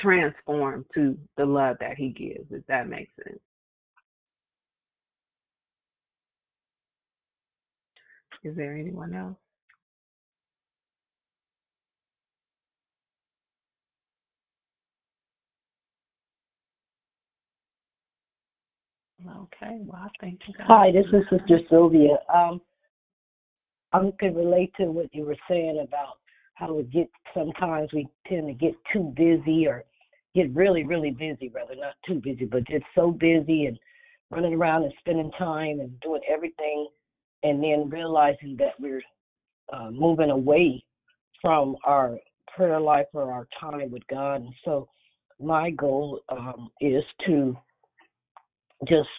transform 0.02 0.86
to 0.94 1.18
the 1.38 1.46
love 1.46 1.78
that 1.80 1.96
he 1.98 2.10
gives, 2.10 2.52
if 2.52 2.66
that 2.68 2.90
makes 2.90 3.12
sense. 3.24 3.40
Is 8.44 8.56
there 8.56 8.76
anyone 8.76 9.16
else? 9.16 9.38
Okay, 19.28 19.80
well, 19.86 20.02
I 20.04 20.08
thank 20.22 20.40
you. 20.48 20.54
God. 20.58 20.66
Hi, 20.68 20.92
this 20.92 21.06
is 21.08 21.24
Sister 21.32 21.60
Sylvia. 21.70 22.18
Um, 22.34 22.62
I 23.92 24.00
can 24.20 24.36
relate 24.36 24.72
to 24.78 24.86
what 24.86 25.14
you 25.14 25.26
were 25.26 25.38
saying 25.50 25.84
about 25.88 26.18
how 26.56 26.74
we 26.74 26.84
get 26.84 27.10
sometimes 27.34 27.90
we 27.94 28.08
tend 28.28 28.48
to 28.48 28.54
get 28.54 28.74
too 28.94 29.14
busy 29.16 29.68
or 29.68 29.84
get 30.36 30.54
really, 30.54 30.84
really 30.84 31.12
busy, 31.12 31.50
rather 31.50 31.76
not 31.76 31.96
too 32.06 32.22
busy, 32.24 32.46
but 32.46 32.68
just 32.68 32.86
so 32.94 33.12
busy 33.12 33.66
and 33.66 33.80
running 34.30 34.54
around 34.54 34.84
and 34.84 34.94
spending 35.00 35.32
time 35.38 35.80
and 35.80 36.00
doing 36.02 36.22
everything, 36.32 36.88
and 37.44 37.64
then 37.64 37.90
realizing 37.90 38.56
that 38.58 38.74
we're 38.80 39.02
uh, 39.74 39.90
moving 39.92 40.30
away 40.30 40.84
from 41.42 41.76
our 41.86 42.18
prayer 42.56 42.80
life 42.80 43.08
or 43.14 43.32
our 43.32 43.48
time 43.60 43.92
with 43.92 44.06
God. 44.08 44.36
And 44.36 44.54
so, 44.64 44.88
my 45.40 45.70
goal 45.72 46.22
um, 46.30 46.70
is 46.80 47.04
to 47.26 47.58
just 48.88 49.10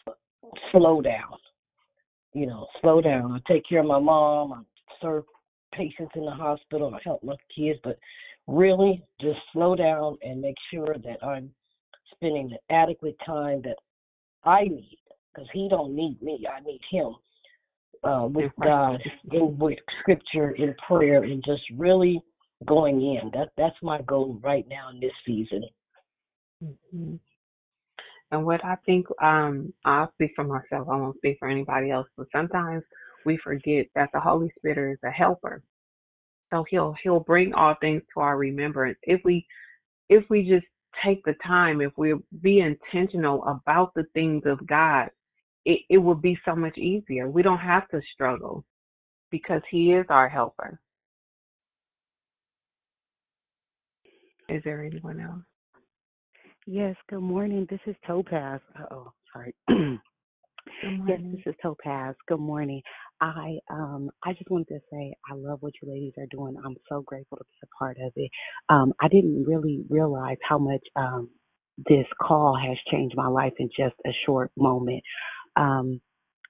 slow 0.73 1.01
down. 1.01 1.35
You 2.35 2.47
know, 2.47 2.67
slow 2.81 3.01
down. 3.01 3.33
I 3.33 3.53
take 3.53 3.63
care 3.69 3.81
of 3.81 3.87
my 3.87 3.99
mom. 3.99 4.53
I 4.53 4.63
serve 5.01 5.25
patients 5.73 6.13
in 6.15 6.25
the 6.25 6.31
hospital. 6.31 6.95
I 6.95 6.99
help 7.03 7.23
my 7.23 7.37
kids, 7.55 7.79
but 7.83 7.99
really 8.47 9.03
just 9.21 9.39
slow 9.53 9.75
down 9.75 10.19
and 10.23 10.41
make 10.41 10.57
sure 10.71 10.97
that 11.03 11.25
I'm 11.25 11.51
spending 12.13 12.51
the 12.51 12.75
adequate 12.75 13.17
time 13.25 13.63
that 13.63 13.77
I 14.45 14.65
need 14.65 14.99
because 15.35 15.49
he 15.53 15.69
don't 15.69 15.95
need 15.95 16.21
me. 16.23 16.47
I 16.47 16.61
need 16.61 16.81
him 16.91 17.15
uh, 18.05 18.27
with 18.27 18.53
God 18.63 19.01
in 19.33 19.59
with 19.59 19.79
scripture, 20.01 20.51
in 20.53 20.75
prayer, 20.87 21.25
and 21.25 21.43
just 21.45 21.63
really 21.77 22.21
going 22.67 23.01
in. 23.01 23.31
That 23.33 23.49
that's 23.57 23.77
my 23.83 24.01
goal 24.03 24.39
right 24.43 24.67
now 24.69 24.91
in 24.91 25.01
this 25.01 25.13
season. 25.27 25.65
Mm-hmm. 26.65 27.15
And 28.33 28.45
what 28.45 28.65
I 28.65 28.77
think, 28.87 29.07
um, 29.23 29.73
I'll 29.85 30.13
speak 30.15 30.33
for 30.35 30.45
myself. 30.45 30.89
I 30.89 30.97
won't 30.97 31.17
speak 31.19 31.39
for 31.39 31.49
anybody 31.49 31.91
else. 31.91 32.09
But 32.17 32.27
sometimes 32.33 32.83
we 33.25 33.37
forget 33.39 33.87
that 33.95 34.11
the 34.13 34.21
Holy 34.21 34.53
Spirit 34.59 34.95
is 34.95 34.99
a 35.05 35.11
helper. 35.11 35.63
So 36.51 36.65
he'll 36.71 36.95
he'll 37.03 37.21
bring 37.21 37.55
all 37.55 37.75
things 37.81 38.03
to 38.15 38.21
our 38.21 38.37
remembrance 38.37 38.99
if 39.03 39.21
we 39.25 39.47
if 40.09 40.25
we 40.31 40.49
just 40.49 40.67
take 41.05 41.25
the 41.25 41.35
time, 41.47 41.81
if 41.81 41.93
we 41.97 42.15
be 42.41 42.61
intentional 42.61 43.45
about 43.45 43.93
the 43.95 44.05
things 44.15 44.43
of 44.47 44.67
God, 44.67 45.11
it, 45.65 45.81
it 45.91 45.99
will 45.99 46.15
be 46.15 46.39
so 46.45 46.55
much 46.55 46.79
easier. 46.79 47.29
We 47.29 47.43
don't 47.43 47.59
have 47.59 47.89
to 47.89 48.01
struggle 48.15 48.65
because 49.31 49.63
He 49.71 49.93
is 49.93 50.07
our 50.09 50.29
helper. 50.29 50.81
Is 54.49 54.63
there 54.65 54.85
anyone 54.85 55.21
else? 55.21 55.56
Yes, 56.67 56.97
good 57.11 57.23
morning. 57.23 57.67
This 57.71 57.81
is 57.89 57.97
Topaz. 58.07 58.61
Oh, 58.93 59.13
sorry. 59.35 59.55
yes, 61.07 61.21
this 61.33 61.41
is 61.47 61.55
Topaz. 61.63 62.17
Good 62.29 62.41
morning. 62.41 62.83
I 63.21 63.59
um 63.71 64.11
I 64.25 64.33
just 64.35 64.51
wanted 64.51 64.69
to 64.69 64.81
say 64.93 65.15
I 65.31 65.35
love 65.37 65.59
what 65.63 65.75
you 65.83 65.91
ladies 65.93 66.15
are 66.19 66.27
doing. 66.31 66.57
I'm 66.65 66.77
so 66.89 67.03
grateful 67.03 67.39
to 67.39 67.45
be 67.45 67.59
a 67.65 67.79
part 67.85 67.99
of 68.05 68.13
it. 68.17 68.31
Um 68.71 68.93
I 69.01 69.09
didn't 69.09 69.45
really 69.47 69.85
realize 69.91 70.39
how 70.49 70.59
much 70.59 70.83
um 70.97 71.31
this 71.89 72.07
call 72.23 72.57
has 72.57 72.79
changed 72.93 73.17
my 73.17 73.29
life 73.29 73.55
in 73.59 73.71
just 73.79 73.97
a 74.07 74.11
short 74.27 74.53
moment. 74.59 75.03
Um 75.57 76.01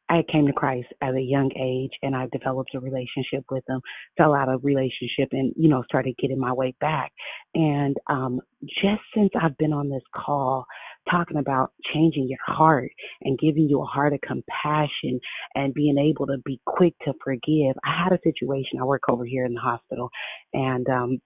I 0.09 0.23
came 0.31 0.47
to 0.47 0.53
Christ 0.53 0.89
at 1.03 1.15
a 1.15 1.21
young 1.21 1.51
age 1.61 1.91
and 2.03 2.15
I 2.15 2.29
developed 2.33 2.75
a 2.75 2.81
relationship 2.81 3.45
with 3.51 3.65
him, 3.69 3.81
fell 4.17 4.35
out 4.35 4.49
of 4.49 4.65
relationship 4.65 5.29
and, 5.33 5.53
you 5.57 5.69
know, 5.69 5.83
started 5.85 6.15
getting 6.19 6.39
my 6.39 6.53
way 6.53 6.75
back. 6.81 7.13
And 7.55 7.97
um 8.09 8.41
just 8.63 9.03
since 9.15 9.31
I've 9.41 9.57
been 9.59 9.73
on 9.73 9.89
this 9.89 10.03
call 10.15 10.67
talking 11.11 11.37
about 11.37 11.73
changing 11.93 12.29
your 12.29 12.39
heart 12.47 12.91
and 13.23 13.39
giving 13.39 13.69
you 13.69 13.83
a 13.83 13.87
heart 13.87 14.13
of 14.13 14.21
compassion 14.21 15.21
and 15.55 15.75
being 15.75 15.99
able 15.99 16.27
to 16.27 16.39
be 16.45 16.61
quick 16.67 16.95
to 17.05 17.13
forgive. 17.23 17.77
I 17.85 18.05
had 18.05 18.13
a 18.13 18.23
situation 18.23 18.81
I 18.81 18.85
work 18.85 19.03
over 19.09 19.25
here 19.25 19.45
in 19.45 19.55
the 19.55 19.61
hospital 19.61 20.11
and 20.53 20.89
um 20.89 21.19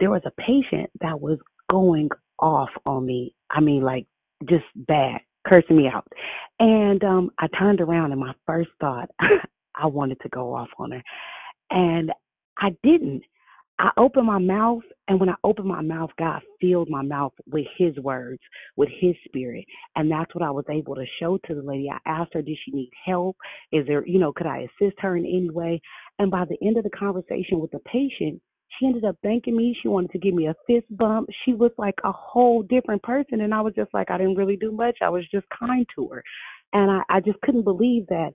there 0.00 0.10
was 0.10 0.22
a 0.26 0.40
patient 0.42 0.90
that 1.00 1.20
was 1.20 1.38
going 1.70 2.08
off 2.38 2.70
on 2.84 3.06
me. 3.06 3.34
I 3.50 3.60
mean 3.60 3.82
like 3.82 4.06
just 4.48 4.64
bad 4.74 5.20
cursing 5.46 5.76
me 5.76 5.88
out. 5.88 6.06
And 6.58 7.02
um 7.04 7.30
I 7.38 7.46
turned 7.58 7.80
around 7.80 8.12
and 8.12 8.20
my 8.20 8.32
first 8.46 8.70
thought 8.80 9.10
I 9.74 9.86
wanted 9.86 10.20
to 10.20 10.28
go 10.28 10.54
off 10.54 10.68
on 10.78 10.92
her. 10.92 11.02
And 11.70 12.12
I 12.58 12.70
didn't. 12.82 13.22
I 13.78 13.90
opened 13.96 14.26
my 14.26 14.38
mouth 14.38 14.84
and 15.08 15.20
when 15.20 15.28
I 15.28 15.34
opened 15.44 15.68
my 15.68 15.82
mouth, 15.82 16.10
God 16.18 16.40
filled 16.60 16.88
my 16.88 17.02
mouth 17.02 17.32
with 17.50 17.66
his 17.76 17.98
words, 17.98 18.40
with 18.76 18.88
his 19.00 19.14
spirit. 19.24 19.64
And 19.96 20.10
that's 20.10 20.34
what 20.34 20.44
I 20.44 20.50
was 20.50 20.64
able 20.70 20.94
to 20.94 21.04
show 21.20 21.38
to 21.46 21.54
the 21.54 21.62
lady. 21.62 21.90
I 21.90 21.98
asked 22.08 22.34
her, 22.34 22.42
did 22.42 22.56
she 22.64 22.70
need 22.70 22.90
help? 23.04 23.36
Is 23.72 23.86
there, 23.86 24.06
you 24.06 24.18
know, 24.18 24.32
could 24.32 24.46
I 24.46 24.66
assist 24.80 24.96
her 25.00 25.16
in 25.16 25.26
any 25.26 25.50
way? 25.50 25.80
And 26.18 26.30
by 26.30 26.44
the 26.44 26.56
end 26.66 26.78
of 26.78 26.84
the 26.84 26.90
conversation 26.90 27.58
with 27.58 27.70
the 27.72 27.80
patient, 27.80 28.40
she 28.78 28.86
ended 28.86 29.04
up 29.04 29.16
thanking 29.22 29.56
me. 29.56 29.76
She 29.80 29.88
wanted 29.88 30.10
to 30.12 30.18
give 30.18 30.34
me 30.34 30.46
a 30.46 30.54
fist 30.66 30.86
bump. 30.90 31.28
She 31.44 31.54
was 31.54 31.70
like 31.78 31.94
a 32.04 32.12
whole 32.12 32.62
different 32.62 33.02
person. 33.02 33.40
And 33.40 33.54
I 33.54 33.60
was 33.60 33.74
just 33.74 33.92
like, 33.94 34.10
I 34.10 34.18
didn't 34.18 34.36
really 34.36 34.56
do 34.56 34.72
much. 34.72 34.98
I 35.02 35.08
was 35.08 35.24
just 35.30 35.46
kind 35.56 35.86
to 35.96 36.08
her. 36.08 36.22
And 36.72 36.90
I, 36.90 37.16
I 37.16 37.20
just 37.20 37.40
couldn't 37.42 37.64
believe 37.64 38.06
that 38.08 38.32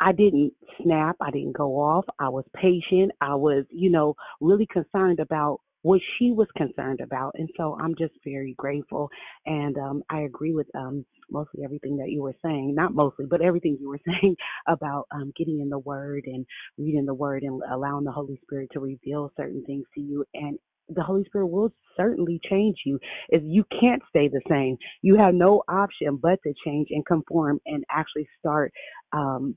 I 0.00 0.12
didn't 0.12 0.52
snap. 0.82 1.16
I 1.20 1.30
didn't 1.30 1.56
go 1.56 1.72
off. 1.76 2.04
I 2.18 2.28
was 2.28 2.44
patient. 2.54 3.12
I 3.20 3.34
was, 3.34 3.64
you 3.70 3.90
know, 3.90 4.14
really 4.40 4.66
concerned 4.66 5.20
about 5.20 5.60
what 5.88 6.02
she 6.18 6.32
was 6.32 6.48
concerned 6.54 7.00
about. 7.00 7.32
And 7.36 7.48
so 7.56 7.78
I'm 7.80 7.94
just 7.98 8.12
very 8.22 8.54
grateful. 8.58 9.08
And 9.46 9.74
um, 9.78 10.02
I 10.10 10.20
agree 10.20 10.52
with 10.52 10.66
um, 10.76 11.06
mostly 11.30 11.64
everything 11.64 11.96
that 11.96 12.10
you 12.10 12.22
were 12.22 12.36
saying, 12.44 12.74
not 12.74 12.92
mostly, 12.94 13.24
but 13.24 13.40
everything 13.40 13.78
you 13.80 13.88
were 13.88 14.00
saying 14.06 14.36
about 14.68 15.06
um, 15.14 15.32
getting 15.38 15.60
in 15.62 15.70
the 15.70 15.78
Word 15.78 16.24
and 16.26 16.44
reading 16.76 17.06
the 17.06 17.14
Word 17.14 17.42
and 17.42 17.62
allowing 17.72 18.04
the 18.04 18.12
Holy 18.12 18.38
Spirit 18.42 18.68
to 18.74 18.80
reveal 18.80 19.32
certain 19.34 19.64
things 19.64 19.86
to 19.94 20.02
you. 20.02 20.26
And 20.34 20.58
the 20.90 21.02
Holy 21.02 21.24
Spirit 21.24 21.46
will 21.46 21.72
certainly 21.96 22.38
change 22.50 22.76
you. 22.84 22.98
If 23.30 23.42
you 23.46 23.64
can't 23.80 24.02
stay 24.10 24.28
the 24.28 24.42
same, 24.50 24.76
you 25.00 25.16
have 25.16 25.32
no 25.32 25.62
option 25.70 26.18
but 26.20 26.38
to 26.44 26.52
change 26.66 26.88
and 26.90 27.06
conform 27.06 27.60
and 27.64 27.82
actually 27.90 28.28
start 28.38 28.74
um, 29.14 29.56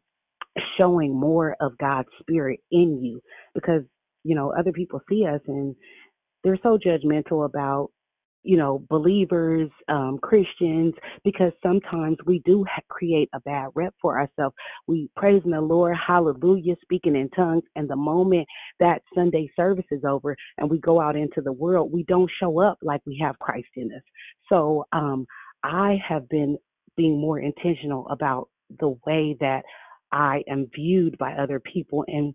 showing 0.77 1.13
more 1.19 1.57
of 1.59 1.77
God's 1.77 2.09
Spirit 2.21 2.61
in 2.71 3.03
you 3.03 3.21
because 3.53 3.83
you 4.23 4.35
know 4.35 4.53
other 4.57 4.71
people 4.71 5.01
see 5.09 5.25
us 5.27 5.41
and 5.47 5.75
they're 6.43 6.59
so 6.63 6.77
judgmental 6.77 7.45
about 7.45 7.89
you 8.43 8.57
know 8.57 8.83
believers 8.89 9.69
um 9.89 10.19
christians 10.23 10.93
because 11.23 11.51
sometimes 11.63 12.17
we 12.25 12.41
do 12.45 12.65
ha- 12.69 12.81
create 12.89 13.29
a 13.35 13.39
bad 13.41 13.67
rep 13.75 13.93
for 14.01 14.19
ourselves 14.19 14.55
we 14.87 15.09
praising 15.15 15.51
the 15.51 15.61
lord 15.61 15.95
hallelujah 15.95 16.75
speaking 16.81 17.15
in 17.15 17.29
tongues 17.31 17.63
and 17.75 17.89
the 17.89 17.95
moment 17.95 18.47
that 18.79 19.01
sunday 19.15 19.49
service 19.55 19.85
is 19.91 20.03
over 20.05 20.35
and 20.57 20.69
we 20.69 20.79
go 20.79 21.01
out 21.01 21.15
into 21.15 21.41
the 21.41 21.51
world 21.53 21.91
we 21.93 22.03
don't 22.05 22.31
show 22.39 22.59
up 22.61 22.77
like 22.81 23.01
we 23.05 23.19
have 23.21 23.37
christ 23.39 23.69
in 23.75 23.91
us 23.93 24.03
so 24.49 24.85
um 24.93 25.25
I 25.63 25.97
have 26.07 26.27
been 26.29 26.57
being 26.97 27.19
more 27.19 27.39
intentional 27.39 28.07
about 28.09 28.49
the 28.79 28.95
way 29.05 29.37
that 29.39 29.63
I 30.11 30.43
am 30.49 30.67
viewed 30.75 31.17
by 31.17 31.33
other 31.33 31.59
people. 31.59 32.03
And 32.07 32.33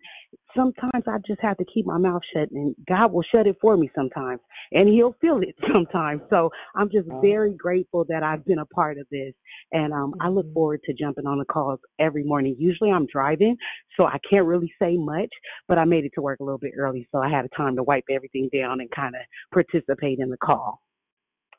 sometimes 0.57 1.03
I 1.07 1.17
just 1.25 1.39
have 1.41 1.57
to 1.57 1.65
keep 1.65 1.85
my 1.85 1.97
mouth 1.97 2.21
shut, 2.33 2.49
and 2.51 2.75
God 2.87 3.13
will 3.13 3.23
shut 3.31 3.47
it 3.47 3.55
for 3.61 3.77
me 3.77 3.89
sometimes, 3.95 4.41
and 4.71 4.89
He'll 4.89 5.15
feel 5.21 5.39
it 5.41 5.55
sometimes. 5.73 6.21
So 6.29 6.49
I'm 6.75 6.89
just 6.89 7.07
very 7.21 7.53
grateful 7.53 8.05
that 8.09 8.23
I've 8.23 8.45
been 8.45 8.59
a 8.59 8.65
part 8.65 8.97
of 8.97 9.07
this. 9.11 9.33
And 9.71 9.93
um, 9.93 10.13
I 10.19 10.29
look 10.29 10.51
forward 10.53 10.81
to 10.85 10.93
jumping 10.93 11.25
on 11.25 11.39
the 11.39 11.45
calls 11.45 11.79
every 11.99 12.23
morning. 12.23 12.55
Usually 12.57 12.91
I'm 12.91 13.05
driving, 13.05 13.55
so 13.95 14.05
I 14.05 14.17
can't 14.29 14.45
really 14.45 14.71
say 14.81 14.97
much, 14.97 15.29
but 15.67 15.77
I 15.77 15.85
made 15.85 16.05
it 16.05 16.11
to 16.15 16.21
work 16.21 16.39
a 16.39 16.43
little 16.43 16.57
bit 16.57 16.73
early, 16.77 17.07
so 17.11 17.19
I 17.19 17.29
had 17.29 17.47
time 17.55 17.75
to 17.75 17.83
wipe 17.83 18.05
everything 18.11 18.49
down 18.53 18.81
and 18.81 18.89
kind 18.91 19.15
of 19.15 19.21
participate 19.53 20.19
in 20.19 20.29
the 20.29 20.37
call. 20.37 20.81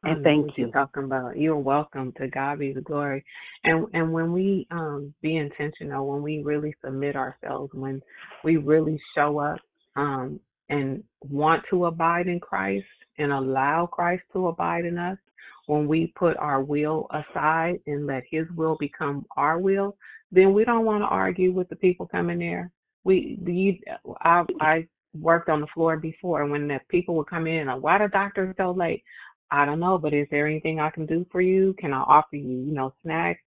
And 0.05 0.23
thank 0.23 0.57
you. 0.57 0.70
talking 0.70 1.05
about. 1.05 1.37
You're 1.37 1.57
welcome. 1.57 2.12
To 2.19 2.29
God 2.29 2.61
be 2.61 2.73
the 2.73 2.81
glory. 2.81 3.25
And 3.65 3.87
and 3.95 4.12
when 4.12 4.33
we 4.33 4.66
um 4.70 5.12
be 5.23 5.37
intentional, 5.37 6.09
when 6.09 6.23
we 6.23 6.43
really 6.43 6.75
submit 6.85 7.16
ourselves, 7.16 7.73
when 7.75 8.01
we 8.45 8.57
really 8.57 9.01
show 9.15 9.39
up 9.39 9.59
um 9.97 10.39
and 10.69 11.03
want 11.23 11.65
to 11.70 11.87
abide 11.87 12.29
in 12.29 12.39
Christ 12.39 12.87
and 13.19 13.33
allow 13.33 13.87
Christ 13.87 14.23
to 14.35 14.49
abide 14.49 14.85
in 14.85 14.99
us, 14.99 15.19
when 15.66 15.89
we 15.89 16.12
put 16.16 16.37
our 16.37 16.62
will 16.62 17.09
aside 17.11 17.81
and 17.87 18.07
let 18.07 18.23
his 18.31 18.47
will 18.55 18.77
become 18.79 19.27
our 19.37 19.59
will, 19.59 19.97
then 20.31 20.55
we 20.55 20.65
don't 20.65 20.85
want 20.85 21.03
to 21.03 21.07
argue 21.07 21.53
with 21.53 21.69
the 21.70 21.77
people 21.77 22.07
coming 22.07 22.39
there. 22.39 22.70
We 23.03 23.37
you 23.45 23.79
I 24.20 24.45
I 24.61 24.87
worked 25.15 25.49
on 25.49 25.61
the 25.61 25.66
floor 25.75 25.97
before 25.97 26.43
and 26.43 26.51
when 26.51 26.69
the 26.69 26.79
people 26.89 27.15
would 27.16 27.29
come 27.29 27.47
in 27.47 27.69
and 27.69 27.83
why 27.83 27.99
the 27.99 28.09
doctor 28.09 28.55
so 28.57 28.70
late? 28.70 29.03
I 29.51 29.65
don't 29.65 29.81
know, 29.81 29.99
but 29.99 30.12
is 30.12 30.27
there 30.31 30.47
anything 30.47 30.81
I 30.81 30.91
can 30.91 31.07
do 31.07 31.27
for 31.33 31.41
you? 31.41 31.75
Can 31.79 31.93
I 31.93 32.01
offer 32.01 32.37
you, 32.37 32.49
you 32.49 32.73
know, 32.73 32.93
snacks? 33.03 33.41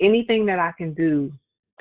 Anything 0.00 0.46
that 0.46 0.58
I 0.58 0.72
can 0.76 0.94
do 0.94 1.32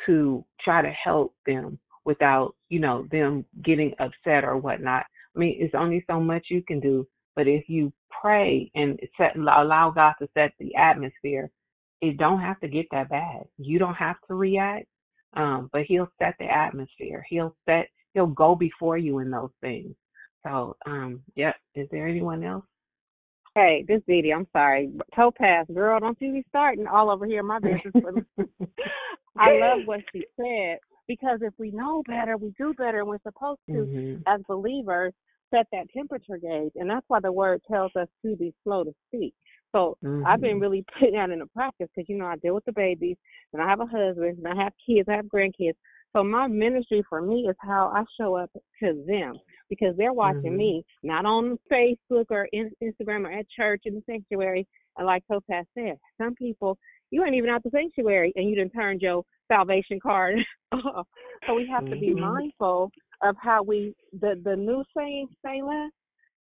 to 0.05 0.43
try 0.63 0.81
to 0.81 0.89
help 0.89 1.33
them 1.45 1.79
without, 2.05 2.55
you 2.69 2.79
know, 2.79 3.07
them 3.11 3.45
getting 3.63 3.93
upset 3.99 4.43
or 4.43 4.57
whatnot. 4.57 5.05
I 5.35 5.39
mean, 5.39 5.57
it's 5.59 5.75
only 5.75 6.03
so 6.07 6.19
much 6.19 6.47
you 6.49 6.63
can 6.63 6.79
do, 6.79 7.07
but 7.35 7.47
if 7.47 7.69
you 7.69 7.93
pray 8.21 8.71
and 8.75 8.99
set, 9.17 9.35
allow 9.35 9.91
God 9.91 10.13
to 10.19 10.27
set 10.33 10.51
the 10.59 10.73
atmosphere, 10.75 11.51
it 12.01 12.17
don't 12.17 12.41
have 12.41 12.59
to 12.61 12.67
get 12.67 12.87
that 12.91 13.09
bad. 13.09 13.43
You 13.57 13.79
don't 13.79 13.95
have 13.95 14.17
to 14.27 14.35
react, 14.35 14.87
um, 15.35 15.69
but 15.71 15.83
He'll 15.83 16.11
set 16.19 16.35
the 16.39 16.45
atmosphere. 16.45 17.25
He'll 17.29 17.55
set, 17.65 17.89
He'll 18.13 18.27
go 18.27 18.55
before 18.55 18.97
you 18.97 19.19
in 19.19 19.29
those 19.29 19.51
things. 19.61 19.93
So, 20.45 20.75
um, 20.85 21.21
yep. 21.35 21.55
Is 21.75 21.87
there 21.91 22.07
anyone 22.07 22.43
else? 22.43 22.65
Hey, 23.57 23.83
this 23.87 24.03
Didi, 24.07 24.31
I'm 24.31 24.45
sorry. 24.53 24.91
Topaz, 25.15 25.65
girl, 25.73 25.99
don't 25.99 26.15
you 26.21 26.31
be 26.31 26.45
starting 26.47 26.85
all 26.85 27.09
over 27.09 27.25
here 27.25 27.41
my 27.41 27.57
business. 27.57 27.95
I 29.39 29.49
love 29.49 29.79
what 29.83 30.01
she 30.13 30.27
said 30.39 30.77
because 31.07 31.39
if 31.41 31.55
we 31.57 31.71
know 31.71 32.03
better, 32.07 32.37
we 32.37 32.53
do 32.55 32.75
better. 32.77 32.99
And 32.99 33.07
we're 33.07 33.17
supposed 33.23 33.61
to, 33.71 33.89
Mhm. 33.89 34.21
as 34.27 34.41
believers, 34.47 35.11
set 35.49 35.65
that 35.71 35.89
temperature 35.89 36.37
gauge. 36.37 36.73
And 36.75 36.87
that's 36.87 37.05
why 37.07 37.19
the 37.19 37.31
word 37.31 37.63
tells 37.67 37.95
us 37.95 38.07
to 38.23 38.35
be 38.35 38.53
slow 38.63 38.83
to 38.83 38.93
speak. 39.07 39.33
So 39.71 39.97
I've 40.23 40.39
been 40.39 40.57
Mhm. 40.57 40.61
really 40.61 40.85
putting 40.99 41.15
that 41.15 41.31
into 41.31 41.47
practice 41.47 41.89
because, 41.95 42.07
you 42.07 42.19
know, 42.19 42.27
I 42.27 42.35
deal 42.35 42.53
with 42.53 42.65
the 42.65 42.73
babies 42.73 43.17
and 43.53 43.61
I 43.63 43.67
have 43.67 43.79
a 43.79 43.87
husband 43.87 44.37
and 44.37 44.47
I 44.47 44.55
have 44.63 44.73
kids, 44.85 45.09
I 45.09 45.15
have 45.15 45.25
grandkids. 45.25 45.77
So 46.13 46.23
my 46.23 46.45
ministry 46.45 47.01
for 47.09 47.23
me 47.23 47.47
is 47.49 47.55
how 47.59 47.87
I 47.87 48.03
show 48.19 48.35
up 48.35 48.51
to 48.83 49.03
them 49.07 49.39
because 49.69 49.95
they're 49.97 50.13
watching 50.13 50.53
Mhm. 50.53 50.57
me, 50.57 50.85
not 51.03 51.25
on 51.25 51.57
Facebook 51.71 52.25
or 52.29 52.47
in, 52.53 52.71
Instagram 52.81 53.25
or 53.25 53.31
at 53.31 53.49
church 53.49 53.81
in 53.85 53.95
the 53.95 54.03
sanctuary. 54.05 54.67
And 54.97 55.05
like 55.05 55.23
Topaz 55.27 55.65
said, 55.73 55.97
some 56.17 56.35
people, 56.35 56.77
you 57.11 57.23
ain't 57.23 57.35
even 57.35 57.49
out 57.49 57.63
the 57.63 57.69
sanctuary 57.69 58.33
and 58.35 58.49
you 58.49 58.55
didn't 58.55 58.73
turn 58.73 58.99
your 58.99 59.23
salvation 59.47 59.99
card 59.99 60.37
off. 60.71 61.07
So 61.45 61.55
we 61.55 61.67
have 61.67 61.85
to 61.89 61.95
be 61.95 62.13
Mhm. 62.13 62.19
mindful 62.19 62.91
of 63.21 63.35
how 63.39 63.63
we, 63.63 63.95
the, 64.19 64.39
the 64.43 64.55
new 64.55 64.83
saying, 64.95 65.27
say 65.43 65.61
less. 65.61 65.91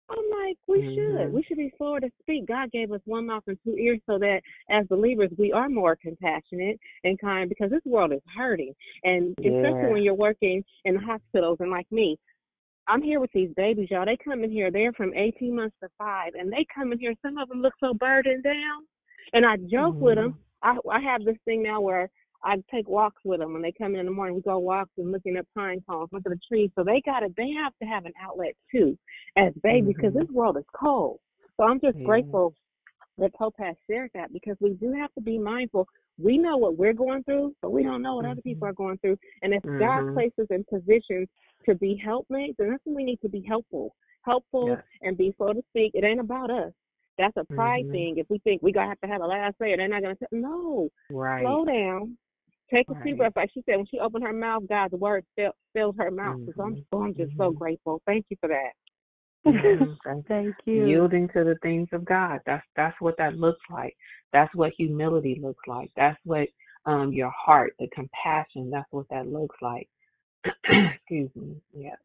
I'm 0.08 0.46
like, 0.46 0.58
we 0.68 0.84
should. 0.94 1.30
Mhm. 1.30 1.32
We 1.32 1.44
should 1.44 1.58
be 1.58 1.74
slower 1.78 2.00
to 2.00 2.12
speak. 2.22 2.46
God 2.46 2.72
gave 2.72 2.92
us 2.92 3.02
one 3.06 3.26
mouth 3.26 3.44
and 3.48 3.58
two 3.64 3.76
ears 3.76 4.00
so 4.06 4.20
that 4.20 4.42
as 4.70 4.86
believers 4.86 5.32
we 5.38 5.52
are 5.52 5.68
more 5.68 5.96
compassionate 5.96 6.80
and 7.04 7.20
kind 7.20 7.50
because 7.50 7.72
this 7.72 7.84
world 7.86 8.14
is 8.14 8.22
hurting. 8.38 8.76
And 9.04 9.36
especially 9.40 9.90
when 9.90 10.04
you're 10.04 10.14
working 10.14 10.64
in 10.86 10.96
hospitals 10.96 11.58
and 11.60 11.72
like 11.72 11.92
me, 11.92 12.20
I'm 12.88 13.02
here 13.02 13.20
with 13.20 13.32
these 13.34 13.50
babies, 13.56 13.90
y'all. 13.90 14.06
They 14.06 14.18
come 14.24 14.44
in 14.44 14.52
here, 14.52 14.72
they're 14.72 14.94
from 14.94 15.14
18 15.14 15.56
months 15.56 15.76
to 15.82 15.90
five, 15.98 16.34
and 16.36 16.52
they 16.52 16.66
come 16.74 16.92
in 16.92 17.00
here. 17.00 17.14
Some 17.22 17.38
of 17.38 17.50
them 17.50 17.62
look 17.62 17.74
so 17.80 17.94
burdened 17.94 18.44
down. 18.44 18.86
And 19.34 19.46
I 19.46 19.58
joke 19.58 20.00
with 20.00 20.16
them. 20.16 20.36
I, 20.62 20.78
I 20.92 21.00
have 21.02 21.24
this 21.26 21.38
thing 21.46 21.64
now 21.64 21.82
where 21.82 22.10
I 22.44 22.58
take 22.72 22.88
walks 22.88 23.22
with 23.26 23.40
them 23.40 23.54
when 23.54 23.64
they 23.64 23.72
come 23.72 23.96
in 23.96 24.02
in 24.02 24.06
the 24.06 24.12
morning. 24.12 24.36
We 24.36 24.42
go 24.42 24.60
walks 24.60 24.92
and 24.98 25.12
looking 25.12 25.36
at 25.36 25.48
pine 25.56 25.82
cones, 25.90 26.10
looking 26.12 26.32
at 26.32 26.38
the 26.38 26.42
trees. 26.48 26.70
So 26.76 26.84
they 26.84 27.02
got 27.06 27.22
to, 27.22 27.30
they 27.36 27.50
have 27.52 27.74
to 27.82 27.88
have 27.88 28.06
an 28.06 28.14
outlet 28.22 28.54
too 28.72 28.98
as 29.36 29.52
babies 29.64 29.96
because 29.96 30.14
Mhm. 30.14 30.20
this 30.20 30.30
world 30.30 30.58
is 30.58 30.66
cold. 30.74 31.20
So 31.58 31.64
I'm 31.64 31.80
just 31.80 31.98
Yeah. 31.98 32.06
grateful 32.06 32.56
that 33.18 33.32
Topaz 33.38 33.76
shared 33.88 34.12
that 34.14 34.32
because 34.32 34.58
we 34.60 34.74
do 34.74 34.92
have 34.92 35.12
to 35.16 35.22
be 35.22 35.40
mindful. 35.40 35.88
We 36.18 36.38
know 36.38 36.58
what 36.58 36.78
we're 36.78 36.94
going 36.94 37.24
through, 37.24 37.56
but 37.62 37.72
we 37.72 37.84
don't 37.84 38.02
know 38.02 38.16
what 38.16 38.26
other 38.26 38.42
people 38.42 38.68
are 38.68 38.74
going 38.74 38.98
through. 39.00 39.18
And 39.42 39.54
if 39.54 39.64
God 39.78 40.04
Mhm. 40.04 40.14
places 40.14 40.48
in 40.50 40.64
positions 40.66 41.28
to 41.66 41.76
be 41.76 41.96
helpmates, 41.96 42.56
then 42.58 42.70
that's 42.70 42.86
when 42.86 42.96
we 42.96 43.04
need 43.04 43.22
to 43.22 43.30
be 43.30 43.42
helpful, 43.42 43.96
helpful, 44.22 44.70
Yes. 44.70 44.84
and 45.02 45.18
be 45.18 45.34
so 45.38 45.52
to 45.54 45.62
speak. 45.70 45.92
It 45.94 46.04
ain't 46.04 46.20
about 46.20 46.50
us. 46.50 46.74
That's 47.18 47.36
a 47.38 47.46
pride 47.46 47.86
Mhm. 47.88 47.92
thing. 47.92 48.18
If 48.18 48.30
we 48.30 48.40
think 48.40 48.62
we 48.62 48.72
gotta 48.72 48.90
have 48.90 49.02
to 49.02 49.08
have 49.08 49.22
a 49.22 49.28
last 49.28 49.58
say, 49.58 49.74
or 49.74 49.78
they're 49.78 49.88
not 49.88 50.02
gonna 50.02 50.18
say 50.18 50.28
no. 50.32 50.90
Right. 51.10 51.42
Slow 51.42 51.66
down. 51.66 52.18
Take 52.70 52.90
a 52.90 52.94
Right. 52.94 53.18
breaths. 53.18 53.36
Like 53.36 53.52
she 53.52 53.62
said, 53.64 53.78
when 53.78 53.86
she 53.86 54.00
opened 54.00 54.24
her 54.24 54.34
mouth, 54.34 54.68
God's 54.68 54.94
word 54.94 55.26
fill, 55.36 55.54
filled 55.74 55.98
her 55.98 56.12
mouth. 56.12 56.40
So 56.56 56.64
I'm, 56.64 56.76
so 56.92 57.02
I'm 57.04 57.14
just 57.14 57.36
so 57.38 57.52
grateful. 57.52 58.02
Thank 58.06 58.26
you 58.30 58.38
for 58.40 58.48
that. 58.50 58.72
Mhm. 59.54 59.98
Thank 60.04 60.28
Thank 60.28 60.56
you. 60.66 60.88
Yielding 60.88 61.28
to 61.30 61.44
the 61.44 61.56
things 61.62 61.88
of 61.92 62.04
God. 62.04 62.40
That's 62.46 62.66
that's 62.76 63.00
what 63.00 63.16
that 63.18 63.38
looks 63.38 63.62
like. 63.70 63.96
That's 64.34 64.54
what 64.56 64.74
humility 64.76 65.40
looks 65.42 65.68
like. 65.68 65.92
That's 65.96 66.20
what 66.26 66.48
um 66.86 67.14
your 67.14 67.30
heart, 67.30 67.74
the 67.80 67.88
compassion. 67.90 68.72
That's 68.72 68.92
what 68.92 69.08
that 69.10 69.28
looks 69.28 69.56
like. 69.62 69.88
Excuse 70.66 71.30
me. 71.36 71.58
Yeah. 71.74 71.96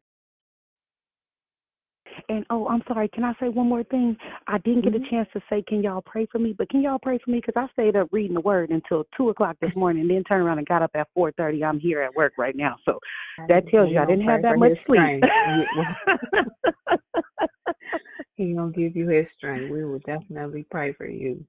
And 2.29 2.45
oh, 2.49 2.67
I'm 2.67 2.81
sorry. 2.87 3.09
Can 3.09 3.23
I 3.23 3.33
say 3.39 3.49
one 3.49 3.69
more 3.69 3.83
thing? 3.83 4.15
I 4.47 4.57
didn't 4.59 4.83
get 4.83 4.95
a 4.95 4.97
mm-hmm. 4.97 5.09
chance 5.09 5.29
to 5.33 5.41
say, 5.49 5.63
can 5.67 5.83
y'all 5.83 6.01
pray 6.01 6.27
for 6.31 6.39
me? 6.39 6.53
But 6.57 6.69
can 6.69 6.81
y'all 6.81 6.99
pray 6.99 7.19
for 7.23 7.31
me? 7.31 7.41
Because 7.45 7.53
I 7.55 7.71
stayed 7.73 7.95
up 7.95 8.07
reading 8.11 8.33
the 8.33 8.41
Word 8.41 8.69
until 8.69 9.05
two 9.15 9.29
o'clock 9.29 9.57
this 9.61 9.71
morning, 9.75 10.07
then 10.07 10.23
turned 10.23 10.45
around 10.45 10.57
and 10.57 10.67
got 10.67 10.81
up 10.81 10.91
at 10.95 11.07
four 11.13 11.31
thirty. 11.33 11.63
I'm 11.63 11.79
here 11.79 12.01
at 12.01 12.13
work 12.15 12.33
right 12.37 12.55
now, 12.55 12.77
so 12.85 12.99
that 13.47 13.67
tells 13.69 13.89
you 13.89 13.99
I 13.99 14.05
didn't 14.05 14.25
have 14.25 14.41
that 14.41 14.57
much 14.57 14.77
sleep. 14.85 15.23
he 18.35 18.53
gonna 18.53 18.71
give 18.71 18.95
you 18.95 19.07
his 19.07 19.25
strength. 19.37 19.71
We 19.71 19.85
will 19.85 19.99
definitely 19.99 20.65
pray 20.69 20.93
for 20.93 21.07
you. 21.07 21.43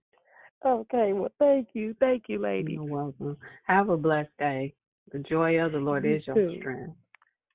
okay. 0.65 1.13
Well, 1.13 1.33
thank 1.39 1.69
you, 1.73 1.95
thank 2.01 2.25
you, 2.29 2.39
lady. 2.39 2.75
You're 2.75 2.85
welcome. 2.85 3.37
Have 3.65 3.89
a 3.89 3.97
blessed 3.97 4.37
day. 4.39 4.75
The 5.13 5.19
joy 5.19 5.59
of 5.59 5.73
the 5.73 5.79
Lord 5.79 6.05
You 6.05 6.17
is 6.17 6.27
your 6.27 6.37
too. 6.37 6.57
strength. 6.59 6.97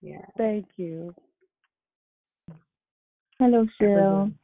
Yeah. 0.01 0.25
Thank 0.37 0.65
you. 0.75 1.13
Hello, 3.39 3.67
Cheryl. 3.79 4.31
Everyone. 4.31 4.35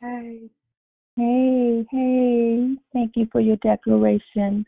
Hey. 0.00 0.50
Hey, 1.16 1.86
hey. 1.92 2.74
Thank 2.92 3.12
you 3.14 3.28
for 3.30 3.40
your 3.40 3.56
declaration. 3.56 4.66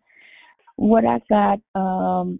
What 0.76 1.04
I 1.04 1.20
got, 1.28 1.58
um, 1.74 2.38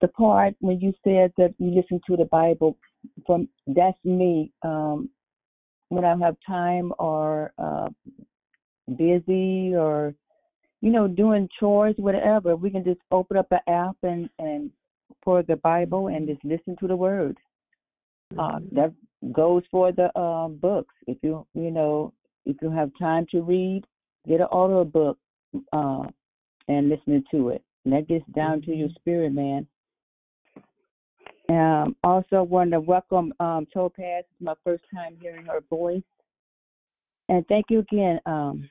the 0.00 0.08
part 0.08 0.54
when 0.60 0.80
you 0.80 0.94
said 1.04 1.32
that 1.36 1.54
you 1.58 1.70
listen 1.70 2.00
to 2.06 2.16
the 2.16 2.24
Bible, 2.24 2.78
from 3.26 3.46
that's 3.66 3.98
me. 4.04 4.52
Um, 4.62 5.10
when 5.90 6.06
I 6.06 6.16
have 6.16 6.36
time 6.46 6.94
or 6.98 7.52
uh, 7.58 7.90
busy 8.96 9.74
or 9.76 10.14
you 10.80 10.90
know 10.90 11.06
doing 11.06 11.46
chores, 11.60 11.94
whatever, 11.98 12.56
we 12.56 12.70
can 12.70 12.84
just 12.84 13.00
open 13.10 13.36
up 13.36 13.48
an 13.50 13.60
app 13.68 13.96
and 14.02 14.30
and 14.38 14.70
for 15.22 15.42
the 15.42 15.56
Bible 15.56 16.08
and 16.08 16.26
just 16.26 16.42
listen 16.42 16.74
to 16.80 16.88
the 16.88 16.96
Word. 16.96 17.36
Uh, 18.38 18.58
that 18.72 18.92
goes 19.32 19.62
for 19.70 19.92
the 19.92 20.16
um, 20.18 20.56
books. 20.56 20.94
If 21.06 21.18
you 21.22 21.46
you 21.54 21.70
know 21.70 22.12
if 22.46 22.56
you 22.60 22.70
have 22.70 22.90
time 22.98 23.26
to 23.30 23.42
read, 23.42 23.84
get 24.26 24.40
an 24.40 24.48
audio 24.50 24.84
book 24.84 25.18
uh, 25.72 26.04
and 26.68 26.88
listen 26.88 27.24
to 27.30 27.50
it. 27.50 27.62
And 27.84 27.94
that 27.94 28.08
gets 28.08 28.24
down 28.34 28.62
to 28.62 28.74
your 28.74 28.88
spirit, 28.96 29.32
man. 29.32 29.66
Um, 31.48 31.94
also, 32.02 32.42
want 32.42 32.70
to 32.70 32.80
welcome 32.80 33.32
um, 33.38 33.66
Topaz. 33.72 34.24
It's 34.30 34.40
my 34.40 34.54
first 34.64 34.82
time 34.94 35.16
hearing 35.20 35.44
her 35.46 35.60
voice. 35.68 36.02
And 37.28 37.46
thank 37.48 37.66
you 37.68 37.80
again, 37.80 38.18
um, 38.26 38.68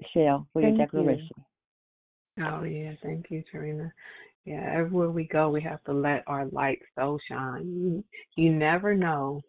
Michelle, 0.00 0.46
for 0.52 0.62
your 0.62 0.70
Thank 0.70 0.80
you. 0.80 0.84
declaration. 0.86 1.30
Oh 2.44 2.64
yeah, 2.64 2.92
thank 3.02 3.30
you, 3.30 3.42
Tarina. 3.52 3.90
Yeah, 4.46 4.70
everywhere 4.72 5.10
we 5.10 5.24
go, 5.26 5.50
we 5.50 5.60
have 5.62 5.82
to 5.84 5.92
let 5.92 6.22
our 6.28 6.46
light 6.46 6.78
so 6.96 7.18
shine. 7.28 7.66
You, 7.66 8.04
you 8.36 8.52
never 8.52 8.94
know 8.94 9.42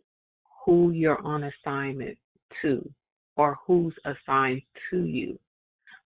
who 0.66 0.90
you're 0.90 1.22
on 1.22 1.44
assignment 1.44 2.18
to 2.64 2.88
or 3.36 3.58
who's 3.66 3.94
assigned 4.06 4.64
to 4.90 5.06
you. 5.06 5.38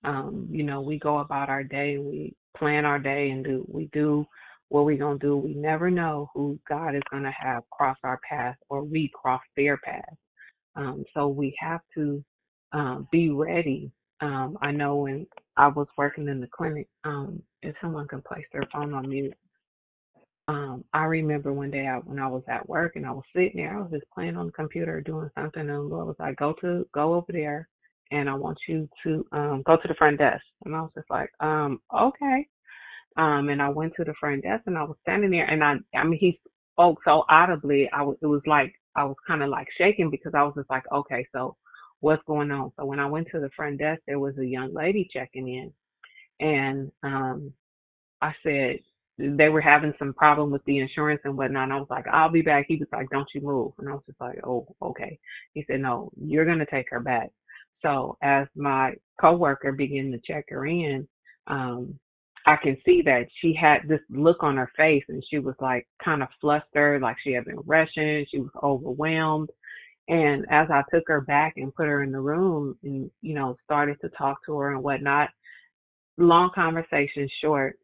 Um, 0.04 0.46
you 0.52 0.64
know, 0.64 0.82
we 0.82 1.00
go 1.00 1.20
about 1.20 1.48
our 1.48 1.64
day 1.64 1.98
we 2.00 2.36
plan 2.58 2.84
our 2.84 3.00
day 3.00 3.30
and 3.30 3.46
do 3.46 3.66
we 3.72 3.90
do 3.94 4.26
what 4.68 4.84
we're 4.84 4.98
gonna 4.98 5.18
do. 5.20 5.38
We 5.38 5.54
never 5.54 5.90
know 5.90 6.30
who 6.34 6.60
God 6.68 6.94
is 6.94 7.02
gonna 7.10 7.32
have 7.32 7.64
cross 7.70 7.98
our 8.04 8.20
path 8.28 8.58
or 8.70 8.84
we 8.84 9.10
cross 9.14 9.42
their 9.56 9.78
path. 9.78 10.18
Um, 10.76 11.06
so 11.14 11.30
we 11.30 11.56
have 11.60 11.82
to 11.96 12.24
um, 12.74 13.08
be 13.10 13.30
ready. 13.30 13.90
Um, 14.20 14.58
I 14.62 14.72
know 14.72 14.98
when 14.98 15.28
I 15.58 15.68
was 15.68 15.88
working 15.98 16.28
in 16.28 16.40
the 16.42 16.48
clinic, 16.48 16.88
um, 17.04 17.42
if 17.62 17.76
someone 17.82 18.08
can 18.08 18.22
place 18.22 18.46
their 18.52 18.68
phone 18.74 18.94
on 18.94 19.10
mute, 19.10 19.34
um, 20.48 20.84
I 20.94 21.04
remember 21.06 21.54
one 21.54 21.72
day 21.72 21.88
I, 21.88 21.98
when 22.00 22.20
I 22.20 22.28
was 22.28 22.44
at 22.48 22.68
work 22.68 22.96
and 22.96 23.06
I 23.06 23.12
was 23.12 23.24
sitting 23.36 23.58
there, 23.58 23.78
I 23.78 23.82
was 23.82 23.92
just 23.92 24.10
playing 24.14 24.36
on 24.38 24.48
the 24.48 24.52
computer 24.52 25.00
doing 25.02 25.30
something, 25.36 25.62
and 25.70 25.90
Lord 25.90 26.08
was 26.08 26.16
like, 26.20 26.38
"Go 26.38 26.54
to 26.62 26.86
go 26.94 27.14
over 27.14 27.32
there, 27.32 27.70
and 28.12 28.30
I 28.30 28.34
want 28.34 28.58
you 28.68 28.90
to 29.04 29.26
um, 29.32 29.64
go 29.66 29.78
to 29.78 29.88
the 29.88 29.94
front 29.96 30.18
desk." 30.20 30.44
And 30.66 30.76
I 30.76 30.82
was 30.82 30.92
just 30.96 31.10
like, 31.10 31.32
um, 31.40 31.80
"Okay." 31.96 32.48
Um, 33.18 33.50
and 33.50 33.62
I 33.62 33.70
went 33.70 33.94
to 33.98 34.06
the 34.06 34.14
front 34.20 34.44
desk 34.44 34.64
and 34.68 34.78
I 34.78 34.84
was 34.84 34.98
standing 35.04 35.32
there, 35.32 35.46
and 35.46 35.64
I, 35.64 35.76
I 35.96 36.04
mean, 36.06 36.20
he 36.20 36.40
spoke 36.74 37.00
so 37.06 37.26
audibly, 37.30 37.90
I 37.94 38.02
was, 38.04 38.18
it 38.22 38.28
was 38.28 38.42
like 38.48 38.74
I 38.96 39.04
was 39.06 39.18
kind 39.28 39.44
of 39.44 39.50
like 39.50 39.68
shaking 39.78 40.10
because 40.10 40.34
I 40.36 40.44
was 40.44 40.54
just 40.58 40.70
like, 40.70 40.84
"Okay, 40.92 41.28
so 41.34 41.58
what's 42.02 42.24
going 42.28 42.52
on?" 42.52 42.74
So 42.78 42.86
when 42.86 43.00
I 43.00 43.08
went 43.08 43.30
to 43.34 43.42
the 43.42 43.52
front 43.56 43.80
desk, 43.80 44.02
there 44.08 44.20
was 44.20 44.38
a 44.40 44.46
young 44.46 44.74
lady 44.74 45.10
checking 45.14 45.50
in, 45.50 45.74
and 46.46 46.92
um, 47.04 47.54
I 48.22 48.34
said 48.44 48.80
they 49.20 49.50
were 49.50 49.62
having 49.62 49.94
some 50.00 50.14
problem 50.14 50.52
with 50.52 50.64
the 50.66 50.80
insurance 50.80 51.22
and 51.26 51.38
whatnot. 51.38 51.66
And 51.66 51.74
I 51.74 51.78
was 51.78 51.90
like, 51.90 52.06
I'll 52.08 52.32
be 52.32 52.44
back. 52.44 52.66
He 52.68 52.78
was 52.78 52.88
like, 52.92 53.10
Don't 53.10 53.30
you 53.34 53.42
move. 53.42 53.74
And 53.80 53.90
I 53.90 53.94
was 53.94 54.04
just 54.08 54.22
like, 54.22 54.40
Oh, 54.46 54.68
okay. 54.82 55.20
He 55.54 55.66
said, 55.68 55.82
No, 55.82 56.12
you're 56.22 56.46
gonna 56.46 56.68
take 56.72 56.90
her 56.92 57.00
back. 57.00 57.32
So 57.82 58.18
as 58.24 58.48
my 58.56 58.94
coworker 59.22 59.72
began 59.72 60.12
to 60.12 60.20
check 60.26 60.46
her 60.50 60.66
in, 60.68 61.08
um, 61.48 62.00
I 62.46 62.56
can 62.58 62.78
see 62.86 63.02
that 63.04 63.28
she 63.42 63.54
had 63.54 63.82
this 63.88 64.02
look 64.10 64.44
on 64.44 64.58
her 64.58 64.72
face 64.78 65.04
and 65.10 65.24
she 65.30 65.40
was 65.40 65.56
like 65.60 65.88
kind 66.04 66.24
of 66.24 66.30
flustered, 66.42 67.02
like 67.02 67.18
she 67.24 67.34
had 67.34 67.46
been 67.46 67.60
rushing, 67.66 68.26
she 68.32 68.40
was 68.40 68.52
overwhelmed. 68.64 69.50
And 70.08 70.46
as 70.50 70.68
I 70.70 70.84
took 70.94 71.04
her 71.08 71.22
back 71.22 71.54
and 71.58 71.74
put 71.74 71.88
her 71.88 72.04
in 72.04 72.12
the 72.12 72.20
room 72.20 72.78
and, 72.84 73.10
you 73.22 73.34
know, 73.36 73.56
started 73.64 73.98
to 74.02 74.10
talk 74.10 74.38
to 74.46 74.58
her 74.58 74.74
and 74.74 74.84
whatnot, 74.84 75.30
long 76.18 76.52
conversation 76.54 77.30
short, 77.42 77.78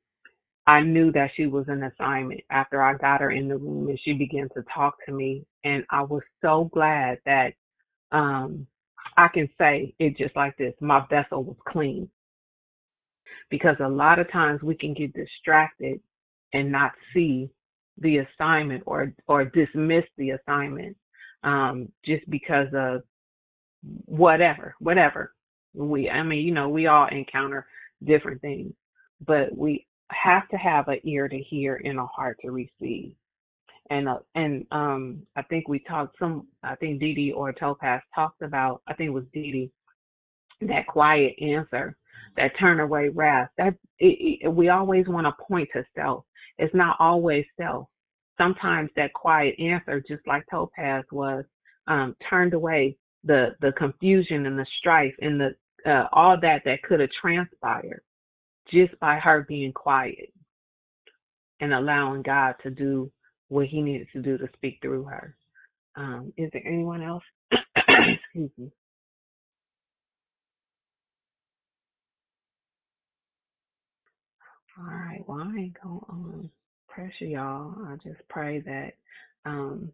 I 0.67 0.81
knew 0.81 1.11
that 1.13 1.31
she 1.35 1.45
was 1.47 1.65
an 1.69 1.83
assignment 1.83 2.41
after 2.51 2.81
I 2.81 2.95
got 2.95 3.21
her 3.21 3.31
in 3.31 3.47
the 3.47 3.57
room 3.57 3.87
and 3.87 3.99
she 4.03 4.13
began 4.13 4.49
to 4.55 4.63
talk 4.73 4.95
to 5.05 5.13
me. 5.13 5.45
And 5.63 5.85
I 5.89 6.01
was 6.03 6.23
so 6.41 6.69
glad 6.73 7.19
that 7.25 7.53
um, 8.11 8.67
I 9.17 9.29
can 9.29 9.49
say 9.57 9.93
it 9.99 10.17
just 10.17 10.35
like 10.35 10.57
this 10.57 10.73
my 10.81 11.05
vessel 11.09 11.43
was 11.43 11.57
clean. 11.67 12.09
Because 13.49 13.77
a 13.79 13.87
lot 13.87 14.19
of 14.19 14.29
times 14.31 14.61
we 14.61 14.75
can 14.75 14.93
get 14.93 15.13
distracted 15.13 16.01
and 16.53 16.71
not 16.71 16.91
see 17.13 17.49
the 17.99 18.17
assignment 18.17 18.83
or 18.85 19.13
or 19.27 19.45
dismiss 19.45 20.03
the 20.17 20.31
assignment 20.31 20.97
um, 21.47 21.89
just 22.03 22.29
because 22.29 22.67
of 22.73 23.03
whatever, 24.05 24.75
whatever. 24.79 25.33
We 25.73 26.09
I 26.09 26.23
mean, 26.23 26.45
you 26.45 26.53
know, 26.53 26.67
we 26.67 26.87
all 26.87 27.07
encounter 27.07 27.65
different 28.03 28.41
things, 28.41 28.73
but 29.25 29.55
we 29.57 29.87
have 30.11 30.47
to 30.49 30.57
have 30.57 30.89
an 30.89 30.99
ear 31.05 31.29
to 31.29 31.37
hear 31.37 31.79
and 31.83 31.99
a 31.99 32.05
heart 32.05 32.37
to 32.43 32.51
receive. 32.51 33.13
And 33.89 34.09
uh, 34.09 34.19
and 34.35 34.65
um 34.71 35.21
I 35.37 35.43
think 35.43 35.69
we 35.69 35.79
talked 35.79 36.17
some 36.19 36.47
I 36.63 36.75
think 36.75 36.99
Didi 36.99 37.31
or 37.31 37.53
Topaz 37.53 38.01
talked 38.13 38.41
about 38.41 38.81
I 38.87 38.93
think 38.93 39.07
it 39.07 39.13
was 39.13 39.23
Didi 39.33 39.71
that 40.61 40.87
quiet 40.87 41.33
answer 41.41 41.95
that 42.35 42.51
turn 42.59 42.81
away 42.81 43.09
wrath 43.09 43.49
that 43.57 43.75
it, 43.99 44.39
it, 44.41 44.47
we 44.49 44.69
always 44.69 45.07
want 45.07 45.27
to 45.27 45.43
point 45.47 45.69
to 45.73 45.85
self 45.95 46.25
it's 46.57 46.73
not 46.75 46.97
always 46.99 47.45
self 47.59 47.87
sometimes 48.37 48.89
that 48.95 49.13
quiet 49.13 49.59
answer 49.59 50.03
just 50.07 50.25
like 50.27 50.43
Topaz 50.49 51.03
was 51.11 51.43
um 51.87 52.15
turned 52.29 52.53
away 52.53 52.97
the 53.23 53.55
the 53.61 53.71
confusion 53.73 54.45
and 54.45 54.57
the 54.57 54.65
strife 54.79 55.13
and 55.21 55.39
the 55.39 55.55
uh, 55.89 56.07
all 56.11 56.37
that 56.41 56.61
that 56.65 56.81
could 56.83 56.99
have 56.99 57.09
transpired 57.21 58.01
just 58.71 58.97
by 58.99 59.15
her 59.17 59.45
being 59.47 59.71
quiet 59.71 60.33
and 61.59 61.73
allowing 61.73 62.21
God 62.21 62.55
to 62.63 62.69
do 62.69 63.11
what 63.47 63.67
he 63.67 63.81
needed 63.81 64.07
to 64.13 64.21
do 64.21 64.37
to 64.37 64.47
speak 64.53 64.79
through 64.81 65.05
her. 65.05 65.35
Um, 65.95 66.33
is 66.37 66.49
there 66.51 66.65
anyone 66.65 67.01
else? 67.01 67.23
Excuse 67.77 68.51
me. 68.57 68.71
All 74.77 74.85
right. 74.85 75.23
Well, 75.25 75.39
I 75.39 75.57
ain't 75.57 75.81
going 75.81 75.99
to 75.99 76.05
um, 76.09 76.49
pressure 76.97 77.25
y'all. 77.25 77.75
I 77.85 77.95
just 77.97 78.27
pray 78.27 78.59
that 78.61 78.93
um, 79.45 79.91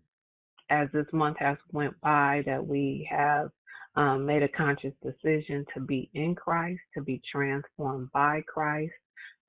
as 0.69 0.87
this 0.93 1.05
month 1.11 1.35
has 1.39 1.57
went 1.73 1.99
by, 1.99 2.43
that 2.45 2.65
we 2.65 3.05
have 3.11 3.51
um, 3.97 4.25
made 4.25 4.41
a 4.41 4.47
conscious 4.47 4.93
decision 5.03 5.65
to 5.73 5.81
be 5.81 6.09
in 6.13 6.33
Christ, 6.33 6.79
to 6.95 7.01
be 7.01 7.21
transformed 7.29 8.09
by 8.13 8.41
Christ, 8.47 8.93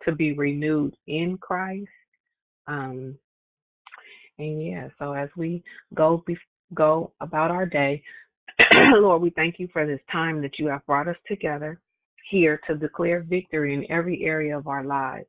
to 0.05 0.11
be 0.11 0.33
renewed 0.33 0.97
in 1.07 1.39
Christ. 1.39 1.87
Um, 2.67 3.17
and 4.41 4.67
yeah, 4.67 4.89
so 4.99 5.13
as 5.13 5.29
we 5.37 5.63
go 5.95 6.25
be- 6.27 6.37
go 6.75 7.13
about 7.21 7.53
our 7.53 7.67
day, 7.67 8.03
Lord, 8.95 9.23
we 9.23 9.31
thank 9.31 9.61
you 9.61 9.69
for 9.73 9.87
this 9.87 10.01
time 10.11 10.43
that 10.43 10.59
you 10.59 10.67
have 10.67 10.85
brought 10.87 11.07
us 11.07 11.17
together 11.29 11.81
here 12.31 12.61
to 12.67 12.75
declare 12.75 13.23
victory 13.23 13.75
in 13.75 13.89
every 13.93 14.25
area 14.25 14.59
of 14.59 14.67
our 14.67 14.83
lives. 14.83 15.27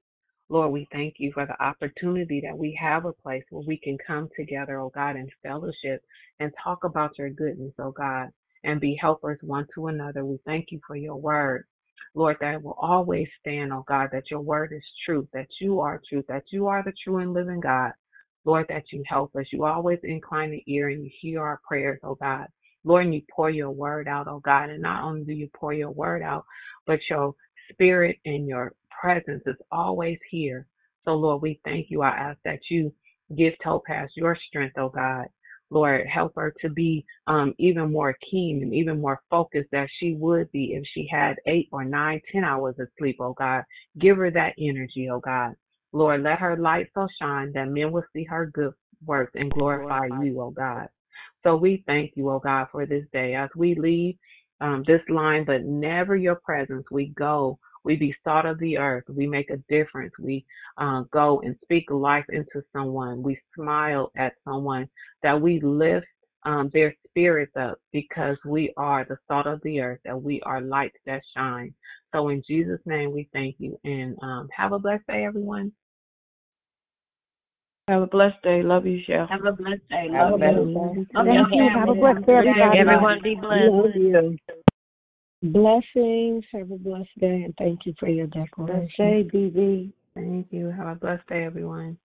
Lord, 0.49 0.71
we 0.71 0.87
thank 0.91 1.15
you 1.19 1.31
for 1.33 1.45
the 1.45 1.61
opportunity 1.63 2.41
that 2.45 2.57
we 2.57 2.77
have 2.81 3.05
a 3.05 3.13
place 3.13 3.43
where 3.49 3.63
we 3.67 3.77
can 3.77 3.97
come 4.05 4.29
together, 4.37 4.79
oh 4.79 4.91
God, 4.93 5.15
in 5.17 5.29
fellowship 5.43 6.03
and 6.39 6.51
talk 6.63 6.83
about 6.83 7.17
your 7.17 7.29
goodness, 7.31 7.73
oh 7.79 7.91
God 7.91 8.29
and 8.63 8.81
be 8.81 8.97
helpers 8.99 9.39
one 9.41 9.67
to 9.75 9.87
another. 9.87 10.25
We 10.25 10.39
thank 10.45 10.67
you 10.71 10.79
for 10.85 10.95
your 10.95 11.15
word. 11.15 11.65
Lord, 12.15 12.37
that 12.41 12.61
will 12.63 12.77
always 12.81 13.27
stand, 13.39 13.71
oh 13.71 13.85
God, 13.87 14.09
that 14.11 14.31
your 14.31 14.41
word 14.41 14.73
is 14.75 14.83
truth, 15.05 15.27
that 15.33 15.47
you 15.61 15.79
are 15.79 16.01
truth, 16.09 16.25
that 16.27 16.43
you 16.51 16.67
are 16.67 16.83
the 16.83 16.93
true 17.03 17.17
and 17.19 17.33
living 17.33 17.59
God. 17.61 17.91
Lord, 18.45 18.65
that 18.69 18.85
you 18.91 19.03
help 19.07 19.35
us. 19.35 19.45
You 19.51 19.65
always 19.65 19.99
incline 20.03 20.51
the 20.51 20.63
ear 20.67 20.89
and 20.89 21.03
you 21.03 21.11
hear 21.21 21.41
our 21.41 21.61
prayers, 21.67 21.99
oh 22.03 22.15
God. 22.15 22.47
Lord, 22.83 23.05
and 23.05 23.13
you 23.13 23.21
pour 23.35 23.49
your 23.49 23.71
word 23.71 24.07
out, 24.07 24.27
oh 24.27 24.39
God. 24.39 24.69
And 24.69 24.81
not 24.81 25.03
only 25.03 25.23
do 25.25 25.33
you 25.33 25.49
pour 25.55 25.73
your 25.73 25.91
word 25.91 26.23
out, 26.23 26.45
but 26.87 26.99
your 27.09 27.35
spirit 27.71 28.17
and 28.25 28.47
your 28.47 28.73
presence 28.89 29.43
is 29.45 29.55
always 29.71 30.17
here. 30.29 30.67
So, 31.03 31.13
Lord, 31.13 31.41
we 31.41 31.59
thank 31.63 31.87
you. 31.89 32.01
I 32.01 32.09
ask 32.09 32.39
that 32.45 32.59
you 32.69 32.93
give 33.37 33.53
Topaz 33.63 34.09
your 34.15 34.37
strength, 34.47 34.77
oh 34.77 34.89
God. 34.89 35.27
Lord, 35.71 36.05
help 36.07 36.33
her 36.35 36.53
to 36.61 36.69
be 36.69 37.05
um, 37.27 37.53
even 37.57 37.91
more 37.91 38.15
keen 38.29 38.61
and 38.61 38.73
even 38.73 39.01
more 39.01 39.21
focused 39.29 39.73
as 39.73 39.87
she 39.99 40.13
would 40.13 40.51
be 40.51 40.73
if 40.75 40.83
she 40.93 41.07
had 41.11 41.35
eight 41.47 41.67
or 41.71 41.83
nine, 41.83 42.21
ten 42.31 42.43
hours 42.43 42.75
of 42.79 42.87
sleep, 42.99 43.17
oh 43.19 43.33
God. 43.33 43.63
Give 43.99 44.17
her 44.17 44.31
that 44.31 44.53
energy, 44.59 45.09
oh 45.11 45.19
God. 45.19 45.53
Lord, 45.91 46.23
let 46.23 46.39
her 46.39 46.57
light 46.57 46.87
so 46.93 47.07
shine 47.19 47.51
that 47.53 47.69
men 47.69 47.91
will 47.91 48.05
see 48.13 48.25
her 48.25 48.45
good 48.53 48.73
works 49.05 49.31
and 49.35 49.51
glorify 49.51 50.07
you, 50.21 50.39
oh 50.41 50.51
God. 50.51 50.87
So 51.43 51.55
we 51.55 51.83
thank 51.87 52.13
you, 52.15 52.29
oh 52.29 52.39
God, 52.39 52.67
for 52.71 52.85
this 52.85 53.05
day. 53.11 53.35
As 53.35 53.49
we 53.55 53.75
leave 53.75 54.15
um, 54.61 54.83
this 54.87 55.01
line, 55.09 55.43
but 55.45 55.63
never 55.63 56.15
your 56.15 56.35
presence, 56.35 56.85
we 56.91 57.07
go 57.09 57.59
we 57.85 57.95
be 57.95 58.15
salt 58.23 58.45
of 58.45 58.59
the 58.59 58.79
earth. 58.79 59.03
We 59.07 59.27
make 59.27 59.51
a 59.51 59.57
difference. 59.69 60.11
We 60.19 60.43
uh, 60.77 61.03
go 61.11 61.39
and 61.41 61.55
speak 61.63 61.89
life 61.91 62.25
into 62.29 62.63
someone. 62.73 63.21
We 63.21 63.39
smile 63.55 64.11
at 64.17 64.33
someone. 64.43 64.89
That 65.21 65.39
we 65.39 65.61
lift 65.61 66.07
um, 66.43 66.71
their 66.73 66.93
spirits 67.07 67.53
up 67.55 67.79
because 67.93 68.37
we 68.43 68.73
are 68.75 69.05
the 69.05 69.17
salt 69.27 69.45
of 69.45 69.61
the 69.63 69.79
earth. 69.81 69.99
and 70.05 70.21
we 70.21 70.41
are 70.41 70.61
lights 70.61 70.97
that 71.05 71.21
shine. 71.37 71.73
So 72.13 72.29
in 72.29 72.43
Jesus' 72.47 72.81
name, 72.85 73.13
we 73.13 73.29
thank 73.33 73.55
you 73.59 73.79
and 73.83 74.17
um, 74.21 74.49
have 74.55 74.71
a 74.71 74.79
blessed 74.79 75.05
day, 75.07 75.23
everyone. 75.23 75.71
Have 77.87 78.01
a 78.01 78.07
blessed 78.07 78.41
day. 78.41 78.63
Love 78.63 78.87
you, 78.87 78.99
Chef. 79.05 79.29
Have 79.29 79.45
a 79.45 79.51
blessed 79.51 79.87
day. 79.89 80.09
Have 80.11 80.31
Love 80.31 80.41
a 80.41 80.45
you. 80.45 80.65
blessed 80.65 80.75
Love 80.75 80.95
day. 80.95 81.05
Thank 81.13 81.53
you. 81.53 81.69
Have 81.69 81.89
a 81.89 81.93
blessed 81.93 82.25
day, 82.25 82.33
everybody. 82.33 82.79
Everyone 82.79 83.19
be 83.23 83.35
blessed. 83.35 83.71
Love 83.71 83.95
you. 83.95 84.37
Blessings. 85.43 86.45
Have 86.51 86.71
a 86.71 86.77
blessed 86.77 87.19
day, 87.19 87.43
and 87.43 87.53
thank 87.59 87.85
you 87.85 87.93
for 87.99 88.09
your 88.09 88.25
Blessed 88.27 88.49
declaration. 88.49 89.29
day, 89.29 89.29
BB. 89.31 89.91
Thank 90.15 90.47
you. 90.49 90.69
Have 90.71 90.87
a 90.87 90.95
blessed 90.95 91.27
day, 91.27 91.43
everyone. 91.43 91.97